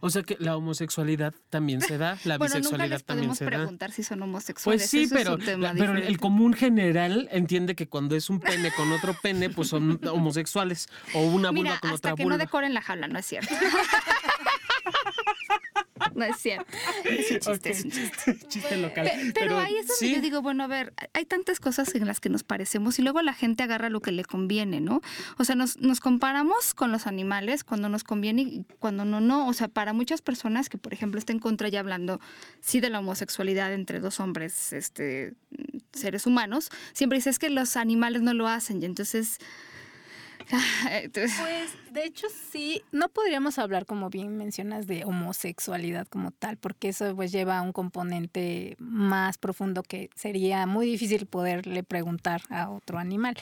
O 0.00 0.08
sea 0.10 0.22
que 0.22 0.36
la 0.40 0.56
homosexualidad 0.56 1.34
también 1.50 1.80
se 1.82 1.98
da, 1.98 2.16
la 2.24 2.38
bueno, 2.38 2.54
nunca 2.54 2.58
bisexualidad 2.58 2.88
les 2.96 3.04
también 3.04 3.28
podemos 3.28 3.38
se 3.38 3.44
da. 3.44 3.50
preguntar 3.50 3.92
si 3.92 4.02
son 4.02 4.22
homosexuales. 4.22 4.80
Pues 4.82 4.90
sí, 4.90 5.02
eso 5.02 5.16
es 5.16 5.24
pero, 5.44 5.58
la- 5.58 5.74
pero 5.74 5.96
el 5.96 6.18
común 6.18 6.54
general 6.54 7.28
entiende 7.30 7.74
que 7.74 7.88
cuando 7.88 8.16
es 8.16 8.30
un 8.30 8.40
pene 8.40 8.70
con 8.76 8.90
otro 8.92 9.14
pene, 9.22 9.50
pues 9.50 9.68
son 9.68 10.00
homosexuales. 10.10 10.88
O 11.14 11.20
una 11.26 11.50
vulva 11.50 11.52
Mira, 11.52 11.78
con 11.80 11.90
hasta 11.90 12.08
otra 12.10 12.16
que 12.16 12.22
vulva. 12.24 12.36
no 12.38 12.42
decoren 12.44 12.74
la 12.74 12.80
jaula, 12.82 13.06
no 13.08 13.18
es 13.18 13.26
cierto. 13.26 13.52
no 16.20 16.24
es 16.26 16.36
cierto. 16.36 16.64
Es 17.04 17.30
un 17.30 17.38
chiste, 17.40 17.70
es 17.70 17.84
un 17.84 17.90
chiste. 17.90 18.38
Chiste 18.48 18.76
local. 18.76 19.04
Pe- 19.06 19.32
Pero, 19.34 19.58
ahí 19.58 19.76
es 19.76 19.86
donde 19.88 19.98
sí, 19.98 20.14
yo 20.14 20.20
digo, 20.20 20.42
bueno, 20.42 20.64
a 20.64 20.66
ver, 20.66 20.92
hay 21.14 21.24
tantas 21.24 21.60
cosas 21.60 21.94
en 21.94 22.06
las 22.06 22.20
que 22.20 22.28
nos 22.28 22.42
parecemos 22.42 22.98
y 22.98 23.02
luego 23.02 23.22
la 23.22 23.32
gente 23.32 23.62
agarra 23.62 23.88
lo 23.90 24.00
que 24.00 24.12
le 24.12 24.24
conviene, 24.24 24.80
¿no? 24.80 25.00
O 25.38 25.44
sea, 25.44 25.54
nos, 25.54 25.78
nos 25.78 26.00
comparamos 26.00 26.74
con 26.74 26.92
los 26.92 27.06
animales 27.06 27.64
cuando 27.64 27.88
nos 27.88 28.04
conviene 28.04 28.42
y 28.42 28.64
cuando 28.78 29.04
no, 29.04 29.20
no. 29.20 29.48
O 29.48 29.52
sea, 29.52 29.68
para 29.68 29.92
muchas 29.92 30.22
personas 30.22 30.68
que, 30.68 30.78
por 30.78 30.92
ejemplo, 30.92 31.18
estén 31.18 31.38
contra 31.38 31.68
ya 31.68 31.80
hablando, 31.80 32.20
sí, 32.60 32.80
de 32.80 32.90
la 32.90 32.98
homosexualidad 33.00 33.72
entre 33.72 34.00
dos 34.00 34.20
hombres, 34.20 34.72
este, 34.72 35.34
seres 35.92 36.26
humanos, 36.26 36.70
siempre 36.92 37.18
dices 37.18 37.38
que 37.38 37.50
los 37.50 37.76
animales 37.76 38.22
no 38.22 38.34
lo 38.34 38.46
hacen 38.48 38.82
y 38.82 38.84
entonces... 38.84 39.38
Pues 41.12 41.70
de 41.92 42.04
hecho 42.04 42.26
sí, 42.50 42.82
no 42.92 43.08
podríamos 43.08 43.58
hablar 43.58 43.86
como 43.86 44.10
bien 44.10 44.36
mencionas 44.36 44.86
de 44.86 45.04
homosexualidad 45.04 46.06
como 46.08 46.30
tal, 46.30 46.56
porque 46.56 46.88
eso 46.88 47.14
pues 47.14 47.32
lleva 47.32 47.58
a 47.58 47.62
un 47.62 47.72
componente 47.72 48.76
más 48.78 49.38
profundo 49.38 49.82
que 49.82 50.10
sería 50.14 50.66
muy 50.66 50.86
difícil 50.86 51.26
poderle 51.26 51.82
preguntar 51.82 52.42
a 52.48 52.70
otro 52.70 52.98
animal. 52.98 53.36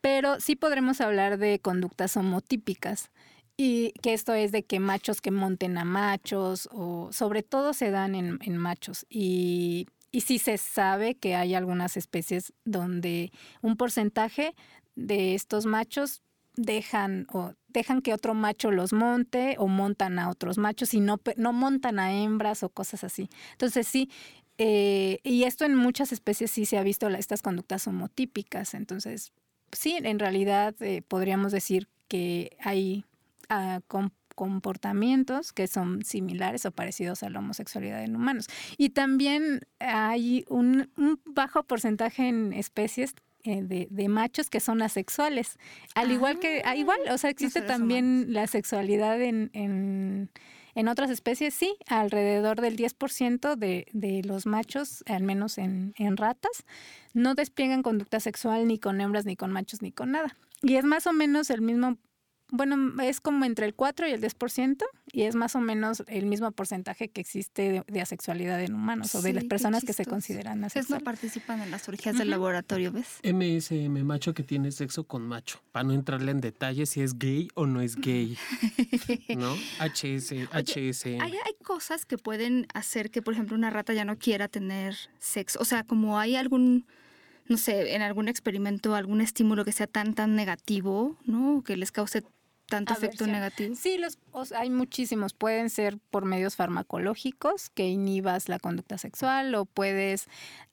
Pero 0.00 0.40
sí 0.40 0.56
podremos 0.56 1.00
hablar 1.00 1.38
de 1.38 1.58
conductas 1.58 2.16
homotípicas. 2.16 3.10
Y 3.56 3.92
que 4.00 4.14
esto 4.14 4.32
es 4.32 4.52
de 4.52 4.62
que 4.62 4.80
machos 4.80 5.20
que 5.20 5.30
monten 5.30 5.76
a 5.76 5.84
machos, 5.84 6.66
o 6.72 7.12
sobre 7.12 7.42
todo 7.42 7.74
se 7.74 7.90
dan 7.90 8.14
en, 8.14 8.38
en 8.40 8.56
machos. 8.56 9.04
Y, 9.10 9.86
y 10.12 10.22
sí 10.22 10.38
se 10.38 10.56
sabe 10.56 11.16
que 11.16 11.34
hay 11.34 11.54
algunas 11.54 11.98
especies 11.98 12.54
donde 12.64 13.32
un 13.60 13.76
porcentaje 13.76 14.54
de 14.94 15.34
estos 15.34 15.66
machos 15.66 16.22
dejan 16.56 17.26
o 17.32 17.54
dejan 17.68 18.02
que 18.02 18.12
otro 18.12 18.34
macho 18.34 18.70
los 18.70 18.92
monte 18.92 19.56
o 19.58 19.68
montan 19.68 20.18
a 20.18 20.28
otros 20.28 20.58
machos 20.58 20.94
y 20.94 21.00
no, 21.00 21.20
no 21.36 21.52
montan 21.52 21.98
a 21.98 22.12
hembras 22.12 22.62
o 22.62 22.68
cosas 22.68 23.04
así. 23.04 23.28
Entonces 23.52 23.86
sí, 23.86 24.10
eh, 24.58 25.20
y 25.22 25.44
esto 25.44 25.64
en 25.64 25.74
muchas 25.74 26.12
especies 26.12 26.50
sí 26.50 26.66
se 26.66 26.78
ha 26.78 26.82
visto 26.82 27.08
estas 27.08 27.42
conductas 27.42 27.86
homotípicas. 27.86 28.74
Entonces 28.74 29.32
sí, 29.72 29.96
en 29.96 30.18
realidad 30.18 30.74
eh, 30.80 31.02
podríamos 31.06 31.52
decir 31.52 31.88
que 32.08 32.56
hay 32.60 33.04
ah, 33.48 33.80
com- 33.86 34.10
comportamientos 34.34 35.52
que 35.52 35.66
son 35.66 36.02
similares 36.04 36.66
o 36.66 36.72
parecidos 36.72 37.22
a 37.22 37.30
la 37.30 37.38
homosexualidad 37.38 38.02
en 38.02 38.16
humanos. 38.16 38.48
Y 38.76 38.90
también 38.90 39.60
hay 39.78 40.44
un 40.48 40.90
bajo 41.24 41.62
porcentaje 41.62 42.28
en 42.28 42.52
especies 42.52 43.14
eh, 43.44 43.62
de, 43.62 43.88
de 43.90 44.08
machos 44.08 44.50
que 44.50 44.60
son 44.60 44.82
asexuales. 44.82 45.58
Al 45.94 46.12
igual 46.12 46.38
que, 46.38 46.62
ah, 46.64 46.76
igual, 46.76 47.00
o 47.10 47.18
sea, 47.18 47.30
existe 47.30 47.62
también 47.62 48.32
la 48.32 48.46
sexualidad 48.46 49.20
en, 49.20 49.50
en, 49.54 50.30
en 50.74 50.88
otras 50.88 51.10
especies, 51.10 51.54
sí, 51.54 51.76
alrededor 51.88 52.60
del 52.60 52.76
10% 52.76 53.56
de, 53.56 53.86
de 53.92 54.22
los 54.24 54.46
machos, 54.46 55.02
al 55.06 55.22
menos 55.22 55.58
en, 55.58 55.94
en 55.96 56.16
ratas, 56.16 56.64
no 57.14 57.34
despliegan 57.34 57.82
conducta 57.82 58.20
sexual 58.20 58.68
ni 58.68 58.78
con 58.78 59.00
hembras, 59.00 59.24
ni 59.24 59.36
con 59.36 59.52
machos, 59.52 59.82
ni 59.82 59.92
con 59.92 60.12
nada. 60.12 60.36
Y 60.62 60.76
es 60.76 60.84
más 60.84 61.06
o 61.06 61.12
menos 61.12 61.50
el 61.50 61.62
mismo, 61.62 61.96
bueno, 62.52 63.00
es 63.02 63.20
como 63.20 63.44
entre 63.44 63.66
el 63.66 63.74
4 63.74 64.08
y 64.08 64.12
el 64.12 64.20
10%, 64.20 64.84
y 65.12 65.22
es 65.22 65.34
más 65.34 65.56
o 65.56 65.60
menos 65.60 66.04
el 66.06 66.26
mismo 66.26 66.50
porcentaje 66.52 67.08
que 67.08 67.20
existe 67.20 67.70
de, 67.70 67.84
de 67.86 68.00
asexualidad 68.00 68.62
en 68.62 68.74
humanos 68.74 69.14
o 69.14 69.22
de 69.22 69.32
las 69.32 69.44
personas 69.44 69.84
que 69.84 69.92
se 69.92 70.04
consideran 70.04 70.62
Ustedes 70.64 70.88
no 70.90 70.96
asexuales. 70.96 71.04
participan 71.04 71.60
en 71.62 71.70
las 71.70 71.88
orgías 71.88 72.16
del 72.16 72.30
laboratorio, 72.30 72.92
¿ves? 72.92 73.18
MSM, 73.24 74.04
macho 74.04 74.34
que 74.34 74.42
tiene 74.42 74.70
sexo 74.72 75.04
con 75.04 75.22
macho. 75.26 75.60
Para 75.72 75.84
no 75.84 75.92
entrarle 75.94 76.30
en 76.30 76.40
detalle 76.40 76.86
si 76.86 77.00
es 77.02 77.18
gay 77.18 77.48
o 77.54 77.66
no 77.66 77.80
es 77.80 77.96
gay. 77.96 78.36
¿No? 79.36 79.54
HS, 79.80 80.32
HSM. 80.52 81.20
Hay, 81.20 81.32
hay 81.32 81.54
cosas 81.64 82.06
que 82.06 82.18
pueden 82.18 82.66
hacer 82.74 83.10
que, 83.10 83.22
por 83.22 83.34
ejemplo, 83.34 83.56
una 83.56 83.70
rata 83.70 83.92
ya 83.92 84.04
no 84.04 84.18
quiera 84.18 84.48
tener 84.48 84.96
sexo. 85.18 85.58
O 85.60 85.64
sea, 85.64 85.84
como 85.84 86.18
hay 86.18 86.36
algún, 86.36 86.86
no 87.46 87.56
sé, 87.56 87.94
en 87.94 88.02
algún 88.02 88.28
experimento, 88.28 88.94
algún 88.94 89.20
estímulo 89.20 89.64
que 89.64 89.72
sea 89.72 89.86
tan, 89.86 90.14
tan 90.14 90.34
negativo, 90.36 91.16
¿no? 91.24 91.62
Que 91.64 91.76
les 91.76 91.92
cause 91.92 92.22
tanto 92.70 92.94
efecto 92.94 93.26
negativo. 93.26 93.74
Sí, 93.74 93.98
los, 93.98 94.18
o 94.32 94.44
sea, 94.46 94.60
hay 94.60 94.70
muchísimos. 94.70 95.34
Pueden 95.34 95.68
ser 95.68 95.98
por 96.10 96.24
medios 96.24 96.56
farmacológicos 96.56 97.68
que 97.70 97.86
inhibas 97.88 98.48
la 98.48 98.58
conducta 98.58 98.96
sexual 98.96 99.54
o 99.54 99.64
puedes 99.66 100.26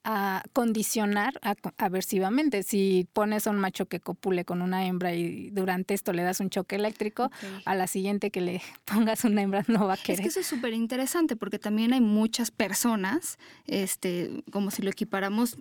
ah, 0.03 0.43
condicionar 0.53 1.39
a- 1.41 1.55
aversivamente. 1.77 2.63
Si 2.63 3.07
pones 3.13 3.47
a 3.47 3.49
un 3.51 3.57
macho 3.59 3.87
que 3.87 3.99
copule 3.99 4.45
con 4.45 4.61
una 4.61 4.85
hembra 4.87 5.13
y 5.13 5.49
durante 5.51 5.93
esto 5.93 6.13
le 6.13 6.23
das 6.23 6.39
un 6.39 6.49
choque 6.49 6.75
eléctrico, 6.77 7.29
a 7.65 7.75
la 7.75 7.87
siguiente 7.87 8.31
que 8.31 8.41
le 8.41 8.61
pongas 8.85 9.23
una 9.25 9.41
hembra 9.41 9.63
no 9.67 9.87
va 9.87 9.93
a 9.93 9.95
Es 9.95 10.01
querer. 10.03 10.21
que 10.21 10.27
eso 10.29 10.39
es 10.39 10.47
súper 10.47 10.73
interesante 10.73 11.35
porque 11.35 11.59
también 11.59 11.91
hay 11.93 12.01
muchas 12.01 12.51
personas, 12.51 13.37
este, 13.65 14.43
como 14.51 14.71
si 14.71 14.81
lo 14.81 14.89
equiparamos, 14.89 15.57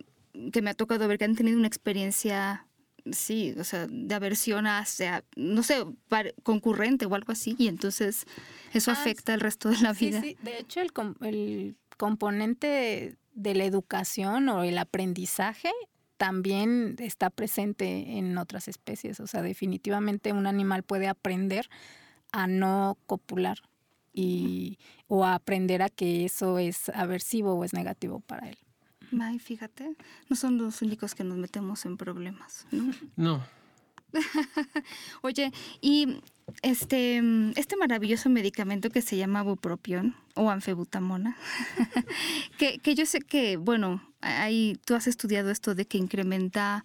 que 0.52 0.60
me 0.62 0.70
ha 0.70 0.74
tocado 0.74 1.08
ver 1.08 1.18
que 1.18 1.24
han 1.24 1.34
tenido 1.34 1.56
una 1.58 1.66
experiencia, 1.66 2.66
sí, 3.12 3.54
o 3.58 3.64
sea, 3.64 3.86
de 3.88 4.14
aversión 4.14 4.66
hacia, 4.66 5.24
no 5.36 5.62
sé, 5.62 5.84
concurrente 6.42 7.06
o 7.06 7.14
algo 7.14 7.32
así, 7.32 7.54
y 7.58 7.68
entonces 7.68 8.24
eso 8.72 8.90
Ah, 8.90 8.94
afecta 8.94 9.34
el 9.34 9.40
resto 9.40 9.68
de 9.68 9.78
la 9.78 9.94
Sí, 9.94 10.06
vida. 10.06 10.20
sí. 10.20 10.36
De 10.42 10.58
hecho, 10.58 10.80
el, 10.80 10.92
com- 10.92 11.14
el 11.22 11.76
componente 11.96 13.16
de 13.34 13.54
la 13.54 13.64
educación 13.64 14.48
o 14.48 14.62
el 14.64 14.78
aprendizaje 14.78 15.70
también 16.16 16.96
está 16.98 17.28
presente 17.30 18.16
en 18.18 18.38
otras 18.38 18.68
especies. 18.68 19.20
O 19.20 19.26
sea, 19.26 19.42
definitivamente 19.42 20.32
un 20.32 20.46
animal 20.46 20.82
puede 20.82 21.08
aprender 21.08 21.68
a 22.32 22.46
no 22.46 22.96
copular 23.06 23.58
y, 24.12 24.78
o 25.08 25.24
a 25.24 25.34
aprender 25.34 25.82
a 25.82 25.90
que 25.90 26.24
eso 26.24 26.58
es 26.58 26.88
aversivo 26.88 27.52
o 27.54 27.64
es 27.64 27.74
negativo 27.74 28.20
para 28.20 28.48
él. 28.48 28.56
Ay, 29.20 29.38
fíjate, 29.38 29.96
no 30.28 30.36
son 30.36 30.58
los 30.58 30.82
únicos 30.82 31.14
que 31.14 31.24
nos 31.24 31.38
metemos 31.38 31.84
en 31.86 31.96
problemas, 31.96 32.66
¿no? 32.70 32.92
No. 33.16 33.44
Oye, 35.22 35.52
y 35.80 36.20
este, 36.62 37.22
este 37.56 37.76
maravilloso 37.76 38.28
medicamento 38.30 38.90
que 38.90 39.02
se 39.02 39.16
llama 39.16 39.42
bupropión 39.42 40.14
o 40.34 40.50
anfebutamona, 40.50 41.36
que, 42.58 42.78
que 42.78 42.94
yo 42.94 43.06
sé 43.06 43.20
que, 43.20 43.56
bueno, 43.56 44.02
ahí 44.20 44.78
tú 44.84 44.94
has 44.94 45.06
estudiado 45.06 45.50
esto 45.50 45.74
de 45.74 45.86
que 45.86 45.98
incrementa 45.98 46.84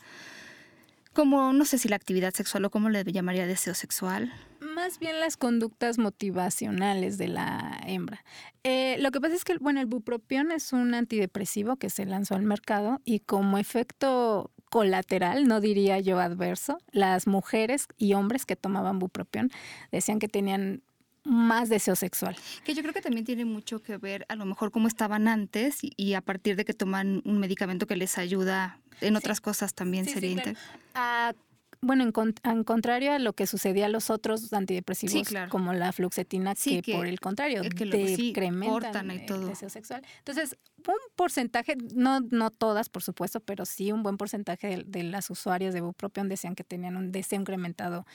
como, 1.13 1.53
no 1.53 1.65
sé 1.65 1.77
si 1.77 1.89
la 1.89 1.95
actividad 1.95 2.33
sexual 2.33 2.65
o 2.65 2.69
cómo 2.69 2.89
le 2.89 3.03
llamaría 3.03 3.45
deseo 3.45 3.73
sexual. 3.73 4.33
Más 4.75 4.99
bien 4.99 5.19
las 5.19 5.37
conductas 5.37 5.97
motivacionales 5.97 7.17
de 7.17 7.27
la 7.27 7.81
hembra. 7.85 8.23
Eh, 8.63 8.97
lo 8.99 9.11
que 9.11 9.19
pasa 9.19 9.35
es 9.35 9.43
que, 9.43 9.57
bueno, 9.57 9.81
el 9.81 9.85
bupropión 9.85 10.51
es 10.51 10.71
un 10.71 10.93
antidepresivo 10.93 11.75
que 11.75 11.89
se 11.89 12.05
lanzó 12.05 12.35
al 12.35 12.43
mercado 12.43 13.01
y 13.03 13.19
como 13.19 13.57
efecto 13.57 14.51
colateral, 14.69 15.47
no 15.47 15.59
diría 15.59 15.99
yo 15.99 16.19
adverso, 16.19 16.77
las 16.91 17.27
mujeres 17.27 17.87
y 17.97 18.13
hombres 18.13 18.45
que 18.45 18.55
tomaban 18.55 18.99
bupropión 18.99 19.51
decían 19.91 20.19
que 20.19 20.29
tenían 20.29 20.81
más 21.25 21.67
deseo 21.67 21.95
sexual. 21.95 22.37
Que 22.63 22.73
yo 22.73 22.81
creo 22.81 22.93
que 22.93 23.01
también 23.01 23.25
tiene 23.25 23.43
mucho 23.43 23.81
que 23.81 23.97
ver 23.97 24.25
a 24.29 24.35
lo 24.35 24.45
mejor 24.45 24.71
cómo 24.71 24.87
estaban 24.87 25.27
antes 25.27 25.79
y, 25.81 26.13
a 26.13 26.21
partir 26.21 26.55
de 26.55 26.63
que 26.63 26.73
toman 26.73 27.21
un 27.25 27.39
medicamento 27.39 27.85
que 27.85 27.97
les 27.97 28.17
ayuda 28.17 28.79
en 29.01 29.15
otras 29.17 29.41
cosas 29.41 29.73
también 29.73 30.05
Sí, 30.05 30.13
sí, 30.13 30.19
sería 30.19 30.55
claro. 30.93 31.37
Bueno, 31.81 32.03
en, 32.03 32.11
con- 32.11 32.35
en 32.43 32.63
contrario 32.63 33.11
a 33.13 33.19
lo 33.19 33.33
que 33.33 33.47
sucedía 33.47 33.87
a 33.87 33.89
los 33.89 34.09
otros 34.09 34.53
antidepresivos, 34.53 35.13
Sí, 35.13 35.23
claro. 35.23 35.49
como 35.49 35.73
la 35.73 35.91
fluoxetina, 35.91 36.53
Sí, 36.55 36.75
que, 36.77 36.81
que- 36.83 36.93
por 36.95 37.07
el 37.07 37.19
contrario, 37.19 37.61
que 37.75 37.85
lo- 37.85 37.97
decrementan 37.97 39.09
y 39.11 39.25
el 39.31 39.47
deseo 39.47 39.69
sexual. 39.69 40.03
Entonces, 40.19 40.57
un 40.87 40.93
porcentaje, 41.15 41.75
no, 41.95 42.19
no 42.19 42.51
todas, 42.51 42.89
por 42.89 43.03
supuesto, 43.03 43.39
pero 43.39 43.65
sí 43.65 43.91
un 43.91 44.03
buen 44.03 44.17
porcentaje 44.17 44.67
de, 44.67 44.83
de 44.85 45.03
las 45.03 45.29
usuarias 45.29 45.73
de 45.73 45.81
bupropión 45.81 46.29
decían 46.29 46.55
que 46.55 46.63
tenían 46.63 46.95
un 46.97 47.11
deseo 47.11 47.39
incrementado 47.39 48.05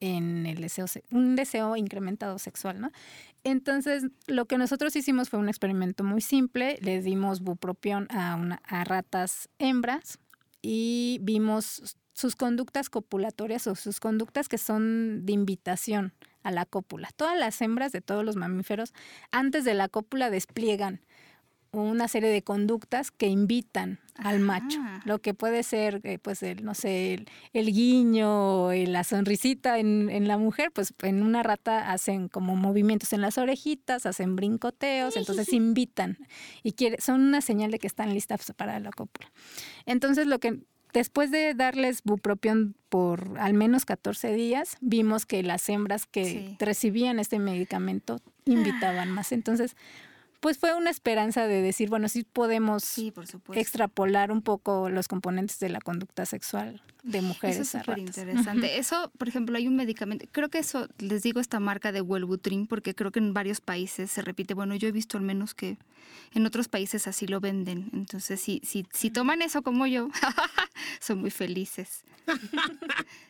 en 0.00 0.46
el 0.46 0.60
deseo, 0.60 0.86
se- 0.86 1.02
un 1.10 1.36
deseo 1.36 1.76
incrementado 1.76 2.38
sexual, 2.38 2.80
¿no? 2.80 2.90
Entonces, 3.44 4.04
lo 4.26 4.46
que 4.46 4.58
nosotros 4.58 4.94
hicimos 4.96 5.30
fue 5.30 5.38
un 5.38 5.48
experimento 5.48 6.04
muy 6.04 6.20
simple. 6.20 6.78
Le 6.82 7.00
dimos 7.00 7.40
bupropión 7.40 8.06
a, 8.10 8.34
una, 8.34 8.60
a 8.66 8.84
ratas 8.84 9.48
hembras 9.58 10.18
y 10.62 11.18
vimos 11.22 11.96
sus 12.16 12.34
conductas 12.34 12.88
copulatorias 12.88 13.66
o 13.66 13.74
sus 13.74 14.00
conductas 14.00 14.48
que 14.48 14.56
son 14.56 15.26
de 15.26 15.34
invitación 15.34 16.14
a 16.42 16.50
la 16.50 16.64
cópula. 16.64 17.10
Todas 17.14 17.38
las 17.38 17.60
hembras 17.60 17.92
de 17.92 18.00
todos 18.00 18.24
los 18.24 18.36
mamíferos 18.36 18.94
antes 19.32 19.64
de 19.64 19.74
la 19.74 19.88
cópula 19.88 20.30
despliegan 20.30 21.02
una 21.72 22.08
serie 22.08 22.30
de 22.30 22.40
conductas 22.40 23.10
que 23.10 23.26
invitan 23.26 24.00
al 24.14 24.40
macho. 24.40 24.80
Ajá. 24.80 25.02
Lo 25.04 25.18
que 25.18 25.34
puede 25.34 25.62
ser, 25.62 26.00
eh, 26.04 26.18
pues, 26.18 26.42
el, 26.42 26.64
no 26.64 26.72
sé, 26.72 27.12
el, 27.12 27.28
el 27.52 27.70
guiño, 27.70 28.72
eh, 28.72 28.86
la 28.86 29.04
sonrisita 29.04 29.78
en, 29.78 30.08
en 30.08 30.26
la 30.26 30.38
mujer, 30.38 30.70
pues 30.72 30.94
en 31.02 31.22
una 31.22 31.42
rata 31.42 31.92
hacen 31.92 32.28
como 32.28 32.56
movimientos 32.56 33.12
en 33.12 33.20
las 33.20 33.36
orejitas, 33.36 34.06
hacen 34.06 34.36
brincoteos, 34.36 35.16
entonces 35.16 35.52
invitan 35.52 36.16
y 36.62 36.72
quiere, 36.72 36.98
son 36.98 37.20
una 37.20 37.42
señal 37.42 37.70
de 37.72 37.78
que 37.78 37.88
están 37.88 38.14
listas 38.14 38.50
para 38.56 38.80
la 38.80 38.90
cópula. 38.90 39.30
Entonces, 39.84 40.26
lo 40.26 40.38
que 40.38 40.62
después 40.96 41.30
de 41.30 41.52
darles 41.54 42.02
bupropión 42.02 42.74
por 42.88 43.38
al 43.38 43.52
menos 43.52 43.84
14 43.84 44.32
días, 44.32 44.78
vimos 44.80 45.26
que 45.26 45.42
las 45.42 45.68
hembras 45.68 46.06
que 46.06 46.24
Sí. 46.24 46.56
recibían 46.58 47.18
este 47.18 47.38
medicamento 47.38 48.20
invitaban 48.46 49.10
más. 49.10 49.32
Entonces, 49.32 49.76
pues 50.40 50.58
fue 50.58 50.74
una 50.74 50.90
esperanza 50.90 51.46
de 51.46 51.62
decir, 51.62 51.88
bueno, 51.88 52.08
sí 52.08 52.24
podemos 52.24 52.84
Sí, 52.84 53.10
por 53.10 53.26
supuesto. 53.26 53.60
extrapolar 53.60 54.30
un 54.30 54.42
poco 54.42 54.88
los 54.90 55.08
componentes 55.08 55.58
de 55.58 55.68
la 55.68 55.80
conducta 55.80 56.26
sexual 56.26 56.82
de 57.02 57.22
mujeres 57.22 57.56
Eso 57.56 57.78
es 57.78 57.84
súper 57.84 57.98
interesante. 57.98 58.78
Eso, 58.78 59.10
por 59.16 59.28
ejemplo, 59.28 59.56
hay 59.56 59.68
un 59.68 59.76
medicamento, 59.76 60.26
creo 60.32 60.48
que 60.48 60.58
eso, 60.58 60.88
les 60.98 61.22
digo 61.22 61.40
esta 61.40 61.60
marca 61.60 61.92
de 61.92 62.00
Wellbutrin, 62.00 62.66
porque 62.66 62.94
creo 62.94 63.12
que 63.12 63.20
en 63.20 63.32
varios 63.32 63.60
países 63.60 64.10
se 64.10 64.22
repite. 64.22 64.54
Bueno, 64.54 64.74
yo 64.74 64.88
he 64.88 64.92
visto 64.92 65.16
al 65.16 65.24
menos 65.24 65.54
que 65.54 65.78
en 66.34 66.46
otros 66.46 66.68
países 66.68 67.06
así 67.06 67.26
lo 67.26 67.40
venden. 67.40 67.90
Entonces, 67.92 68.40
si, 68.40 68.60
si, 68.64 68.86
si 68.92 69.10
toman 69.10 69.40
eso 69.42 69.62
como 69.62 69.86
yo, 69.86 70.08
son 71.00 71.20
muy 71.20 71.30
felices. 71.30 72.04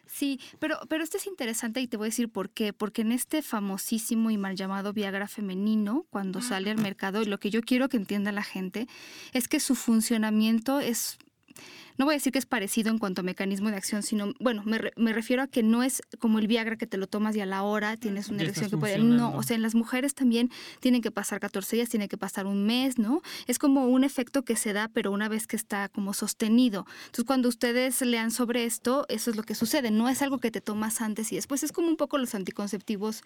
Sí, 0.07 0.41
pero, 0.59 0.79
pero 0.89 1.03
esto 1.03 1.17
es 1.17 1.27
interesante 1.27 1.81
y 1.81 1.89
te 1.89 1.97
voy 1.97 2.07
a 2.07 2.11
decir 2.11 2.29
por 2.29 2.51
qué. 2.51 2.73
Porque 2.73 3.03
en 3.03 3.13
este 3.13 3.43
famosísimo 3.43 4.31
y 4.31 4.39
mal 4.39 4.57
llamado 4.57 4.93
Viagra 4.93 5.29
femenino, 5.29 6.07
cuando 6.11 6.41
sale 6.41 6.71
al 6.71 6.79
mercado, 6.79 7.23
y 7.23 7.27
lo 7.27 7.39
que 7.39 7.51
yo 7.51 7.61
quiero 7.61 7.89
que 7.89 7.97
entienda 7.97 8.33
la 8.33 8.45
gente 8.45 8.87
es 9.33 9.49
que 9.49 9.61
su 9.61 9.75
funcionamiento 9.75 10.81
es 10.81 11.19
no 11.99 12.05
voy 12.05 12.15
a 12.15 12.17
decir 12.17 12.33
que 12.33 12.39
es 12.39 12.47
parecido 12.47 12.91
en 12.91 12.99
cuanto 12.99 13.21
a 13.21 13.25
mecanismo 13.25 13.71
de 13.71 13.77
acción, 13.77 14.03
sino, 14.03 14.33
bueno, 14.41 14.63
me, 14.65 14.79
re- 14.79 14.93
me 14.97 15.13
refiero 15.13 15.43
a 15.43 15.47
que 15.47 15.63
no 15.63 15.83
es 15.83 16.03
como 16.19 16.39
el 16.39 16.47
Viagra 16.47 16.77
que 16.77 16.87
te 16.87 16.97
lo 16.97 17.07
tomas 17.07 17.35
y 17.37 17.41
a 17.41 17.47
la 17.47 17.63
hora 17.63 17.97
tienes 17.97 18.29
una 18.29 18.43
erección 18.43 18.71
que 18.71 18.77
puede... 18.81 18.99
No, 19.17 19.35
o 19.37 19.43
sea, 19.43 19.57
en 19.57 19.63
las 19.63 19.75
mujeres 19.75 20.15
también 20.15 20.51
tienen 20.81 21.03
que 21.03 21.11
pasar 21.11 21.41
14 21.41 21.77
días, 21.77 21.89
tiene 21.89 22.09
que 22.09 22.17
pasar 22.19 22.47
un 22.47 22.65
mes, 22.67 22.99
¿no? 22.99 23.23
Es 23.47 23.59
como 23.59 23.87
un 23.87 24.05
efecto 24.05 24.45
que 24.45 24.57
se 24.57 24.73
da, 24.73 24.89
pero 24.89 25.11
una 25.13 25.29
vez 25.29 25.47
que 25.47 25.57
está 25.57 25.89
como 25.89 26.13
sostenido. 26.15 26.87
Entonces, 27.07 27.25
cuando 27.25 27.49
ustedes 27.49 28.01
lean 28.03 28.31
sobre 28.31 28.65
esto, 28.65 29.07
eso 29.09 29.31
es 29.31 29.37
lo 29.37 29.43
que 29.43 29.55
sucede. 29.55 29.91
No 29.91 30.09
es 30.09 30.23
algo 30.23 30.39
que 30.39 30.51
te 30.51 30.61
tomas 30.61 31.01
antes 31.01 31.33
y 31.33 31.37
después. 31.37 31.63
Es 31.63 31.73
como 31.73 31.89
un 31.89 31.97
poco 31.97 32.19
los 32.19 32.35
anticonceptivos 32.35 33.23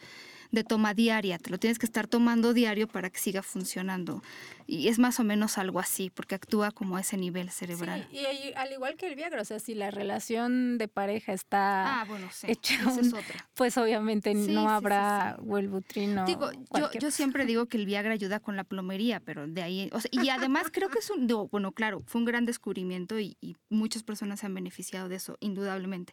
de 0.51 0.65
toma 0.65 0.95
diaria. 0.95 1.39
Te 1.39 1.51
lo 1.51 1.59
tienes 1.59 1.79
que 1.79 1.87
estar 1.87 2.07
tomando 2.07 2.55
diario 2.55 2.89
para 2.89 3.11
que 3.11 3.19
siga 3.19 3.43
funcionando. 3.43 4.23
Y 4.67 4.89
es 4.89 4.99
más 4.99 5.19
o 5.21 5.25
menos 5.25 5.59
algo 5.59 5.81
así, 5.81 6.11
porque 6.11 6.35
actúa 6.35 6.71
como 6.71 6.97
a 6.97 7.01
ese 7.01 7.17
nivel 7.17 7.51
cerebral. 7.51 8.07
Sí, 8.11 8.19
y 8.19 8.25
ahí- 8.27 8.53
al 8.61 8.73
igual 8.73 8.97
que 8.97 9.07
el 9.09 9.15
Viagra, 9.17 9.43
o 9.43 9.45
sea, 9.45 9.59
si 9.59 9.75
la 9.75 9.91
relación 9.91 10.79
de 10.79 10.89
pareja 10.89 11.33
está 11.33 12.01
Ah, 12.01 12.05
bueno, 12.05 12.29
sí. 12.33 12.47
hecha 12.51 12.75
es 12.75 12.97
un- 12.99 13.15
otra. 13.15 13.49
pues 13.55 13.77
obviamente 13.79 14.33
Sí, 14.35 14.53
no 14.53 14.63
sí, 14.63 14.67
habrá. 14.69 15.37
Wellbutrin 15.41 16.25
Digo, 16.27 16.51
yo, 16.77 16.91
yo 16.99 17.11
siempre 17.11 17.45
digo 17.47 17.67
que 17.67 17.77
el 17.77 17.87
Viagra 17.87 18.13
ayuda 18.13 18.41
con 18.41 18.57
la 18.57 18.65
plomería, 18.65 19.21
pero 19.21 19.47
de 19.47 19.63
ahí, 19.63 19.91
o 19.93 20.01
sea, 20.01 20.11
y 20.13 20.29
además 20.29 20.67
creo 20.73 20.89
que 20.89 20.99
es 21.01 21.11
un, 21.11 21.27
digo, 21.27 21.49
bueno, 21.49 21.73
claro, 21.73 22.03
fue 22.07 22.21
un 22.21 22.25
gran 22.25 22.45
descubrimiento 22.47 23.19
y, 23.19 23.37
y 23.41 23.57
muchas 23.69 24.03
personas 24.03 24.41
se 24.41 24.47
han 24.47 24.55
beneficiado 24.55 25.09
de 25.09 25.17
eso, 25.17 25.37
indudablemente, 25.41 26.13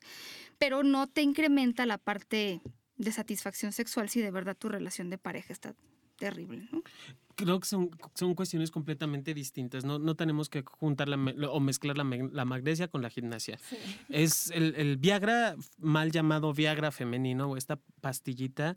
pero 0.57 0.83
no 0.83 1.07
te 1.07 1.21
incrementa 1.21 1.85
la 1.85 1.97
parte 1.97 2.61
de 2.97 3.11
satisfacción 3.11 3.71
sexual 3.73 4.09
si 4.09 4.21
de 4.21 4.31
verdad 4.31 4.55
tu 4.57 4.69
relación 4.69 5.09
de 5.09 5.17
pareja 5.17 5.53
está 5.53 5.75
terrible, 6.17 6.67
¿no? 6.71 6.81
Creo 7.37 7.59
que 7.59 7.67
son, 7.67 7.91
son 8.15 8.33
cuestiones 8.33 8.71
completamente 8.71 9.33
distintas. 9.35 9.85
No, 9.85 9.99
no 9.99 10.15
tenemos 10.15 10.49
que 10.49 10.63
juntar 10.65 11.07
la 11.07 11.17
o 11.49 11.59
mezclar 11.59 11.95
la, 11.95 12.03
la 12.03 12.45
magnesia 12.45 12.87
con 12.87 13.01
la 13.01 13.09
gimnasia. 13.09 13.59
Es 14.09 14.49
el, 14.51 14.73
el 14.75 14.97
Viagra, 14.97 15.55
mal 15.77 16.11
llamado 16.11 16.51
Viagra 16.53 16.91
femenino, 16.91 17.51
o 17.51 17.55
esta 17.57 17.79
pastillita, 18.01 18.75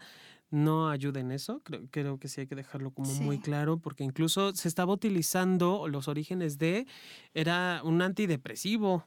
no 0.50 0.90
ayuda 0.90 1.20
en 1.20 1.32
eso. 1.32 1.60
Creo, 1.64 1.82
creo 1.90 2.18
que 2.18 2.28
sí 2.28 2.42
hay 2.42 2.46
que 2.46 2.54
dejarlo 2.54 2.90
como 2.90 3.12
muy 3.14 3.38
claro, 3.38 3.78
porque 3.78 4.04
incluso 4.04 4.54
se 4.54 4.68
estaba 4.68 4.92
utilizando 4.92 5.88
los 5.88 6.08
orígenes 6.08 6.58
de, 6.58 6.86
era 7.34 7.80
un 7.82 8.02
antidepresivo. 8.02 9.06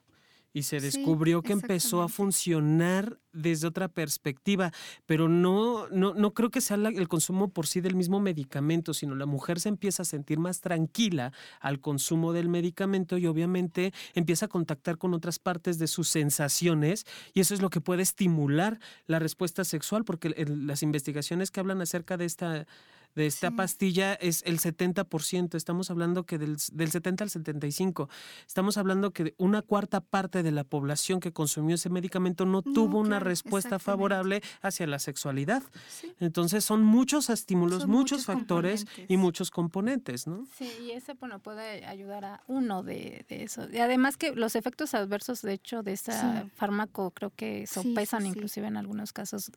Y 0.56 0.64
se 0.64 0.80
Sí, 0.80 0.86
descubrió 0.86 1.42
que 1.42 1.54
empezó 1.54 2.04
a 2.04 2.08
funcionar 2.10 3.20
desde 3.32 3.66
otra 3.68 3.88
perspectiva, 3.88 4.72
pero 5.08 5.28
no, 5.28 5.88
no, 5.90 6.14
no 6.14 6.34
creo 6.36 6.52
que 6.52 6.62
sea 6.62 6.78
la- 6.78 6.90
el 6.90 7.08
consumo 7.08 7.50
por 7.50 7.66
sí 7.66 7.82
del 7.82 7.96
mismo 7.96 8.20
medicamento, 8.20 8.94
sino 8.94 9.16
la 9.16 9.26
mujer 9.26 9.60
se 9.60 9.70
empieza 9.70 10.04
a 10.04 10.06
sentir 10.06 10.38
más 10.38 10.62
tranquila 10.62 11.34
al 11.60 11.80
consumo 11.82 12.34
del 12.34 12.50
medicamento 12.50 13.18
y 13.18 13.26
obviamente 13.26 13.94
empieza 14.14 14.46
a 14.46 14.50
contactar 14.50 15.00
con 15.00 15.16
otras 15.16 15.40
partes 15.40 15.80
de 15.80 15.88
sus 15.88 16.08
sensaciones 16.10 17.06
y 17.34 17.40
eso 17.40 17.56
es 17.56 17.62
lo 17.62 17.72
que 17.72 17.82
puede 17.82 18.04
estimular 18.04 18.80
la 19.08 19.18
respuesta 19.18 19.64
sexual, 19.64 20.06
porque 20.06 20.30
las 20.48 20.84
investigaciones 20.84 21.50
que 21.50 21.60
hablan 21.62 21.82
acerca 21.82 22.16
de 22.18 22.26
esta 22.26 22.68
de 23.16 23.26
esta 23.28 23.50
Sí. 23.50 23.56
pastilla 23.56 24.14
es 24.16 24.44
el 24.46 24.60
70%, 24.60 25.56
estamos 25.58 25.90
hablando 25.92 26.26
que 26.26 26.38
del, 26.38 26.58
del 26.72 26.92
70 26.92 27.24
al 27.24 27.30
75, 27.30 28.10
estamos 28.48 28.78
hablando 28.78 29.12
que 29.12 29.34
una 29.38 29.62
cuarta 29.62 30.02
parte 30.02 30.44
de 30.44 30.52
la 30.52 30.64
población 30.64 31.20
que 31.20 31.32
consumió 31.32 31.76
ese 31.76 31.90
medicamento 31.90 32.46
no, 32.46 32.54
No, 32.54 32.74
tuvo 32.74 33.00
una 33.00 33.20
respuesta 33.20 33.80
favorable 33.80 34.42
hacia 34.62 34.88
la 34.88 35.00
sexualidad. 35.00 35.64
Sí. 35.90 36.14
Entonces 36.20 36.64
son 36.64 36.84
muchos 36.84 37.30
estímulos, 37.30 37.82
Son 37.84 37.90
muchos, 37.92 38.20
muchos 38.20 38.26
factores 38.26 38.86
y 39.08 39.18
muchos 39.18 39.52
componentes, 39.52 40.28
¿no? 40.28 40.46
Sí, 40.58 40.70
y 40.86 40.92
ese 40.92 41.14
bueno 41.14 41.40
puede 41.40 41.86
ayudar 41.86 42.26
a 42.26 42.44
uno 42.48 42.84
de, 42.84 43.26
de 43.30 43.44
eso. 43.44 43.68
Y 43.72 43.78
además 43.80 44.18
que 44.18 44.34
los 44.36 44.56
efectos 44.56 44.94
adversos, 44.94 45.42
de 45.42 45.54
hecho, 45.54 45.84
de 45.84 45.94
este 45.94 46.12
Sí. 46.14 46.28
fármaco 46.56 47.12
creo 47.12 47.32
que 47.36 47.66
sopesan 47.68 48.26
inclusive 48.26 48.68
en 48.68 48.78
algunos 48.78 49.14
casos 49.14 49.52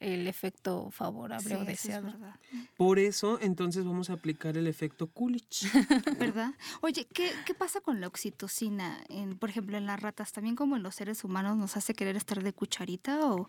el 0.00 0.26
efecto 0.26 0.90
favorable 0.90 1.48
Sí, 1.48 1.54
o 1.54 1.60
eso 1.62 1.70
es 1.70 1.82
deseado. 1.82 2.06
verdad. 2.06 2.34
Por 2.76 2.98
eso, 2.98 3.38
entonces 3.40 3.84
vamos 3.84 4.10
a 4.10 4.14
aplicar 4.14 4.56
el 4.56 4.66
efecto 4.66 5.06
Coolidge. 5.08 5.62
¿Verdad? 6.18 6.54
Oye, 6.80 7.06
¿qué, 7.12 7.30
qué 7.46 7.54
pasa 7.54 7.80
con 7.80 8.00
la 8.00 8.06
oxitocina? 8.08 8.98
En, 9.08 9.36
por 9.38 9.50
ejemplo, 9.50 9.76
en 9.76 9.86
las 9.86 10.00
ratas, 10.00 10.32
también 10.32 10.56
como 10.56 10.76
en 10.76 10.82
los 10.82 10.94
seres 10.94 11.22
humanos, 11.22 11.56
¿nos 11.56 11.76
hace 11.76 11.94
querer 11.94 12.16
estar 12.16 12.42
de 12.42 12.52
cucharita 12.52 13.20
o...? 13.30 13.48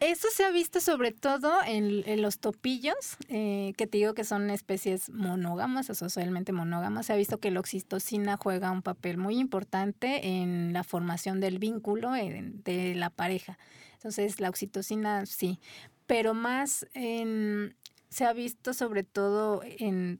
Eso 0.00 0.26
se 0.34 0.44
ha 0.44 0.50
visto 0.50 0.80
sobre 0.80 1.12
todo 1.12 1.52
en, 1.64 2.02
en 2.06 2.22
los 2.22 2.40
topillos, 2.40 2.96
eh, 3.28 3.72
que 3.76 3.86
te 3.86 3.98
digo 3.98 4.14
que 4.14 4.24
son 4.24 4.50
especies 4.50 5.10
monógamas 5.10 5.88
o 5.90 5.94
socialmente 5.94 6.50
monógamas. 6.52 7.06
Se 7.06 7.12
ha 7.12 7.16
visto 7.16 7.38
que 7.38 7.52
la 7.52 7.60
oxitocina 7.60 8.36
juega 8.36 8.72
un 8.72 8.82
papel 8.82 9.16
muy 9.16 9.38
importante 9.38 10.26
en 10.26 10.72
la 10.72 10.82
formación 10.82 11.38
del 11.38 11.60
vínculo 11.60 12.16
en- 12.16 12.64
de 12.64 12.96
la 12.96 13.10
pareja. 13.10 13.58
Entonces, 14.02 14.40
la 14.40 14.48
oxitocina 14.48 15.26
sí, 15.26 15.60
pero 16.08 16.34
más 16.34 16.88
en- 16.92 17.76
se 18.08 18.24
ha 18.24 18.32
visto 18.32 18.74
sobre 18.74 19.04
todo 19.04 19.62
en 19.64 20.18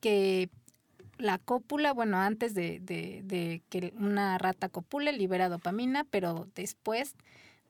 que 0.00 0.50
la 1.18 1.38
cópula, 1.38 1.92
bueno, 1.92 2.18
antes 2.18 2.54
de, 2.54 2.78
de- 2.78 3.22
de 3.24 3.60
que 3.70 3.92
una 3.98 4.38
rata 4.38 4.68
copule, 4.68 5.12
libera 5.12 5.48
dopamina, 5.48 6.04
pero 6.04 6.46
después 6.54 7.16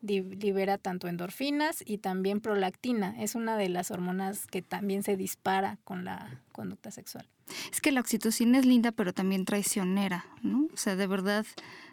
libera 0.03 0.76
tanto 0.76 1.09
endorfinas 1.09 1.82
y 1.84 1.96
también 1.99 2.40
prolactina. 2.40 3.20
Es 3.20 3.34
una 3.34 3.57
de 3.57 3.70
las 3.70 3.90
hormonas 3.90 4.46
que 4.46 4.61
también 4.61 5.03
se 5.03 5.16
dispara 5.16 5.78
con 5.84 6.05
la 6.05 6.42
conducta 6.53 6.90
sexual. 6.90 7.26
Es 7.72 7.80
que 7.80 7.90
la 7.90 8.01
oxitocina 8.01 8.59
es 8.59 8.66
linda, 8.66 8.92
pero 8.92 9.14
también 9.14 9.46
traicionera, 9.46 10.26
¿no? 10.42 10.68
O 10.72 10.76
sea, 10.76 10.94
de 10.94 11.07
verdad, 11.07 11.46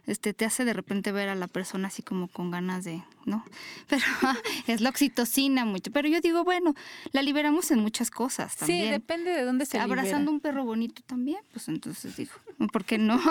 este, 0.08 0.34
te 0.34 0.46
hace 0.46 0.66
de 0.66 0.74
repente 0.74 1.12
ver 1.12 1.30
a 1.30 1.36
la 1.36 1.48
persona 1.48 1.88
así 1.88 2.04
como 2.04 2.28
con 2.28 2.52
ganas 2.52 2.84
de, 2.84 3.04
¿no? 3.26 3.44
Pero 3.88 4.04
es 4.68 4.82
la 4.82 4.90
oxitocina 4.90 5.66
mucho. 5.66 5.92
Pero 5.92 6.08
yo 6.08 6.22
digo, 6.22 6.44
bueno, 6.44 6.74
la 7.12 7.22
liberamos 7.22 7.72
en 7.72 7.80
muchas 7.80 8.12
cosas 8.12 8.56
también. 8.56 8.86
Sí, 8.86 8.92
depende 8.92 9.32
de 9.32 9.44
dónde 9.44 9.66
se 9.66 9.80
Abrazando 9.80 10.18
libera. 10.18 10.32
un 10.32 10.40
perro 10.40 10.66
bonito 10.66 11.02
también, 11.06 11.40
pues 11.52 11.68
entonces 11.68 12.16
digo, 12.16 12.34
¿por 12.72 12.86
qué 12.86 12.98
no? 12.98 13.22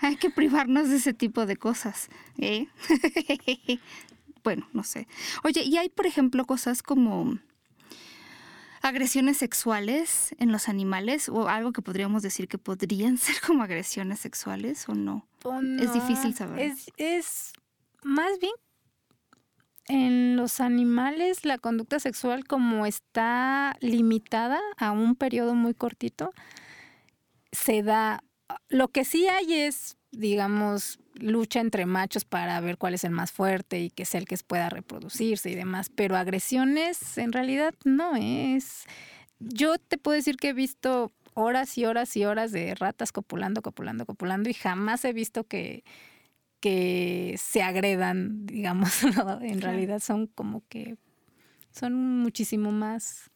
Hay 0.00 0.16
que 0.16 0.30
privarnos 0.30 0.88
de 0.88 0.96
ese 0.96 1.14
tipo 1.14 1.46
de 1.46 1.56
cosas. 1.56 2.08
¿eh? 2.38 2.66
bueno, 4.42 4.66
no 4.72 4.84
sé. 4.84 5.06
Oye, 5.44 5.62
y 5.62 5.76
hay, 5.76 5.88
por 5.88 6.06
ejemplo, 6.06 6.44
cosas 6.44 6.82
como 6.82 7.38
agresiones 8.82 9.36
sexuales 9.36 10.34
en 10.38 10.50
los 10.50 10.68
animales 10.68 11.28
o 11.28 11.48
algo 11.48 11.72
que 11.72 11.82
podríamos 11.82 12.22
decir 12.22 12.48
que 12.48 12.58
podrían 12.58 13.16
ser 13.16 13.36
como 13.46 13.62
agresiones 13.62 14.20
sexuales 14.20 14.88
o 14.88 14.94
no. 14.94 15.26
Es 15.80 15.92
difícil 15.92 16.34
saber. 16.34 16.60
Es, 16.60 16.86
es 16.96 17.52
más 18.02 18.38
bien 18.40 18.52
en 19.88 20.36
los 20.36 20.60
animales 20.60 21.44
la 21.44 21.58
conducta 21.58 21.98
sexual 21.98 22.44
como 22.44 22.86
está 22.86 23.76
limitada 23.80 24.60
a 24.78 24.92
un 24.92 25.16
periodo 25.16 25.54
muy 25.54 25.74
cortito, 25.74 26.32
se 27.50 27.82
da... 27.82 28.22
Lo 28.68 28.88
que 28.88 29.04
sí 29.04 29.28
hay 29.28 29.54
es, 29.54 29.96
digamos, 30.10 30.98
lucha 31.14 31.60
entre 31.60 31.86
machos 31.86 32.24
para 32.24 32.60
ver 32.60 32.78
cuál 32.78 32.94
es 32.94 33.04
el 33.04 33.10
más 33.10 33.32
fuerte 33.32 33.80
y 33.80 33.90
que 33.90 34.04
sea 34.04 34.20
el 34.20 34.26
que 34.26 34.36
pueda 34.46 34.68
reproducirse 34.68 35.50
y 35.50 35.54
demás, 35.54 35.90
pero 35.94 36.16
agresiones 36.16 37.18
en 37.18 37.32
realidad 37.32 37.74
no 37.84 38.14
es... 38.16 38.84
Yo 39.38 39.78
te 39.78 39.98
puedo 39.98 40.14
decir 40.14 40.36
que 40.36 40.50
he 40.50 40.52
visto 40.52 41.10
horas 41.34 41.76
y 41.78 41.84
horas 41.84 42.16
y 42.16 42.24
horas 42.24 42.52
de 42.52 42.74
ratas 42.74 43.12
copulando, 43.12 43.62
copulando, 43.62 44.06
copulando 44.06 44.48
y 44.50 44.54
jamás 44.54 45.04
he 45.04 45.12
visto 45.12 45.44
que, 45.44 45.84
que 46.60 47.34
se 47.38 47.62
agredan, 47.62 48.46
digamos, 48.46 49.02
¿no? 49.16 49.40
En 49.40 49.60
realidad 49.60 50.00
son 50.00 50.26
como 50.26 50.62
que 50.68 50.96
son 51.70 51.94
muchísimo 52.20 52.70
más 52.72 53.30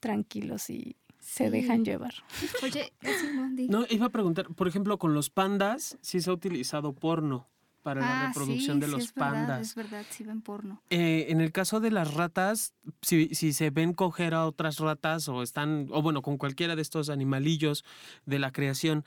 tranquilos 0.00 0.70
y 0.70 0.96
se 1.18 1.46
Sí. 1.46 1.50
dejan 1.50 1.84
llevar. 1.84 2.14
Oye, 2.62 2.92
no, 3.68 3.84
iba 3.90 4.06
a 4.06 4.10
preguntar, 4.10 4.46
por 4.54 4.68
ejemplo, 4.68 4.98
con 4.98 5.14
los 5.14 5.30
pandas, 5.30 5.98
sí 6.00 6.20
se 6.20 6.30
ha 6.30 6.32
utilizado 6.32 6.92
porno 6.92 7.48
para 7.86 8.00
la 8.00 8.22
Ah, 8.24 8.26
reproducción 8.26 8.78
sí, 8.78 8.80
de 8.80 8.86
sí, 8.86 8.92
los 8.92 9.04
es 9.04 9.14
verdad, 9.14 9.30
pandas. 9.32 9.68
es 9.68 9.74
verdad, 9.76 10.04
sí 10.10 10.24
ven 10.24 10.42
porno. 10.42 10.82
Eh, 10.90 11.26
en 11.28 11.40
el 11.40 11.52
caso 11.52 11.78
de 11.78 11.92
las 11.92 12.14
ratas, 12.14 12.74
si, 13.00 13.32
si 13.36 13.52
se 13.52 13.70
ven 13.70 13.92
coger 13.94 14.34
a 14.34 14.44
otras 14.44 14.80
ratas 14.80 15.28
o 15.28 15.40
están, 15.40 15.86
o 15.92 16.02
bueno, 16.02 16.20
con 16.20 16.36
cualquiera 16.36 16.74
de 16.74 16.82
estos 16.82 17.10
animalillos 17.10 17.84
de 18.24 18.40
la 18.40 18.50
creación, 18.50 19.04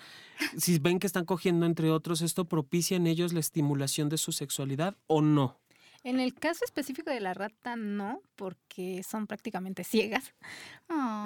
si 0.58 0.80
ven 0.80 1.00
que 1.00 1.08
están 1.08 1.26
cogiendo 1.26 1.66
entre 1.66 1.92
otros, 1.92 2.22
¿esto 2.22 2.46
propicia 2.46 2.96
en 2.96 3.06
ellos 3.06 3.34
la 3.34 3.42
estimulación 3.42 4.08
de 4.08 4.18
su 4.18 4.32
sexualidad 4.32 4.96
o 5.08 5.22
no? 5.22 5.58
En 6.04 6.20
el 6.20 6.34
caso 6.34 6.64
específico 6.64 7.10
de 7.10 7.20
la 7.20 7.34
rata, 7.34 7.76
no, 7.76 8.22
porque 8.36 9.04
son 9.04 9.28
prácticamente 9.28 9.84
ciegas. 9.84 10.34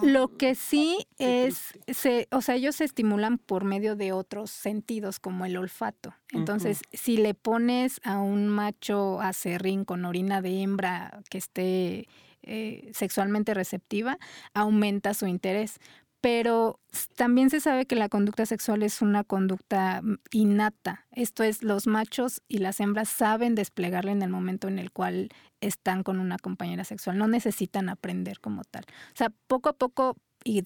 Lo 0.02 0.36
que 0.38 0.56
sí 0.56 1.06
es, 1.20 1.74
se, 1.88 2.28
o 2.32 2.42
sea, 2.42 2.56
ellos 2.56 2.78
se 2.78 2.84
estimulan 2.84 3.38
por 3.38 3.64
medio 3.64 3.96
de 3.96 4.12
otros 4.12 4.50
sentidos, 4.50 5.20
como 5.20 5.46
el 5.46 5.58
olfato. 5.58 6.16
Entonces, 6.32 6.82
si 6.92 7.18
le 7.18 7.34
pones 7.34 8.02
a 8.04 8.20
un 8.20 8.50
macho 8.50 9.22
acerrín 9.22 9.86
con 9.86 10.06
orina 10.06 10.42
de 10.42 10.62
hembra 10.62 11.22
que 11.30 11.38
esté 11.38 12.08
eh, 12.46 12.92
sexualmente 12.94 13.54
receptiva, 13.54 14.18
aumenta 14.54 15.14
su 15.14 15.28
interés. 15.28 15.80
Pero 16.24 16.80
también 17.18 17.50
se 17.50 17.60
sabe 17.60 17.86
que 17.86 17.98
la 17.98 18.08
conducta 18.08 18.46
sexual 18.46 18.82
es 18.82 19.02
una 19.02 19.26
conducta 19.26 20.02
mm, 20.02 20.20
innata. 20.32 21.06
Esto 21.12 21.44
es, 21.44 21.64
los 21.64 21.86
machos 21.86 22.42
y 22.48 22.60
las 22.60 22.80
hembras 22.80 23.10
saben 23.10 23.56
desplegarla 23.56 24.14
en 24.14 24.22
el 24.22 24.30
momento 24.30 24.70
en 24.70 24.80
el 24.80 24.90
cual 24.90 25.28
están 25.60 26.02
con 26.02 26.22
una 26.22 26.38
compañera 26.38 26.86
sexual. 26.86 27.18
No 27.18 27.28
necesitan 27.28 27.90
aprender 27.90 28.40
como 28.40 28.64
tal. 28.64 28.86
O 28.88 29.18
sea, 29.18 29.34
poco 29.48 29.68
a 29.68 29.74
poco 29.74 30.16
y 30.46 30.64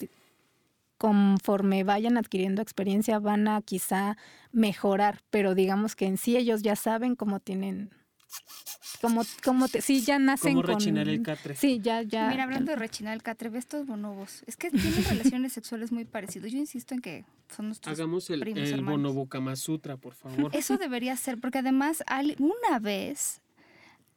conforme 0.99 1.83
vayan 1.83 2.17
adquiriendo 2.17 2.61
experiencia 2.61 3.17
van 3.17 3.47
a 3.47 3.59
quizá 3.63 4.15
mejorar, 4.51 5.21
pero 5.31 5.55
digamos 5.55 5.95
que 5.95 6.05
en 6.05 6.17
sí 6.17 6.37
ellos 6.37 6.61
ya 6.61 6.75
saben 6.75 7.15
cómo 7.15 7.39
tienen, 7.39 7.89
cómo, 9.01 9.23
cómo 9.43 9.67
te, 9.67 9.81
sí, 9.81 10.01
ya 10.01 10.19
nacen 10.19 10.53
¿Cómo 10.53 10.65
con... 10.65 10.75
rechinar 10.75 11.07
el 11.07 11.21
catre? 11.21 11.55
Sí, 11.55 11.79
ya, 11.81 12.01
ya. 12.01 12.29
Mira, 12.29 12.43
hablando 12.43 12.71
de 12.71 12.77
rechinar 12.77 13.13
el 13.13 13.23
catre, 13.23 13.49
ve 13.49 13.59
estos 13.59 13.85
bonobos. 13.85 14.43
Es 14.47 14.57
que 14.57 14.71
tienen 14.71 15.03
relaciones 15.09 15.53
sexuales 15.53 15.91
muy 15.91 16.05
parecidas. 16.05 16.51
Yo 16.51 16.57
insisto 16.57 16.93
en 16.93 17.01
que 17.01 17.25
son 17.55 17.67
nuestros 17.67 17.97
Hagamos 17.97 18.29
el, 18.29 18.39
primos 18.41 18.63
el 18.63 18.79
hermanos. 18.79 19.13
bonobo 19.13 19.29
Kama 19.29 19.55
Sutra, 19.55 19.97
por 19.97 20.13
favor. 20.13 20.51
Eso 20.55 20.77
debería 20.77 21.15
ser, 21.15 21.39
porque 21.39 21.59
además 21.59 22.03
una 22.39 22.79
vez 22.79 23.41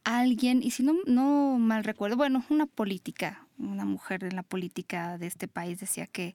alguien, 0.04 0.62
y 0.62 0.70
si 0.70 0.82
no, 0.82 0.94
no 1.06 1.58
mal 1.58 1.84
recuerdo, 1.84 2.16
bueno, 2.16 2.44
una 2.48 2.66
política, 2.66 3.46
una 3.58 3.84
mujer 3.84 4.24
en 4.24 4.36
la 4.36 4.42
política 4.42 5.18
de 5.18 5.26
este 5.26 5.48
país 5.48 5.78
decía 5.78 6.06
que, 6.06 6.34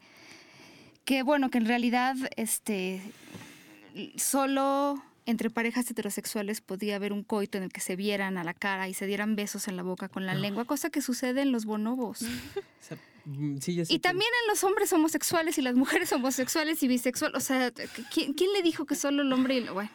que 1.03 1.23
bueno, 1.23 1.49
que 1.49 1.57
en 1.57 1.65
realidad 1.65 2.15
este, 2.35 3.01
solo 4.17 5.01
entre 5.25 5.49
parejas 5.49 5.89
heterosexuales 5.89 6.61
podía 6.61 6.95
haber 6.97 7.11
un 7.13 7.23
coito 7.23 7.57
en 7.57 7.63
el 7.65 7.71
que 7.73 7.81
se 7.81 7.95
vieran 7.95 8.37
a 8.37 8.43
la 8.43 8.53
cara 8.53 8.87
y 8.87 8.93
se 8.93 9.05
dieran 9.07 9.35
besos 9.35 9.67
en 9.67 9.75
la 9.77 9.83
boca 9.83 10.07
con 10.09 10.25
la 10.25 10.35
lengua, 10.35 10.65
cosa 10.65 10.89
que 10.89 11.01
sucede 11.01 11.41
en 11.41 11.51
los 11.51 11.65
bonobos. 11.65 12.19
Mm, 13.27 13.57
sí, 13.57 13.71
Y 13.71 13.83
que- 13.87 13.97
también 13.99 14.29
en 14.43 14.49
los 14.49 14.63
hombres 14.63 14.93
homosexuales 14.93 15.57
y 15.57 15.63
las 15.63 15.73
mujeres 15.73 16.13
homosexuales 16.13 16.83
y 16.83 16.87
bisexuales. 16.87 17.35
O 17.35 17.39
sea, 17.39 17.71
¿quién, 18.13 18.33
quién 18.33 18.53
le 18.53 18.61
dijo 18.61 18.85
que 18.85 18.93
solo 18.93 19.23
el 19.23 19.33
hombre 19.33 19.55
y 19.55 19.57
el... 19.57 19.71
Bueno, 19.71 19.89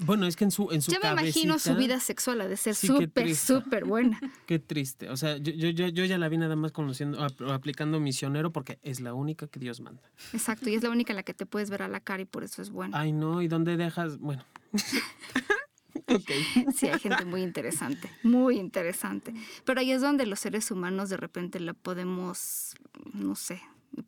Bueno, 0.00 0.26
es 0.26 0.36
que 0.36 0.44
en 0.44 0.50
su, 0.50 0.70
en 0.72 0.80
su 0.80 0.90
ya 0.92 0.98
me 1.00 1.10
imagino 1.22 1.58
su 1.58 1.74
vida 1.74 2.00
sexual 2.00 2.40
ha 2.40 2.48
de 2.48 2.56
ser 2.56 2.74
Sí, 2.74 2.86
súper, 2.86 3.10
triste. 3.10 3.46
súper 3.54 3.84
buena. 3.84 4.18
Qué 4.46 4.58
triste. 4.58 5.08
O 5.10 5.16
sea, 5.16 5.36
yo, 5.36 5.52
yo, 5.52 5.88
yo, 5.88 6.04
ya 6.04 6.16
la 6.18 6.28
vi 6.28 6.38
nada 6.38 6.56
más 6.56 6.72
conociendo, 6.72 7.22
ap- 7.22 7.42
aplicando 7.50 8.00
misionero 8.00 8.50
porque 8.52 8.78
es 8.82 9.00
la 9.00 9.12
única 9.14 9.46
que 9.46 9.60
Dios 9.60 9.80
manda. 9.80 10.02
Exacto, 10.32 10.70
y 10.70 10.74
es 10.74 10.82
la 10.82 10.90
única 10.90 11.12
en 11.12 11.16
la 11.16 11.22
que 11.22 11.34
te 11.34 11.44
puedes 11.46 11.68
ver 11.70 11.82
a 11.82 11.88
la 11.88 12.00
cara 12.00 12.22
y 12.22 12.26
por 12.26 12.44
eso 12.44 12.62
es 12.62 12.70
bueno. 12.70 12.96
Ay, 12.96 13.12
no, 13.12 13.42
¿y 13.42 13.48
dónde 13.48 13.76
dejas? 13.76 14.18
Bueno. 14.18 14.44
ok. 16.06 16.30
Sí, 16.74 16.88
hay 16.88 16.98
gente 16.98 17.24
muy 17.24 17.42
interesante, 17.42 18.08
muy 18.22 18.56
interesante. 18.58 19.34
Pero 19.64 19.80
ahí 19.80 19.92
es 19.92 20.00
donde 20.00 20.26
los 20.26 20.40
seres 20.40 20.70
humanos 20.70 21.08
de 21.10 21.16
repente 21.16 21.60
la 21.60 21.74
podemos, 21.74 22.74
no 23.12 23.34
sé, 23.34 23.60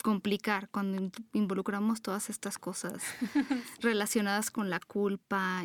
complicar 0.03 0.69
cuando 0.71 0.97
in- 0.99 1.13
involucramos 1.33 2.03
todas 2.03 2.31
estas 2.31 2.59
cosas 2.59 3.03
relacionadas 3.81 4.51
con 4.51 4.71
la 4.71 4.81
culpa. 4.81 5.63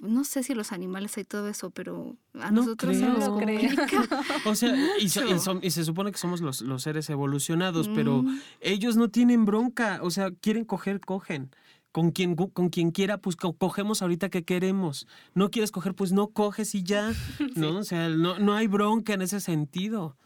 No 0.00 0.22
sé 0.24 0.42
si 0.44 0.54
los 0.54 0.70
animales 0.70 1.16
hay 1.16 1.24
todo 1.24 1.48
eso, 1.48 1.70
pero 1.70 2.16
a 2.34 2.50
No 2.52 2.62
nosotros 2.62 2.96
creo. 2.96 3.12
nos 3.12 3.28
complica. 3.28 3.86
O 4.46 4.54
sea, 4.54 4.74
y, 5.00 5.08
so- 5.08 5.58
y 5.62 5.70
se 5.70 5.84
supone 5.84 6.12
que 6.12 6.18
somos 6.18 6.40
los, 6.40 6.60
los 6.62 6.82
seres 6.82 7.10
evolucionados, 7.10 7.88
pero 7.88 8.22
Mm. 8.22 8.38
ellos 8.60 8.96
no 8.96 9.08
tienen 9.08 9.44
bronca. 9.44 9.98
O 10.02 10.10
sea, 10.10 10.30
quieren 10.30 10.64
coger, 10.64 11.00
cogen. 11.00 11.50
Con 11.92 12.12
quien, 12.12 12.36
con 12.36 12.68
quien 12.68 12.92
quiera, 12.92 13.18
pues 13.18 13.34
co- 13.34 13.52
cogemos 13.54 14.00
ahorita 14.00 14.28
que 14.28 14.44
queremos. 14.44 15.08
No 15.34 15.50
quieres 15.50 15.72
coger, 15.72 15.96
pues 15.96 16.12
no 16.12 16.28
coges 16.28 16.76
y 16.76 16.84
ya. 16.84 17.12
¿No? 17.56 17.78
O 17.78 17.82
sea, 17.84 18.08
no, 18.10 18.38
no 18.38 18.54
hay 18.54 18.68
bronca 18.68 19.12
en 19.14 19.22
ese 19.22 19.40
sentido. 19.40 20.16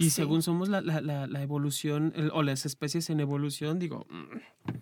Y 0.00 0.04
Sí. 0.04 0.10
según 0.10 0.40
somos 0.42 0.70
la, 0.70 0.80
la- 0.80 1.02
la- 1.02 1.26
la 1.26 1.42
evolución, 1.42 2.12
el- 2.16 2.30
o 2.32 2.42
las 2.42 2.64
especies 2.64 3.10
en 3.10 3.20
evolución, 3.20 3.78
digo, 3.78 4.06
mm, 4.08 4.79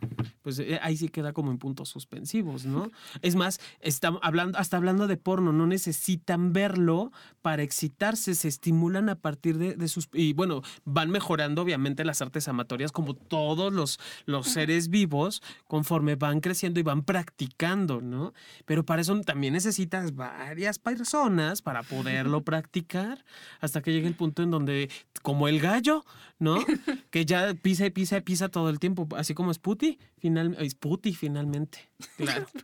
pues 0.48 0.60
eh, 0.60 0.80
ahí 0.80 0.96
sí 0.96 1.10
queda 1.10 1.34
como 1.34 1.50
en 1.50 1.58
puntos 1.58 1.90
suspensivos, 1.90 2.64
¿no? 2.64 2.90
Es 3.20 3.36
más, 3.36 3.60
estamos 3.82 4.18
hablando, 4.22 4.56
hasta 4.56 4.78
hablando 4.78 5.06
de 5.06 5.18
porno, 5.18 5.52
no 5.52 5.66
necesitan 5.66 6.54
verlo 6.54 7.12
para 7.42 7.62
excitarse, 7.62 8.34
se 8.34 8.48
estimulan 8.48 9.10
a 9.10 9.16
partir 9.16 9.58
de, 9.58 9.74
de 9.74 9.88
sus... 9.88 10.08
Y 10.14 10.32
bueno, 10.32 10.62
van 10.86 11.10
mejorando 11.10 11.60
obviamente 11.60 12.02
las 12.02 12.22
artes 12.22 12.48
amatorias 12.48 12.92
como 12.92 13.12
todos 13.12 13.74
los, 13.74 14.00
los 14.24 14.46
seres 14.48 14.88
vivos 14.88 15.42
conforme 15.66 16.16
van 16.16 16.40
creciendo 16.40 16.80
y 16.80 16.82
van 16.82 17.02
practicando, 17.02 18.00
¿no? 18.00 18.32
Pero 18.64 18.86
para 18.86 19.02
eso 19.02 19.20
también 19.20 19.52
necesitas 19.52 20.14
varias 20.14 20.78
personas 20.78 21.60
para 21.60 21.82
poderlo 21.82 22.40
practicar 22.44 23.22
hasta 23.60 23.82
que 23.82 23.92
llegue 23.92 24.08
el 24.08 24.14
punto 24.14 24.42
en 24.42 24.50
donde, 24.50 24.90
como 25.20 25.46
el 25.46 25.60
gallo, 25.60 26.06
¿no? 26.38 26.58
Que 27.10 27.24
ya 27.24 27.54
pisa 27.54 27.86
y 27.86 27.90
pisa 27.90 28.18
y 28.18 28.20
pisa 28.20 28.48
todo 28.48 28.68
el 28.70 28.78
tiempo, 28.78 29.08
así 29.16 29.34
como 29.34 29.52
Sputi, 29.52 29.98
final, 30.18 30.56
es 30.60 30.74
Puti 30.74 31.14
finalmente, 31.14 31.88
claro. 32.16 32.46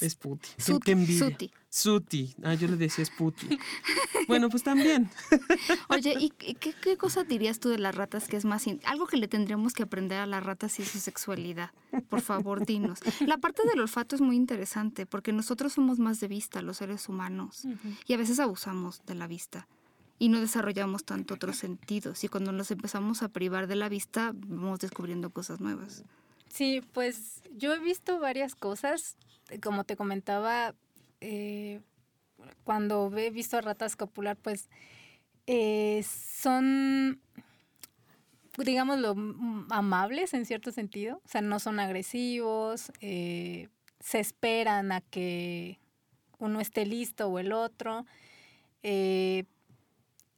Es 0.00 0.14
Puti. 0.14 0.48
Qué- 0.56 0.62
Suti, 0.62 0.80
qué 0.84 0.92
envidia. 0.92 1.18
Suti. 1.28 1.50
Suti. 1.68 2.34
Ah, 2.44 2.54
yo 2.54 2.68
le 2.68 2.76
decía 2.76 3.04
Sputi. 3.04 3.48
Bueno, 4.28 4.48
pues 4.50 4.62
también. 4.62 5.10
Oye, 5.88 6.14
¿y 6.20 6.28
qué, 6.30 6.54
qué- 6.54 6.96
cosa 6.98 7.24
dirías 7.24 7.58
tú 7.60 7.70
de 7.70 7.78
las 7.78 7.94
ratas 7.94 8.28
que 8.28 8.36
es 8.36 8.44
más... 8.44 8.66
in- 8.66 8.78
Algo 8.84 9.06
que 9.06 9.16
le 9.16 9.26
tendríamos 9.26 9.72
que 9.72 9.82
aprender 9.84 10.18
a 10.18 10.26
las 10.26 10.44
ratas 10.44 10.78
y 10.78 10.84
su 10.84 10.98
sexualidad. 11.00 11.70
Por 12.10 12.20
favor, 12.20 12.64
dinos. 12.66 13.00
La 13.26 13.38
parte 13.38 13.62
del 13.66 13.80
olfato 13.80 14.14
es 14.14 14.20
muy 14.20 14.36
interesante 14.36 15.06
porque 15.06 15.32
nosotros 15.32 15.72
somos 15.72 15.98
más 15.98 16.20
de 16.20 16.28
vista, 16.28 16.60
los 16.62 16.76
seres 16.76 17.08
humanos, 17.08 17.66
y 18.06 18.12
a 18.12 18.16
veces 18.18 18.38
abusamos 18.38 19.02
de 19.06 19.14
la 19.14 19.26
vista 19.26 19.66
y 20.18 20.28
no 20.28 20.40
desarrollamos 20.40 21.04
tanto 21.04 21.34
otros 21.34 21.56
sentidos. 21.56 22.24
Y 22.24 22.28
cuando 22.28 22.52
nos 22.52 22.70
empezamos 22.70 23.22
a 23.22 23.28
privar 23.28 23.66
de 23.66 23.76
la 23.76 23.88
vista, 23.88 24.32
vamos 24.34 24.80
descubriendo 24.80 25.30
cosas 25.30 25.60
nuevas. 25.60 26.04
Sí, 26.48 26.82
pues 26.92 27.42
yo 27.54 27.72
he 27.74 27.78
visto 27.78 28.18
varias 28.18 28.54
cosas. 28.54 29.16
Como 29.62 29.84
te 29.84 29.96
comentaba, 29.96 30.74
eh, 31.20 31.80
cuando 32.64 33.12
he 33.16 33.30
visto 33.30 33.56
a 33.56 33.60
ratas 33.60 33.96
copular, 33.96 34.36
pues 34.36 34.68
eh, 35.46 36.04
son, 36.04 37.20
digámoslo, 38.56 39.14
amables 39.70 40.34
en 40.34 40.46
cierto 40.46 40.72
sentido. 40.72 41.20
O 41.24 41.28
sea, 41.28 41.42
no 41.42 41.60
son 41.60 41.78
agresivos, 41.80 42.90
eh, 43.00 43.68
se 44.00 44.18
esperan 44.20 44.90
a 44.92 45.00
que 45.00 45.78
uno 46.38 46.60
esté 46.60 46.86
listo 46.86 47.28
o 47.28 47.38
el 47.38 47.52
otro. 47.52 48.04
eh, 48.82 49.44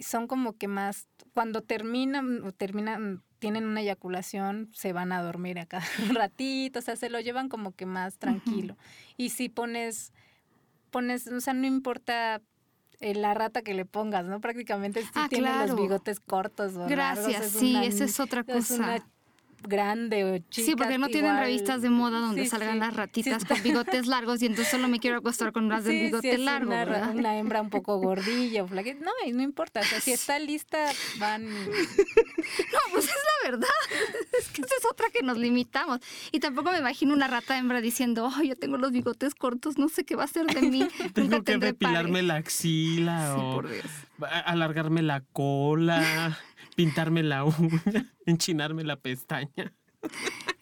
son 0.03 0.27
como 0.27 0.55
que 0.57 0.69
más, 0.69 1.09
cuando 1.35 1.63
terminan, 1.63 2.43
o 2.45 2.53
terminan, 2.53 3.23
tienen 3.39 3.65
una 3.67 3.81
eyaculación, 3.81 4.71
se 4.75 4.93
van 4.93 5.13
a 5.13 5.23
dormir 5.23 5.59
acá 5.59 5.83
un 6.09 6.15
ratito, 6.15 6.79
o 6.79 6.83
sea, 6.83 6.97
se 6.97 7.11
lo 7.11 7.21
llevan 7.21 7.49
como 7.49 7.73
que 7.73 7.87
más 7.87 8.19
tranquilo. 8.19 8.77
Y 9.17 9.31
si 9.31 9.49
pones, 9.49 10.13
pones, 10.91 11.27
o 11.29 11.41
sea, 11.41 11.55
no 11.55 11.67
importa 11.67 12.43
eh, 13.01 13.15
la 13.15 13.33
rata 13.35 13.63
que 13.63 13.73
le 13.75 13.87
pongas, 13.87 14.27
¿no? 14.27 14.41
Prácticamente 14.41 15.03
si 15.03 15.09
Ah, 15.15 15.27
tiene 15.29 15.49
claro. 15.49 15.69
los 15.69 15.77
bigotes 15.77 16.21
cortos 16.21 16.75
o 16.77 16.81
largos, 16.89 17.25
Gracias, 17.27 17.47
es 17.47 17.53
sí, 17.53 17.71
una- 17.75 17.85
esa 17.85 18.05
es 18.05 18.21
otra 18.21 18.41
es 18.47 18.47
cosa. 18.71 18.75
una 18.77 19.07
grande 19.63 20.25
o 20.25 20.39
chica. 20.51 20.67
Sí, 20.67 20.75
porque 20.77 20.99
no 20.99 21.09
tienen 21.09 21.37
revistas 21.39 21.83
de 21.83 21.91
moda 21.91 22.21
donde 22.21 22.45
Sí, 22.45 22.49
salgan 22.51 22.75
sí. 22.75 22.79
las 22.81 22.95
ratitas 22.95 23.45
con 23.45 23.63
bigotes 23.63 24.07
largos 24.07 24.43
y 24.43 24.47
entonces 24.47 24.71
solo 24.71 24.89
me 24.89 24.99
quiero 25.01 25.19
acostar 25.19 25.53
con 25.53 25.69
las 25.69 25.85
del 25.85 25.93
Sí, 25.93 25.99
sí, 25.99 26.05
bigote 26.07 26.39
largo, 26.39 26.71
una, 26.71 26.85
ra- 26.85 26.93
¿verdad? 26.93 27.15
una 27.15 27.39
hembra 27.39 27.61
un 27.63 27.71
poco 27.71 27.99
gordilla 28.01 28.63
o 28.65 28.69
flaquita. 28.69 28.99
No, 29.05 29.11
y 29.27 29.33
no 29.33 29.43
importa. 29.43 29.81
O 29.81 29.85
sea, 29.85 30.01
si 30.01 30.13
está 30.13 30.39
lista, 30.39 30.87
van. 31.19 31.45
No, 31.49 32.79
pues 32.93 33.05
es 33.05 33.11
la 33.45 33.51
verdad. 33.51 33.69
Es 34.41 34.49
que 34.49 34.63
esa 34.63 34.75
es 34.79 34.85
otra 34.91 35.07
que 35.13 35.23
nos 35.23 35.37
limitamos. 35.37 36.01
Y 36.33 36.41
tampoco 36.41 36.71
me 36.73 36.79
imagino 36.79 37.13
una 37.13 37.27
rata 37.29 37.59
hembra 37.59 37.81
diciendo, 37.83 38.27
oh, 38.35 38.43
yo 38.43 38.57
tengo 38.57 38.79
los 38.79 38.91
bigotes 38.91 39.35
cortos, 39.35 39.77
no 39.77 39.89
sé 39.91 40.05
qué 40.05 40.17
va 40.17 40.25
a 40.25 40.29
ser 40.29 40.47
de 40.47 40.63
mí. 40.63 40.89
tengo 41.15 41.43
que 41.43 41.59
depilarme 41.59 42.23
la 42.23 42.37
axila 42.37 43.37
o 43.37 43.63
alargarme 44.45 45.03
la 45.03 45.21
cola, 45.33 46.39
pintarme 46.81 47.23
la 47.23 47.45
uña, 47.45 48.11
enchinarme 48.27 48.85
la 48.85 48.97
pestaña. 48.97 49.75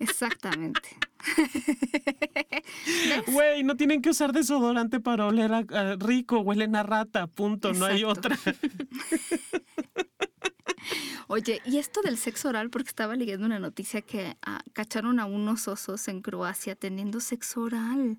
Exactamente. 0.00 0.96
Güey, 3.28 3.62
no 3.62 3.76
tienen 3.76 4.02
que 4.02 4.10
usar 4.10 4.32
desodorante 4.32 4.98
para 4.98 5.26
oler 5.26 5.52
a, 5.52 5.96
rico, 5.96 6.40
huelen 6.40 6.74
a 6.74 6.82
rata, 6.82 7.28
punto, 7.28 7.72
no 7.72 7.84
hay 7.84 8.04
otra. 8.04 8.36
Oye, 11.28 11.60
y 11.64 11.78
esto 11.78 12.00
del 12.02 12.16
sexo 12.16 12.48
oral, 12.48 12.70
porque 12.70 12.88
estaba 12.88 13.14
leyendo 13.14 13.46
una 13.46 13.58
noticia 13.58 14.00
que 14.00 14.36
ah, 14.42 14.62
cacharon 14.72 15.20
a 15.20 15.26
unos 15.26 15.68
osos 15.68 16.08
en 16.08 16.22
Croacia 16.22 16.74
teniendo 16.74 17.20
sexo 17.20 17.62
oral. 17.62 18.18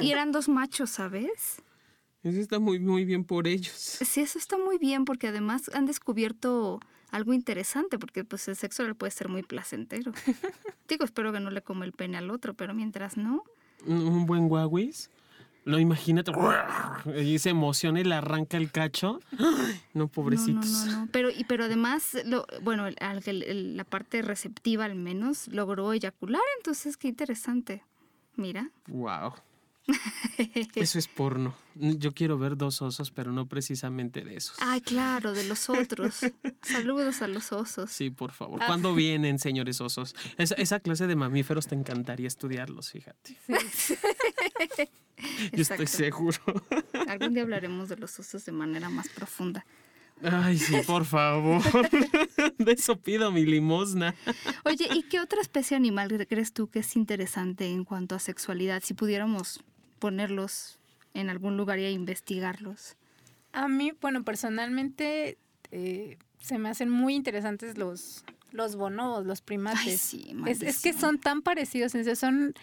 y 0.00 0.10
eran 0.10 0.32
dos 0.32 0.48
machos, 0.48 0.90
¿sabes? 0.90 1.62
Eso 2.22 2.40
está 2.40 2.58
muy, 2.58 2.78
muy 2.78 3.04
bien 3.04 3.24
por 3.24 3.46
ellos. 3.46 3.72
Sí, 3.74 4.20
eso 4.20 4.38
está 4.38 4.58
muy 4.58 4.78
bien 4.78 5.04
porque 5.04 5.28
además 5.28 5.70
han 5.72 5.86
descubierto 5.86 6.80
algo 7.10 7.32
interesante 7.32 7.98
porque 7.98 8.24
pues 8.24 8.46
el 8.48 8.56
sexo 8.56 8.82
oral 8.82 8.94
puede 8.94 9.10
ser 9.10 9.28
muy 9.28 9.42
placentero. 9.42 10.12
Digo, 10.88 11.04
espero 11.04 11.32
que 11.32 11.40
no 11.40 11.50
le 11.50 11.62
coma 11.62 11.84
el 11.84 11.92
pene 11.92 12.18
al 12.18 12.30
otro, 12.30 12.54
pero 12.54 12.74
mientras 12.74 13.16
no. 13.16 13.44
Un 13.86 14.26
buen 14.26 14.48
guaguis. 14.48 15.10
No, 15.64 15.78
imagínate. 15.78 16.32
Y 17.22 17.38
se 17.38 17.50
emociona 17.50 18.00
y 18.00 18.04
le 18.04 18.14
arranca 18.14 18.56
el 18.56 18.70
cacho. 18.70 19.20
No, 19.92 20.08
pobrecitos. 20.08 20.66
No, 20.66 20.86
no, 20.86 21.00
no, 21.00 21.08
Pero, 21.12 21.30
y, 21.30 21.44
pero 21.44 21.64
además, 21.64 22.16
lo, 22.24 22.46
bueno, 22.62 22.86
la 22.88 23.84
parte 23.84 24.22
receptiva 24.22 24.84
al 24.84 24.94
menos 24.94 25.48
logró 25.48 25.92
eyacular, 25.92 26.42
entonces 26.58 26.96
qué 26.96 27.08
interesante. 27.08 27.82
Mira. 28.36 28.70
Wow. 28.86 29.34
Eso 30.74 30.98
es 30.98 31.08
porno. 31.08 31.54
Yo 31.74 32.12
quiero 32.12 32.38
ver 32.38 32.56
dos 32.56 32.82
osos, 32.82 33.10
pero 33.10 33.32
no 33.32 33.46
precisamente 33.46 34.22
de 34.22 34.36
esos. 34.36 34.56
Ay, 34.60 34.80
claro, 34.80 35.32
de 35.32 35.44
los 35.44 35.70
otros. 35.70 36.20
Saludos 36.62 37.22
a 37.22 37.28
los 37.28 37.52
osos. 37.52 37.90
Sí, 37.90 38.10
por 38.10 38.32
favor. 38.32 38.60
¿Cuándo 38.64 38.94
vienen, 38.94 39.38
señores 39.38 39.80
osos? 39.80 40.14
Esa, 40.36 40.80
clase 40.80 41.06
de 41.06 41.16
mamíferos 41.16 41.66
te 41.66 41.74
encantaría 41.74 42.26
estudiarlos, 42.28 42.90
fíjate. 42.90 43.36
Yo 45.52 45.62
estoy 45.62 45.86
seguro. 45.86 46.38
Algún 47.08 47.34
día 47.34 47.42
hablaremos 47.42 47.88
de 47.88 47.96
los 47.96 48.18
osos 48.18 48.44
de 48.44 48.52
manera 48.52 48.88
más 48.88 49.08
profunda. 49.08 49.64
Ay, 50.22 50.58
sí, 50.58 50.74
por 50.86 51.04
favor. 51.04 51.62
De 52.58 52.72
eso 52.72 52.96
pido 52.96 53.32
mi 53.32 53.46
limosna. 53.46 54.14
Oye, 54.64 54.88
¿y 54.94 55.04
qué 55.04 55.20
otra 55.20 55.40
especie 55.40 55.76
animal 55.76 56.26
crees 56.28 56.52
tú 56.52 56.68
que 56.68 56.80
es 56.80 56.96
interesante 56.96 57.66
en 57.66 57.84
cuanto 57.84 58.14
a 58.14 58.18
sexualidad? 58.18 58.82
Si 58.84 58.94
pudiéramos 58.94 59.60
ponerlos 60.00 60.80
en 61.14 61.30
algún 61.30 61.56
lugar 61.56 61.78
y 61.78 61.84
a 61.84 61.90
investigarlos. 61.90 62.96
A 63.52 63.68
mí, 63.68 63.92
bueno, 64.00 64.24
personalmente 64.24 65.38
eh, 65.70 66.18
se 66.40 66.58
me 66.58 66.68
hacen 66.68 66.90
muy 66.90 67.14
interesantes 67.14 67.78
los, 67.78 68.24
los 68.50 68.74
bonobos, 68.74 69.24
los 69.26 69.40
primates. 69.40 69.86
Ay, 69.86 69.96
sí, 69.96 70.36
es, 70.46 70.62
es, 70.62 70.82
que 70.82 70.92
son 70.92 71.20
tan 71.20 71.42
parecidos, 71.42 71.92
son 72.18 72.54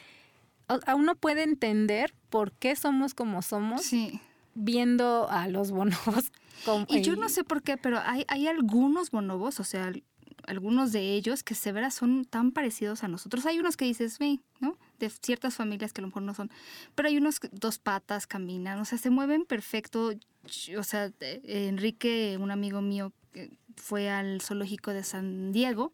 a 0.67 0.95
uno 0.95 1.15
puede 1.15 1.43
entender 1.43 2.13
por 2.29 2.51
qué 2.51 2.75
somos 2.75 3.13
como 3.13 3.41
somos 3.41 3.83
sí. 3.83 4.19
viendo 4.53 5.29
a 5.29 5.47
los 5.47 5.71
bonobos. 5.71 6.31
y 6.89 7.01
yo 7.01 7.15
no 7.15 7.29
sé 7.29 7.43
por 7.43 7.61
qué, 7.63 7.77
pero 7.77 7.99
hay, 8.03 8.25
hay 8.27 8.47
algunos 8.47 9.11
bonobos, 9.11 9.59
o 9.59 9.63
sea, 9.63 9.93
algunos 10.47 10.91
de 10.91 11.13
ellos 11.13 11.43
que 11.43 11.53
se 11.53 11.71
verá 11.71 11.91
son 11.91 12.25
tan 12.25 12.51
parecidos 12.51 13.03
a 13.03 13.07
nosotros. 13.07 13.45
Hay 13.45 13.59
unos 13.59 13.77
que 13.77 13.85
dices, 13.85 14.17
ve, 14.17 14.39
¿no? 14.59 14.77
De 14.99 15.09
ciertas 15.09 15.55
familias 15.55 15.93
que 15.93 16.01
a 16.01 16.03
lo 16.03 16.07
mejor 16.07 16.23
no 16.23 16.33
son, 16.33 16.49
pero 16.95 17.09
hay 17.09 17.17
unos 17.17 17.39
dos 17.51 17.77
patas 17.77 18.25
caminan, 18.25 18.79
o 18.79 18.85
sea, 18.85 18.97
se 18.97 19.09
mueven 19.09 19.45
perfecto. 19.45 20.13
O 20.77 20.83
sea, 20.83 21.11
Enrique, 21.43 22.37
un 22.39 22.51
amigo 22.51 22.81
mío, 22.81 23.11
fue 23.75 24.09
al 24.09 24.41
zoológico 24.41 24.91
de 24.91 25.03
San 25.03 25.51
Diego 25.51 25.93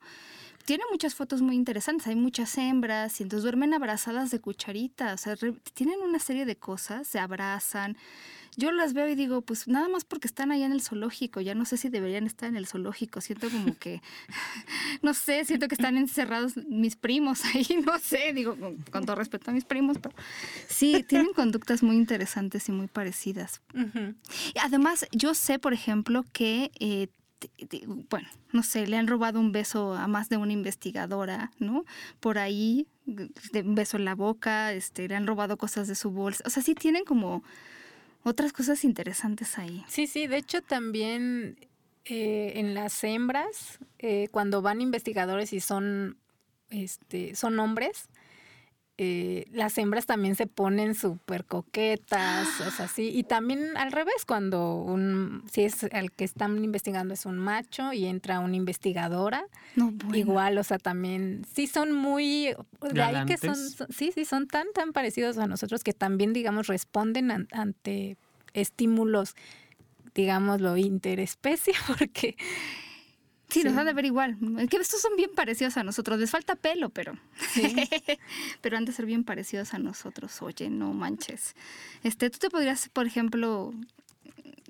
tiene 0.65 0.83
muchas 0.89 1.13
fotos 1.15 1.41
muy 1.41 1.55
interesantes. 1.55 2.07
Hay 2.07 2.15
muchas 2.15 2.57
hembras 2.57 3.19
y 3.19 3.23
entonces 3.23 3.43
duermen 3.43 3.73
abrazadas 3.73 4.31
de 4.31 4.39
cucharita. 4.39 5.13
O 5.13 5.17
sea, 5.17 5.35
tienen 5.73 5.99
una 6.01 6.19
serie 6.19 6.45
de 6.45 6.55
cosas, 6.55 7.07
se 7.07 7.19
abrazan. 7.19 7.97
Yo 8.57 8.71
las 8.71 8.93
veo 8.93 9.07
y 9.07 9.15
digo, 9.15 9.41
pues 9.41 9.67
nada 9.67 9.87
más 9.87 10.05
porque 10.05 10.27
están 10.27 10.51
allá 10.51 10.65
en 10.65 10.71
el 10.71 10.81
zoológico. 10.81 11.41
Ya 11.41 11.55
no 11.55 11.65
sé 11.65 11.77
si 11.77 11.89
deberían 11.89 12.25
estar 12.25 12.49
en 12.49 12.55
el 12.55 12.67
zoológico. 12.67 13.21
Siento 13.21 13.49
como 13.49 13.77
que, 13.77 14.01
no 15.01 15.13
sé, 15.13 15.45
siento 15.45 15.67
que 15.67 15.75
están 15.75 15.97
encerrados 15.97 16.57
mis 16.57 16.95
primos 16.95 17.43
ahí. 17.53 17.65
No 17.85 17.97
sé, 17.99 18.33
digo, 18.33 18.57
con, 18.91 19.05
todo 19.05 19.15
respeto 19.15 19.51
a 19.51 19.53
mis 19.53 19.65
primos, 19.65 19.97
pero 19.99 20.15
sí, 20.67 21.03
tienen 21.07 21.33
conductas 21.33 21.83
muy 21.83 21.95
interesantes 21.95 22.69
y 22.69 22.71
muy 22.71 22.87
parecidas. 22.87 23.61
y 23.73 24.59
además, 24.59 25.07
yo 25.11 25.33
sé, 25.33 25.59
por 25.59 25.73
ejemplo, 25.73 26.23
que 26.31 26.71
eh, 26.79 27.07
bueno, 28.09 28.27
no 28.51 28.63
sé, 28.63 28.87
le 28.87 28.97
han 28.97 29.07
robado 29.07 29.39
un 29.39 29.51
beso 29.51 29.93
a 29.93 30.07
más 30.07 30.29
de 30.29 30.37
una 30.37 30.53
investigadora, 30.53 31.51
¿no? 31.59 31.85
Por 32.19 32.37
ahí, 32.37 32.87
un 33.05 33.75
beso 33.75 33.97
en 33.97 34.05
la 34.05 34.15
boca, 34.15 34.73
este, 34.73 35.07
le 35.07 35.15
han 35.15 35.27
robado 35.27 35.57
cosas 35.57 35.87
de 35.87 35.95
su 35.95 36.11
bolsa. 36.11 36.43
O 36.45 36.49
sea, 36.49 36.63
sí 36.63 36.75
tienen 36.75 37.03
como 37.03 37.43
otras 38.23 38.53
cosas 38.53 38.83
interesantes 38.83 39.57
ahí. 39.57 39.83
Sí, 39.87 40.07
sí, 40.07 40.27
de 40.27 40.37
hecho 40.37 40.61
también 40.61 41.57
eh, 42.05 42.53
en 42.55 42.73
las 42.73 43.03
hembras, 43.03 43.79
eh, 43.99 44.27
cuando 44.31 44.61
van 44.61 44.81
investigadores 44.81 45.53
y 45.53 45.59
son, 45.59 46.17
este, 46.69 47.35
son 47.35 47.59
hombres, 47.59 48.09
eh, 48.99 49.45
las 49.51 49.75
hembras 49.79 50.05
también 50.05 50.35
se 50.35 50.45
ponen 50.45 50.93
súper 50.93 51.45
coquetas, 51.45 52.47
o 52.61 52.69
sea, 52.69 52.87
sí. 52.87 53.09
Y 53.11 53.23
también 53.23 53.75
al 53.75 53.91
revés, 53.91 54.23
cuando 54.27 54.75
un, 54.75 55.43
si 55.51 55.63
es 55.63 55.81
el 55.83 56.11
que 56.11 56.23
están 56.23 56.63
investigando 56.63 57.15
es 57.15 57.25
un 57.25 57.39
macho 57.39 57.91
y 57.91 58.05
entra 58.05 58.39
una 58.39 58.55
investigadora, 58.55 59.45
igual, 60.13 60.59
o 60.59 60.63
sea, 60.63 60.77
también, 60.77 61.43
sí 61.55 61.65
son 61.65 61.91
muy, 61.91 62.55
de 62.93 63.01
ahí 63.01 63.25
que 63.25 63.37
son, 63.37 63.55
sí, 63.89 64.11
sí, 64.13 64.25
son 64.25 64.47
tan, 64.47 64.67
tan 64.75 64.93
parecidos 64.93 65.39
a 65.39 65.47
nosotros 65.47 65.83
que 65.83 65.93
también, 65.93 66.31
digamos, 66.31 66.67
responden 66.67 67.47
ante 67.51 68.17
estímulos, 68.53 69.33
digamos, 70.13 70.61
lo 70.61 70.77
interespecie, 70.77 71.73
porque 71.97 72.35
Sí, 73.53 73.63
nos 73.63 73.77
han 73.77 73.85
de 73.85 73.93
ver 73.93 74.05
igual. 74.05 74.37
Que 74.69 74.77
estos 74.77 74.99
son 74.99 75.15
bien 75.15 75.29
parecidos 75.35 75.77
a 75.77 75.83
nosotros. 75.83 76.19
Les 76.19 76.31
falta 76.31 76.55
pelo, 76.55 76.89
pero. 76.89 77.13
pero 78.61 78.77
han 78.77 78.85
de 78.85 78.91
ser 78.91 79.05
bien 79.05 79.23
parecidos 79.23 79.73
a 79.73 79.79
nosotros. 79.79 80.41
Oye, 80.41 80.69
no 80.69 80.93
manches. 80.93 81.55
Este, 82.03 82.29
tú 82.29 82.39
te 82.39 82.49
podrías, 82.49 82.89
por 82.89 83.05
ejemplo, 83.05 83.73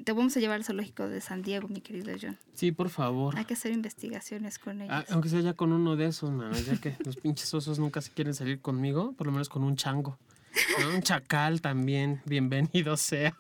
te 0.04 0.12
vamos 0.12 0.36
a 0.36 0.40
llevar 0.40 0.58
al 0.58 0.66
zoológico 0.66 1.08
de 1.08 1.22
San 1.22 1.44
Diego, 1.44 1.68
mi 1.68 1.82
querido 1.82 2.14
John. 2.22 2.38
Sí, 2.54 2.72
por 2.72 2.90
favor. 2.90 3.38
Hay 3.38 3.46
que 3.46 3.54
hacer 3.54 3.72
investigaciones 3.72 4.60
con 4.60 4.82
ellos. 4.82 4.94
Ah, 4.94 5.06
aunque 5.10 5.30
sea 5.30 5.40
ya 5.40 5.54
con 5.54 5.72
uno 5.72 5.96
de 5.96 6.08
esos, 6.08 6.32
man, 6.32 6.54
ya 6.54 6.76
que 6.76 6.96
los 7.06 7.16
pinches 7.16 7.54
osos 7.54 7.80
nunca 7.80 8.02
se 8.02 8.12
quieren 8.12 8.34
salir 8.34 8.60
conmigo, 8.60 9.14
por 9.14 9.28
lo 9.28 9.32
menos 9.32 9.50
con 9.50 9.64
un 9.64 9.76
chango. 9.76 10.18
Un 10.94 11.02
chacal 11.02 11.62
también, 11.62 12.22
bienvenido 12.26 12.98
sea. 12.98 13.36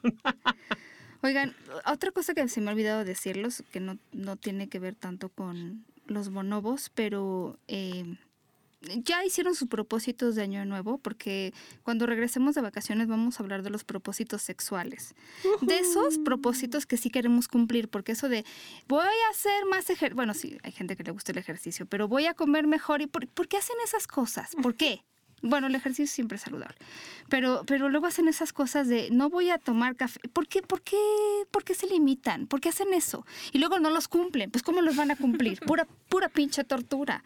Oigan, 1.24 1.56
otra 1.86 2.12
cosa 2.12 2.34
que 2.34 2.48
se 2.50 2.60
me 2.60 2.70
ha 2.70 2.74
olvidado 2.74 3.06
decirlos, 3.06 3.64
que 3.72 3.80
no, 3.80 3.98
no 4.12 4.36
tiene 4.36 4.68
que 4.68 4.80
ver 4.80 4.94
tanto 4.94 5.30
con 5.30 5.86
los 6.06 6.30
bonobos, 6.30 6.92
pero 6.94 7.58
eh, 7.70 8.18
ya 8.82 9.24
hicieron 9.24 9.56
sus 9.56 9.70
propósitos 9.70 10.36
de 10.36 10.42
año 10.42 10.66
nuevo, 10.66 10.98
porque 10.98 11.54
cuando 11.84 12.06
regresemos 12.06 12.56
de 12.56 12.62
vacaciones 12.62 13.08
vamos 13.08 13.40
a 13.40 13.44
hablar 13.44 13.64
de 13.64 13.70
los 13.70 13.86
propósitos 13.86 14.42
sexuales. 14.42 15.16
De 15.62 15.80
esos 15.80 16.18
propósitos 16.20 16.86
que 16.86 16.98
sí 16.98 17.10
queremos 17.10 17.48
cumplir, 17.48 17.88
porque 17.88 18.12
eso 18.12 18.28
de 18.28 18.44
voy 18.90 19.06
a 19.06 19.32
hacer 19.32 19.66
más 19.70 19.90
ejercicio, 19.90 20.16
bueno, 20.16 20.34
sí, 20.34 20.58
hay 20.64 20.74
gente 20.74 20.98
que 20.98 21.04
le 21.04 21.12
gusta 21.12 21.32
el 21.32 21.38
ejercicio, 21.38 21.86
pero 21.86 22.08
voy 22.08 22.26
a 22.26 22.34
comer 22.34 22.68
mejor. 22.68 23.02
¿Y 23.02 23.08
por, 23.08 23.28
por 23.30 23.48
qué 23.48 23.58
hacen 23.58 23.78
esas 23.86 24.08
cosas? 24.08 24.56
¿Por 24.62 24.76
qué? 24.76 25.04
Bueno, 25.46 25.68
el 25.68 25.76
ejercicio 25.76 26.08
siempre 26.08 26.38
es 26.38 26.42
saludable. 26.42 26.78
Pero, 27.28 27.64
pero 27.68 27.90
luego 27.90 28.08
hacen 28.08 28.30
esas 28.30 28.54
cosas 28.54 28.88
de 28.88 29.10
no 29.12 29.30
voy 29.30 29.50
a 29.50 29.58
tomar 29.58 29.98
café. 29.98 30.22
¿Por 30.30 30.48
qué, 30.48 30.62
por 30.62 30.82
qué, 30.82 30.98
por 31.52 31.66
qué 31.66 31.76
se 31.76 31.86
limitan? 31.86 32.48
¿Por 32.48 32.62
qué 32.62 32.70
hacen 32.70 32.94
eso? 32.94 33.26
Y 33.52 33.60
luego 33.60 33.78
no 33.78 33.90
los 33.90 34.08
cumplen. 34.08 34.52
Pues 34.52 34.64
¿cómo 34.64 34.82
los 34.82 34.96
van 34.96 35.12
a 35.12 35.18
cumplir? 35.18 35.60
Pura, 35.68 35.86
pura 36.08 36.30
pinche 36.30 36.64
tortura. 36.64 37.26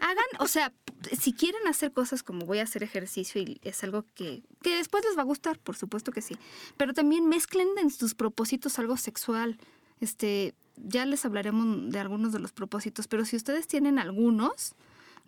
Hagan, 0.00 0.24
o 0.40 0.48
sea, 0.48 0.72
si 1.16 1.32
quieren 1.32 1.68
hacer 1.68 1.92
cosas 1.92 2.24
como 2.24 2.44
voy 2.44 2.58
a 2.58 2.64
hacer 2.64 2.82
ejercicio 2.82 3.40
y 3.40 3.60
es 3.62 3.84
algo 3.84 4.04
que, 4.16 4.42
que 4.62 4.74
después 4.74 5.04
les 5.04 5.16
va 5.16 5.22
a 5.22 5.26
gustar, 5.26 5.60
por 5.60 5.76
supuesto 5.76 6.10
que 6.10 6.22
sí. 6.22 6.36
Pero 6.76 6.92
también 6.92 7.28
mezclen 7.28 7.68
en 7.80 7.90
sus 7.90 8.16
propósitos 8.16 8.80
algo 8.80 8.96
sexual. 8.96 9.58
Este, 10.00 10.54
ya 10.76 11.06
les 11.06 11.24
hablaremos 11.24 11.92
de 11.92 12.00
algunos 12.00 12.32
de 12.32 12.40
los 12.40 12.50
propósitos, 12.50 13.06
pero 13.06 13.24
si 13.24 13.36
ustedes 13.36 13.68
tienen 13.68 14.00
algunos, 14.00 14.74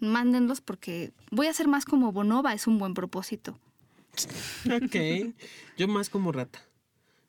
mándenlos 0.01 0.61
porque 0.61 1.13
voy 1.31 1.47
a 1.47 1.53
ser 1.53 1.69
más 1.69 1.85
como 1.85 2.13
Bonova, 2.13 2.53
es 2.55 2.67
un 2.67 2.79
buen 2.79 2.95
propósito. 2.95 3.59
ok, 4.67 5.35
yo 5.77 5.89
más 5.89 6.11
como 6.11 6.33
rata. 6.33 6.61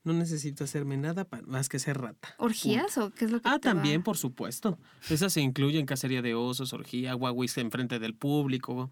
No 0.05 0.13
necesito 0.13 0.63
hacerme 0.63 0.95
nada 0.97 1.27
más 1.45 1.67
que 1.67 1.77
ser 1.77 1.99
rata. 1.99 2.33
¿Orgías 2.37 2.97
o 2.97 3.11
qué 3.11 3.25
es 3.25 3.31
lo 3.31 3.41
que 3.41 3.49
Ah, 3.49 3.59
te 3.59 3.67
va- 3.67 3.73
también, 3.75 4.01
por 4.01 4.17
supuesto. 4.17 4.79
Esas 5.09 5.33
se 5.33 5.41
incluyen 5.41 5.85
cacería 5.85 6.21
de 6.21 6.35
osos, 6.35 6.71
orgía, 6.71 7.13
guaguis 7.13 7.57
enfrente 7.57 7.99
del 7.99 8.15
público, 8.15 8.89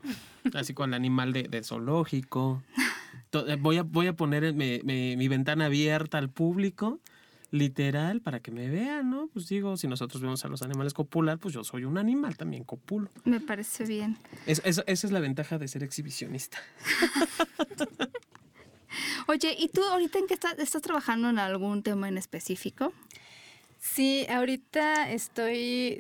así 0.53 0.73
con 0.73 0.89
el 0.89 0.93
animal 0.95 1.32
de, 1.32 1.43
de 1.43 1.63
zoológico. 1.63 2.61
Eh, 3.32 3.55
Voy 3.59 3.78
a, 3.78 3.84
voy 3.84 4.07
a 4.07 4.13
poner 4.15 4.43
en 4.43 4.57
mi, 4.57 4.80
mi- 4.84 5.15
mi 5.15 5.28
ventana 5.30 5.65
abierta 5.65 6.17
al 6.17 6.30
público, 6.30 6.99
literal, 7.52 8.22
para 8.22 8.39
que 8.41 8.52
me 8.52 8.68
vean, 8.70 9.10
¿no? 9.10 9.28
Pues 9.28 9.48
digo, 9.48 9.78
si 9.78 9.88
nosotros 9.88 10.22
vemos 10.22 10.43
a 10.43 10.48
los 10.50 10.62
animales 10.62 10.93
copular, 10.93 11.38
pues 11.39 11.54
yo 11.54 11.64
soy 11.64 11.86
un 11.86 11.98
animal 11.98 12.36
también 12.36 12.64
copulo. 12.64 13.10
Me 13.24 13.39
parece 13.39 13.86
bien. 13.86 14.18
Es- 14.45 14.62
es- 14.66 14.84
esa 14.86 15.08
es 15.08 15.12
la 15.14 15.20
ventaja 15.20 15.58
de 15.58 15.68
ser 15.68 15.84
exhibicionista. 15.84 16.58
Oye, 19.28 19.56
¿y 19.58 19.68
tú 19.70 19.84
ahorita 19.84 20.20
en 20.20 20.28
qué 20.28 20.34
estás, 20.34 20.58
estás 20.58 20.82
trabajando 20.82 21.30
en 21.30 21.39
algún 21.39 21.84
tema 21.84 22.08
en 22.08 22.18
específico? 22.18 22.93
Sí, 23.80 24.26
ahorita 24.30 25.12
estoy 25.12 26.00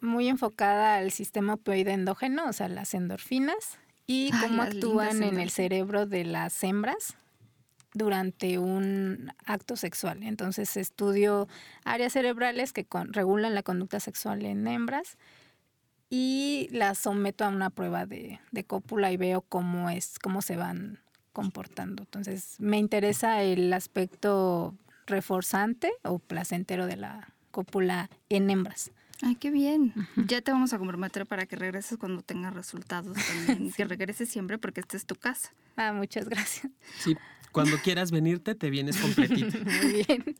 muy 0.00 0.28
enfocada 0.28 0.96
al 0.96 1.10
sistema 1.12 1.54
opioide 1.54 1.92
endógeno, 1.92 2.48
o 2.48 2.52
sea, 2.52 2.68
las 2.68 2.94
endorfinas, 2.94 3.78
y 4.06 4.30
Ay, 4.32 4.40
cómo 4.40 4.62
las 4.64 4.74
actúan 4.74 5.22
en 5.22 5.38
el 5.38 5.50
cerebro 5.50 6.06
de 6.06 6.24
las 6.24 6.62
hembras 6.64 7.16
durante 7.98 8.58
un 8.58 9.32
acto 9.44 9.76
sexual. 9.76 10.22
Entonces 10.22 10.76
estudio 10.76 11.48
áreas 11.84 12.12
cerebrales 12.14 12.72
que 12.72 12.84
con- 12.84 13.12
regulan 13.12 13.54
la 13.54 13.62
conducta 13.62 14.00
sexual 14.00 14.44
en 14.46 14.66
hembras 14.66 15.18
y 16.10 16.68
las 16.72 16.98
someto 16.98 17.44
a 17.44 17.48
una 17.48 17.70
prueba 17.70 18.06
de, 18.06 18.40
de 18.50 18.64
cópula 18.64 19.12
y 19.12 19.16
veo 19.16 19.42
cómo 19.42 19.90
es, 19.90 20.18
cómo 20.18 20.40
se 20.40 20.56
van 20.56 21.00
comportando. 21.32 22.04
Entonces 22.04 22.56
me 22.58 22.78
interesa 22.78 23.42
el 23.42 23.72
aspecto 23.72 24.74
reforzante 25.06 25.92
o 26.02 26.18
placentero 26.18 26.86
de 26.86 26.96
la 26.96 27.28
cópula 27.50 28.08
en 28.28 28.48
hembras. 28.50 28.90
Ay, 29.20 29.34
qué 29.34 29.50
bien. 29.50 29.92
Ya 30.28 30.40
te 30.42 30.52
vamos 30.52 30.72
a 30.72 30.78
comprometer 30.78 31.26
para 31.26 31.44
que 31.46 31.56
regreses 31.56 31.98
cuando 31.98 32.22
tengas 32.22 32.54
resultados 32.54 33.16
también. 33.46 33.72
Que 33.76 33.84
regreses 33.84 34.28
siempre 34.28 34.58
porque 34.58 34.80
esta 34.80 34.96
es 34.96 35.06
tu 35.06 35.16
casa. 35.16 35.50
Ah, 35.76 35.92
muchas 35.92 36.28
gracias. 36.28 36.72
Sí, 37.00 37.16
cuando 37.64 37.76
quieras 37.82 38.10
venirte, 38.10 38.54
te 38.54 38.70
vienes 38.70 38.96
completita. 38.98 39.58
Muy 39.82 40.04
bien. 40.06 40.36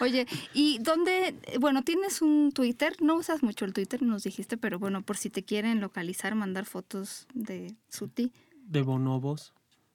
Oye, 0.00 0.26
¿y 0.54 0.78
dónde? 0.80 1.34
Bueno, 1.60 1.82
tienes 1.82 2.22
un 2.22 2.50
Twitter. 2.52 2.96
No 3.00 3.16
usas 3.16 3.42
mucho 3.42 3.64
el 3.64 3.72
Twitter, 3.72 4.02
nos 4.02 4.24
dijiste, 4.24 4.56
pero 4.56 4.78
bueno, 4.78 5.02
por 5.02 5.16
si 5.16 5.30
te 5.30 5.44
quieren 5.44 5.80
localizar, 5.80 6.34
mandar 6.34 6.64
fotos 6.64 7.26
de 7.34 7.74
Suti. 7.88 8.32
De 8.66 8.82
bonobos, 8.82 9.52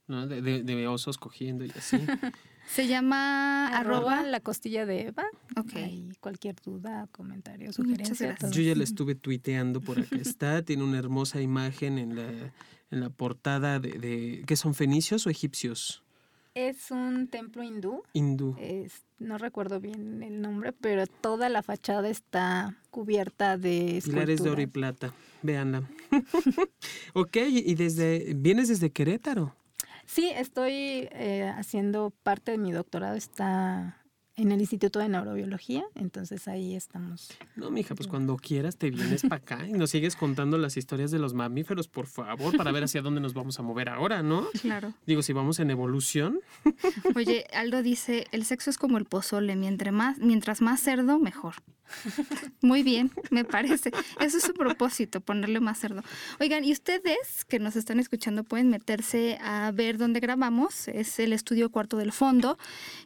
¿no? 0.07 0.27
De, 0.27 0.41
de- 0.41 0.63
de 0.63 0.87
osos 0.87 1.17
cogiendo 1.17 1.65
y 1.65 1.71
así. 1.71 1.97
Se 2.67 2.85
llama 2.85 3.67
Arroba 3.69 4.15
arroba. 4.15 4.23
la 4.29 4.41
costilla 4.41 4.85
de 4.85 5.07
Eva. 5.07 5.23
Ok. 5.55 5.73
Ahí 5.77 6.09
cualquier 6.19 6.55
duda, 6.61 7.07
comentario, 7.13 7.71
sugerencia. 7.71 8.37
Yo 8.51 8.61
ya 8.61 8.75
la 8.75 8.83
estuve 8.83 9.15
tuiteando 9.15 9.79
por 9.79 9.99
acá 9.99 10.17
está. 10.17 10.61
Tiene 10.63 10.83
una 10.83 10.97
hermosa 10.99 11.39
imagen 11.41 11.97
en 11.97 12.17
la, 12.17 12.27
en 12.91 12.99
la 13.01 13.09
portada 13.09 13.79
de, 13.79 13.91
de- 13.99 14.43
¿Qué 14.45 14.55
son 14.55 14.73
fenicios 14.73 15.25
o 15.27 15.29
egipcios? 15.29 16.03
Es 16.53 16.89
un 16.89 17.27
templo 17.27 17.61
hindú. 17.63 18.01
Hindú. 18.13 18.55
Es- 18.59 19.03
no 19.19 19.37
recuerdo 19.37 19.79
bien 19.79 20.23
el 20.23 20.41
nombre, 20.41 20.73
pero 20.73 21.05
toda 21.07 21.49
la 21.49 21.61
fachada 21.63 22.09
está 22.09 22.75
cubierta 22.91 23.57
de 23.57 24.01
Pilares 24.03 24.43
de 24.43 24.49
oro 24.49 24.61
y 24.61 24.63
esculturas. 24.65 24.95
plata. 24.97 25.13
Véanla. 25.43 25.83
ok, 27.13 27.37
y 27.47 27.75
desde. 27.75 28.33
Vienes 28.35 28.69
desde 28.69 28.89
Querétaro. 28.91 29.55
Sí, 30.05 30.31
estoy 30.35 30.71
eh, 31.11 31.51
haciendo 31.55 32.11
parte 32.23 32.51
de 32.51 32.57
mi 32.57 32.71
doctorado, 32.71 33.15
está 33.15 33.96
en 34.37 34.51
el 34.51 34.59
Instituto 34.61 34.99
de 34.99 35.09
Neurobiología, 35.09 35.83
entonces 35.95 36.47
ahí 36.47 36.75
estamos. 36.75 37.29
No, 37.55 37.71
mija, 37.71 37.95
pues 37.95 38.07
cuando 38.07 38.37
quieras 38.37 38.77
te 38.77 38.91
vienes 38.91 39.23
para 39.23 39.37
acá 39.37 39.67
y 39.67 39.73
nos 39.73 39.89
sigues 39.89 40.15
contando 40.15 40.59
las 40.59 40.77
historias 40.77 41.09
de 41.09 41.17
los 41.17 41.33
mamíferos, 41.33 41.87
por 41.87 42.05
favor, 42.05 42.55
para 42.55 42.71
ver 42.71 42.83
hacia 42.83 43.01
dónde 43.01 43.19
nos 43.19 43.33
vamos 43.33 43.59
a 43.59 43.63
mover 43.63 43.89
ahora, 43.89 44.21
¿no? 44.21 44.47
Claro. 44.61 44.93
Digo, 45.07 45.23
si 45.23 45.33
vamos 45.33 45.59
en 45.59 45.71
evolución. 45.71 46.39
Oye, 47.15 47.45
Aldo 47.51 47.81
dice, 47.81 48.27
el 48.31 48.45
sexo 48.45 48.69
es 48.69 48.77
como 48.77 48.99
el 48.99 49.05
pozole, 49.05 49.55
mientras 49.55 49.93
más, 49.93 50.19
mientras 50.19 50.61
más 50.61 50.81
cerdo, 50.81 51.19
mejor. 51.19 51.55
Muy 52.61 52.83
bien, 52.83 53.11
me 53.31 53.45
parece. 53.45 53.91
Eso 54.19 54.37
es 54.37 54.43
su 54.43 54.53
propósito, 54.53 55.21
ponerle 55.21 55.59
más 55.59 55.79
cerdo. 55.79 56.03
Oigan, 56.39 56.63
y 56.65 56.71
ustedes 56.71 57.45
que 57.47 57.59
nos 57.59 57.75
están 57.75 57.99
escuchando 57.99 58.43
pueden 58.43 58.69
meterse 58.69 59.37
a 59.41 59.71
ver 59.71 59.97
dónde 59.97 60.19
grabamos. 60.19 60.87
Es 60.87 61.19
el 61.19 61.33
estudio 61.33 61.71
cuarto 61.71 61.97
del 61.97 62.11
fondo, 62.11 62.57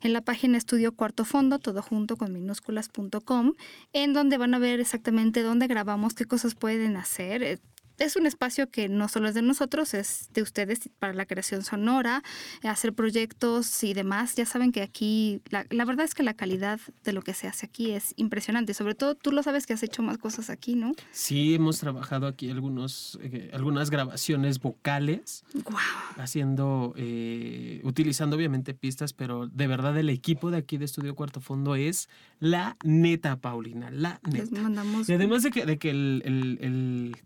en 0.02 0.14
la 0.14 0.22
página 0.22 0.58
estudio 0.58 0.94
cuarto 0.94 1.21
fondo, 1.26 1.60
todo 1.60 1.82
junto 1.82 2.18
con 2.18 2.34
minúsculas.com, 2.34 3.54
en 3.94 4.14
donde 4.14 4.38
van 4.38 4.54
a 4.54 4.60
ver 4.60 4.80
exactamente 4.80 5.42
dónde 5.42 5.68
grabamos, 5.68 6.14
qué 6.14 6.26
cosas 6.26 6.56
pueden 6.56 6.98
hacer. 6.98 7.62
Eh, 8.02 8.06
es 8.06 8.16
un 8.16 8.26
espacio 8.26 8.70
que 8.70 8.90
no 8.90 9.08
solo 9.08 9.28
es 9.30 9.36
de 9.36 9.42
nosotros, 9.42 9.94
es 9.94 10.30
de 10.34 10.42
ustedes 10.42 10.90
para 11.00 11.14
la 11.14 11.26
creación 11.26 11.64
sonora, 11.64 12.24
hacer 12.64 12.94
proyectos 12.94 13.84
y 13.84 13.94
demás. 13.94 14.36
Ya 14.36 14.46
saben 14.46 14.72
que 14.72 14.82
aquí, 14.82 15.42
la, 15.50 15.66
la 15.70 15.86
verdad 15.86 16.06
es 16.06 16.14
que 16.14 16.24
la 16.24 16.34
calidad 16.34 16.80
de 17.04 17.14
lo 17.14 17.22
que 17.22 17.34
se 17.34 17.48
hace 17.48 17.66
aquí 17.68 17.92
es 17.92 18.14
impresionante. 18.18 18.74
Sobre 18.74 18.96
todo 18.96 19.16
tú 19.16 19.32
lo 19.32 19.44
sabes 19.44 19.66
que 19.66 19.74
has 19.74 19.84
hecho 19.84 20.02
más 20.04 20.18
cosas 20.18 20.50
aquí, 20.50 20.76
¿no? 20.76 20.94
Sí, 21.12 21.54
hemos 21.56 21.80
trabajado 21.80 22.28
aquí 22.28 22.50
algunos, 22.50 23.20
eh, 23.22 23.50
algunas 23.54 23.90
grabaciones 23.90 24.60
vocales, 24.60 25.44
¡Guau! 25.64 25.80
haciendo, 26.18 26.94
eh, 26.98 27.82
utilizando 27.84 28.36
obviamente 28.36 28.74
pistas, 28.74 29.14
pero 29.14 29.48
de 29.48 29.68
verdad 29.68 29.98
el 29.98 30.10
equipo 30.10 30.52
de 30.52 30.58
aquí 30.58 30.78
de 30.78 30.86
Estudio 30.86 31.16
Cuarto 31.16 31.42
Fondo 31.42 31.76
es 31.76 32.10
la 32.40 32.78
neta, 32.84 33.38
Paulina, 33.40 33.90
la 33.92 34.20
Les 34.32 34.52
neta. 34.52 34.62
mandamos. 34.64 35.10
Y 35.10 35.14
además 35.14 35.44
de 35.44 35.52
que, 35.52 35.66
de 35.66 35.78
que 35.78 35.90
el, 35.92 36.22
el- 36.26 36.58
el- 36.62 37.18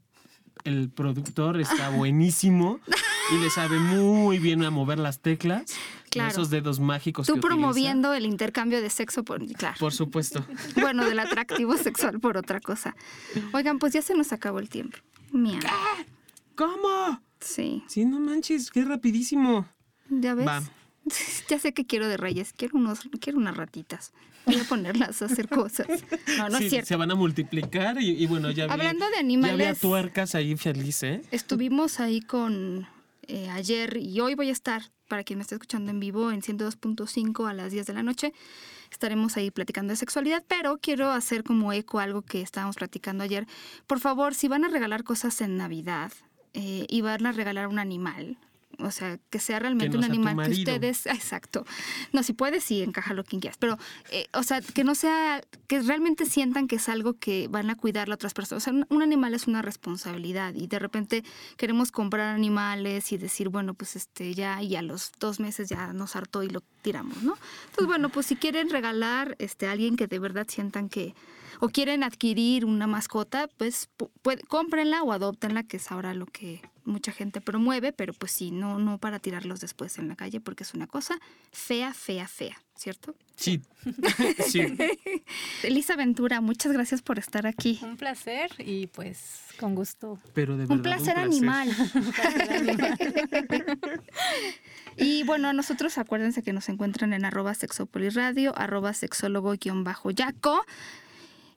el 0.65 0.89
productor 0.89 1.59
está 1.61 1.89
buenísimo 1.89 2.79
y 3.31 3.37
le 3.41 3.49
sabe 3.49 3.79
muy 3.79 4.37
bien 4.39 4.63
a 4.63 4.69
mover 4.71 4.99
las 4.99 5.19
teclas, 5.21 5.63
Claro. 6.09 6.29
esos 6.31 6.49
dedos 6.49 6.79
mágicos. 6.79 7.27
Tú 7.27 7.33
que 7.33 7.39
utiliza. 7.39 7.55
promoviendo 7.57 8.13
el 8.13 8.25
intercambio 8.25 8.81
de 8.81 8.89
sexo 8.89 9.23
por, 9.23 9.45
claro. 9.53 9.75
Por 9.79 9.93
supuesto. 9.93 10.45
Bueno, 10.75 11.05
del 11.05 11.19
atractivo 11.19 11.75
sexual 11.77 12.19
por 12.19 12.37
otra 12.37 12.59
cosa. 12.59 12.95
Oigan, 13.53 13.79
pues 13.79 13.93
ya 13.93 14.01
se 14.01 14.15
nos 14.15 14.31
acabó 14.33 14.59
el 14.59 14.69
tiempo. 14.69 14.97
Mía. 15.31 15.59
¿Cómo? 16.55 17.21
Sí. 17.39 17.83
Sí, 17.87 18.05
no 18.05 18.19
manches, 18.19 18.71
qué 18.71 18.83
rapidísimo. 18.85 19.67
¿Ya 20.09 20.33
ves? 20.35 20.47
Va. 20.47 20.61
Ya 21.49 21.59
sé 21.59 21.73
que 21.73 21.85
quiero 21.85 22.07
de 22.07 22.17
reyes, 22.17 22.53
quiero 22.55 22.77
unos, 22.77 23.01
quiero 23.19 23.37
unas 23.37 23.55
ratitas. 23.57 24.11
Voy 24.45 24.57
a 24.57 24.63
ponerlas 24.63 25.21
a 25.21 25.25
hacer 25.25 25.47
cosas. 25.47 25.87
No, 26.37 26.49
no 26.49 26.57
Sí, 26.57 26.65
es 26.65 26.69
cierto. 26.69 26.87
Se 26.87 26.95
van 26.95 27.11
a 27.11 27.15
multiplicar 27.15 28.01
y, 28.01 28.11
y 28.11 28.27
bueno, 28.27 28.51
ya 28.51 28.65
vi- 28.67 28.73
Hablando 28.73 29.05
de 29.05 29.11
Ya 29.13 29.19
había 29.19 29.19
animales, 29.19 29.79
tuercas 29.79 30.35
ahí 30.35 30.55
feliz, 30.57 31.01
¿eh? 31.03 31.21
estuvimos 31.31 31.99
ahí 31.99 32.21
con 32.21 32.87
eh, 33.27 33.49
ayer 33.49 33.97
y 33.97 34.19
hoy 34.19 34.35
voy 34.35 34.49
a 34.49 34.51
estar, 34.51 34.83
para 35.07 35.23
quien 35.23 35.39
me 35.39 35.43
esté 35.43 35.55
escuchando 35.55 35.89
en 35.91 35.99
vivo, 35.99 36.31
en 36.31 36.41
102.5 36.41 37.49
a 37.49 37.53
las 37.53 37.71
10 37.71 37.85
de 37.87 37.93
la 37.93 38.03
noche. 38.03 38.33
Estaremos 38.91 39.35
ahí 39.37 39.49
platicando 39.51 39.91
de 39.91 39.97
sexualidad, 39.97 40.43
pero 40.47 40.77
quiero 40.77 41.11
hacer 41.11 41.43
como 41.43 41.73
eco 41.73 41.99
algo 41.99 42.21
que 42.21 42.41
estábamos 42.41 42.75
platicando 42.75 43.23
ayer. 43.23 43.47
Por 43.87 43.99
favor, 43.99 44.35
si 44.35 44.47
van 44.47 44.63
a 44.63 44.67
regalar 44.67 45.03
cosas 45.03 45.41
en 45.41 45.57
Navidad 45.57 46.11
eh, 46.53 46.85
y 46.87 47.01
van 47.01 47.25
a 47.25 47.31
regalar 47.31 47.67
un 47.67 47.79
animal, 47.79 48.37
o 48.79 48.91
sea, 48.91 49.19
que 49.29 49.39
sea 49.39 49.59
realmente 49.59 49.97
no 49.97 49.99
un 49.99 50.05
animal 50.05 50.45
que 50.45 50.51
ustedes, 50.53 51.05
exacto. 51.05 51.65
No, 52.11 52.23
si 52.23 52.33
puedes, 52.33 52.63
sí, 52.63 52.81
encaja 52.81 53.13
lo 53.13 53.23
que 53.23 53.39
quieras, 53.39 53.57
pero, 53.59 53.77
eh, 54.11 54.27
o 54.33 54.43
sea, 54.43 54.61
que 54.61 54.83
no 54.83 54.95
sea, 54.95 55.41
que 55.67 55.81
realmente 55.81 56.25
sientan 56.25 56.67
que 56.67 56.77
es 56.77 56.89
algo 56.89 57.17
que 57.17 57.47
van 57.47 57.69
a 57.69 57.75
cuidar 57.75 58.09
a 58.09 58.13
otras 58.13 58.33
personas. 58.33 58.63
O 58.63 58.65
sea, 58.65 58.73
un, 58.73 58.85
un 58.89 59.01
animal 59.01 59.33
es 59.33 59.47
una 59.47 59.61
responsabilidad 59.61 60.53
y 60.53 60.67
de 60.67 60.79
repente 60.79 61.23
queremos 61.57 61.91
comprar 61.91 62.35
animales 62.35 63.11
y 63.11 63.17
decir, 63.17 63.49
bueno, 63.49 63.73
pues 63.73 63.95
este 63.95 64.33
ya, 64.33 64.61
y 64.61 64.75
a 64.75 64.81
los 64.81 65.11
dos 65.19 65.39
meses 65.39 65.69
ya 65.69 65.93
nos 65.93 66.15
hartó 66.15 66.43
y 66.43 66.49
lo 66.49 66.61
tiramos, 66.81 67.23
¿no? 67.23 67.37
Entonces, 67.65 67.87
bueno, 67.87 68.09
pues 68.09 68.27
si 68.27 68.35
quieren 68.35 68.69
regalar 68.69 69.35
este, 69.39 69.67
a 69.67 69.71
alguien 69.71 69.95
que 69.95 70.07
de 70.07 70.19
verdad 70.19 70.45
sientan 70.47 70.89
que, 70.89 71.15
o 71.59 71.69
quieren 71.69 72.03
adquirir 72.03 72.65
una 72.65 72.87
mascota, 72.87 73.47
pues 73.57 73.89
pu- 73.97 74.09
puede- 74.21 74.43
cómprenla 74.43 75.03
o 75.03 75.11
adóptenla, 75.11 75.63
que 75.63 75.77
es 75.77 75.91
ahora 75.91 76.13
lo 76.13 76.25
que 76.25 76.61
mucha 76.83 77.11
gente 77.11 77.41
promueve, 77.41 77.91
pero 77.93 78.13
pues 78.13 78.31
sí, 78.31 78.51
no, 78.51 78.77
no 78.79 78.99
para 78.99 79.19
tirarlos 79.19 79.59
después 79.59 79.97
en 79.97 80.07
la 80.07 80.15
calle, 80.15 80.39
porque 80.39 80.63
es 80.63 80.73
una 80.75 80.85
cosa 80.87 81.17
fea, 81.51 81.93
fea, 81.95 82.27
fea, 82.27 82.61
¿cierto? 82.75 83.15
Sí. 83.35 83.59
sí. 84.47 84.61
Elisa 85.63 85.95
Ventura, 85.95 86.41
muchas 86.41 86.71
gracias 86.73 87.01
por 87.01 87.17
estar 87.17 87.47
aquí. 87.47 87.79
Un 87.81 87.97
placer 87.97 88.51
y 88.59 88.85
pues 88.87 89.41
con 89.59 89.73
gusto. 89.73 90.19
Pero 90.35 90.53
de 90.57 90.65
verdad. 90.67 90.75
Un 90.75 90.81
placer 90.83 91.17
animal. 91.17 91.69
y 94.97 95.23
bueno, 95.23 95.49
a 95.49 95.53
nosotros 95.53 95.97
acuérdense 95.97 96.43
que 96.43 96.53
nos 96.53 96.69
encuentran 96.69 97.13
en 97.13 97.25
arroba 97.25 97.53
sexopoliradio, 97.53 98.57
arroba 98.57 98.93
sexólogo-yaco. 98.93 100.65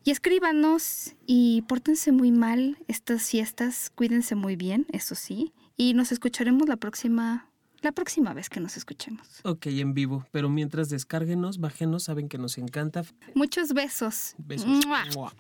Y 0.09 0.11
escríbanos 0.11 1.15
y 1.27 1.61
pórtense 1.69 2.13
muy 2.13 2.33
mal 2.33 2.79
estas 2.89 3.29
fiestas, 3.29 3.93
cuídense 3.95 4.37
muy 4.37 4.57
bien, 4.57 4.87
eso 4.91 5.15
sí. 5.15 5.53
Y 5.77 5.93
nos 5.93 6.13
escucharemos 6.13 6.67
la 6.67 6.79
próxima 6.79 7.51
la 7.83 7.93
próxima 7.93 8.33
vez 8.33 8.49
que 8.49 8.59
nos 8.59 8.79
escuchemos. 8.79 9.27
Ok, 9.45 9.67
en 9.67 9.93
vivo. 9.93 10.27
Pero 10.33 10.49
mientras 10.49 10.89
descárguenos, 10.89 11.59
bájenos, 11.59 12.05
saben 12.05 12.31
que 12.31 12.39
nos 12.39 12.57
encanta. 12.57 13.05
Muchos 13.35 13.75
besos. 13.75 14.35
Besos. 14.39 14.87
¡Mua! 14.87 15.05
Mua. 15.15 15.35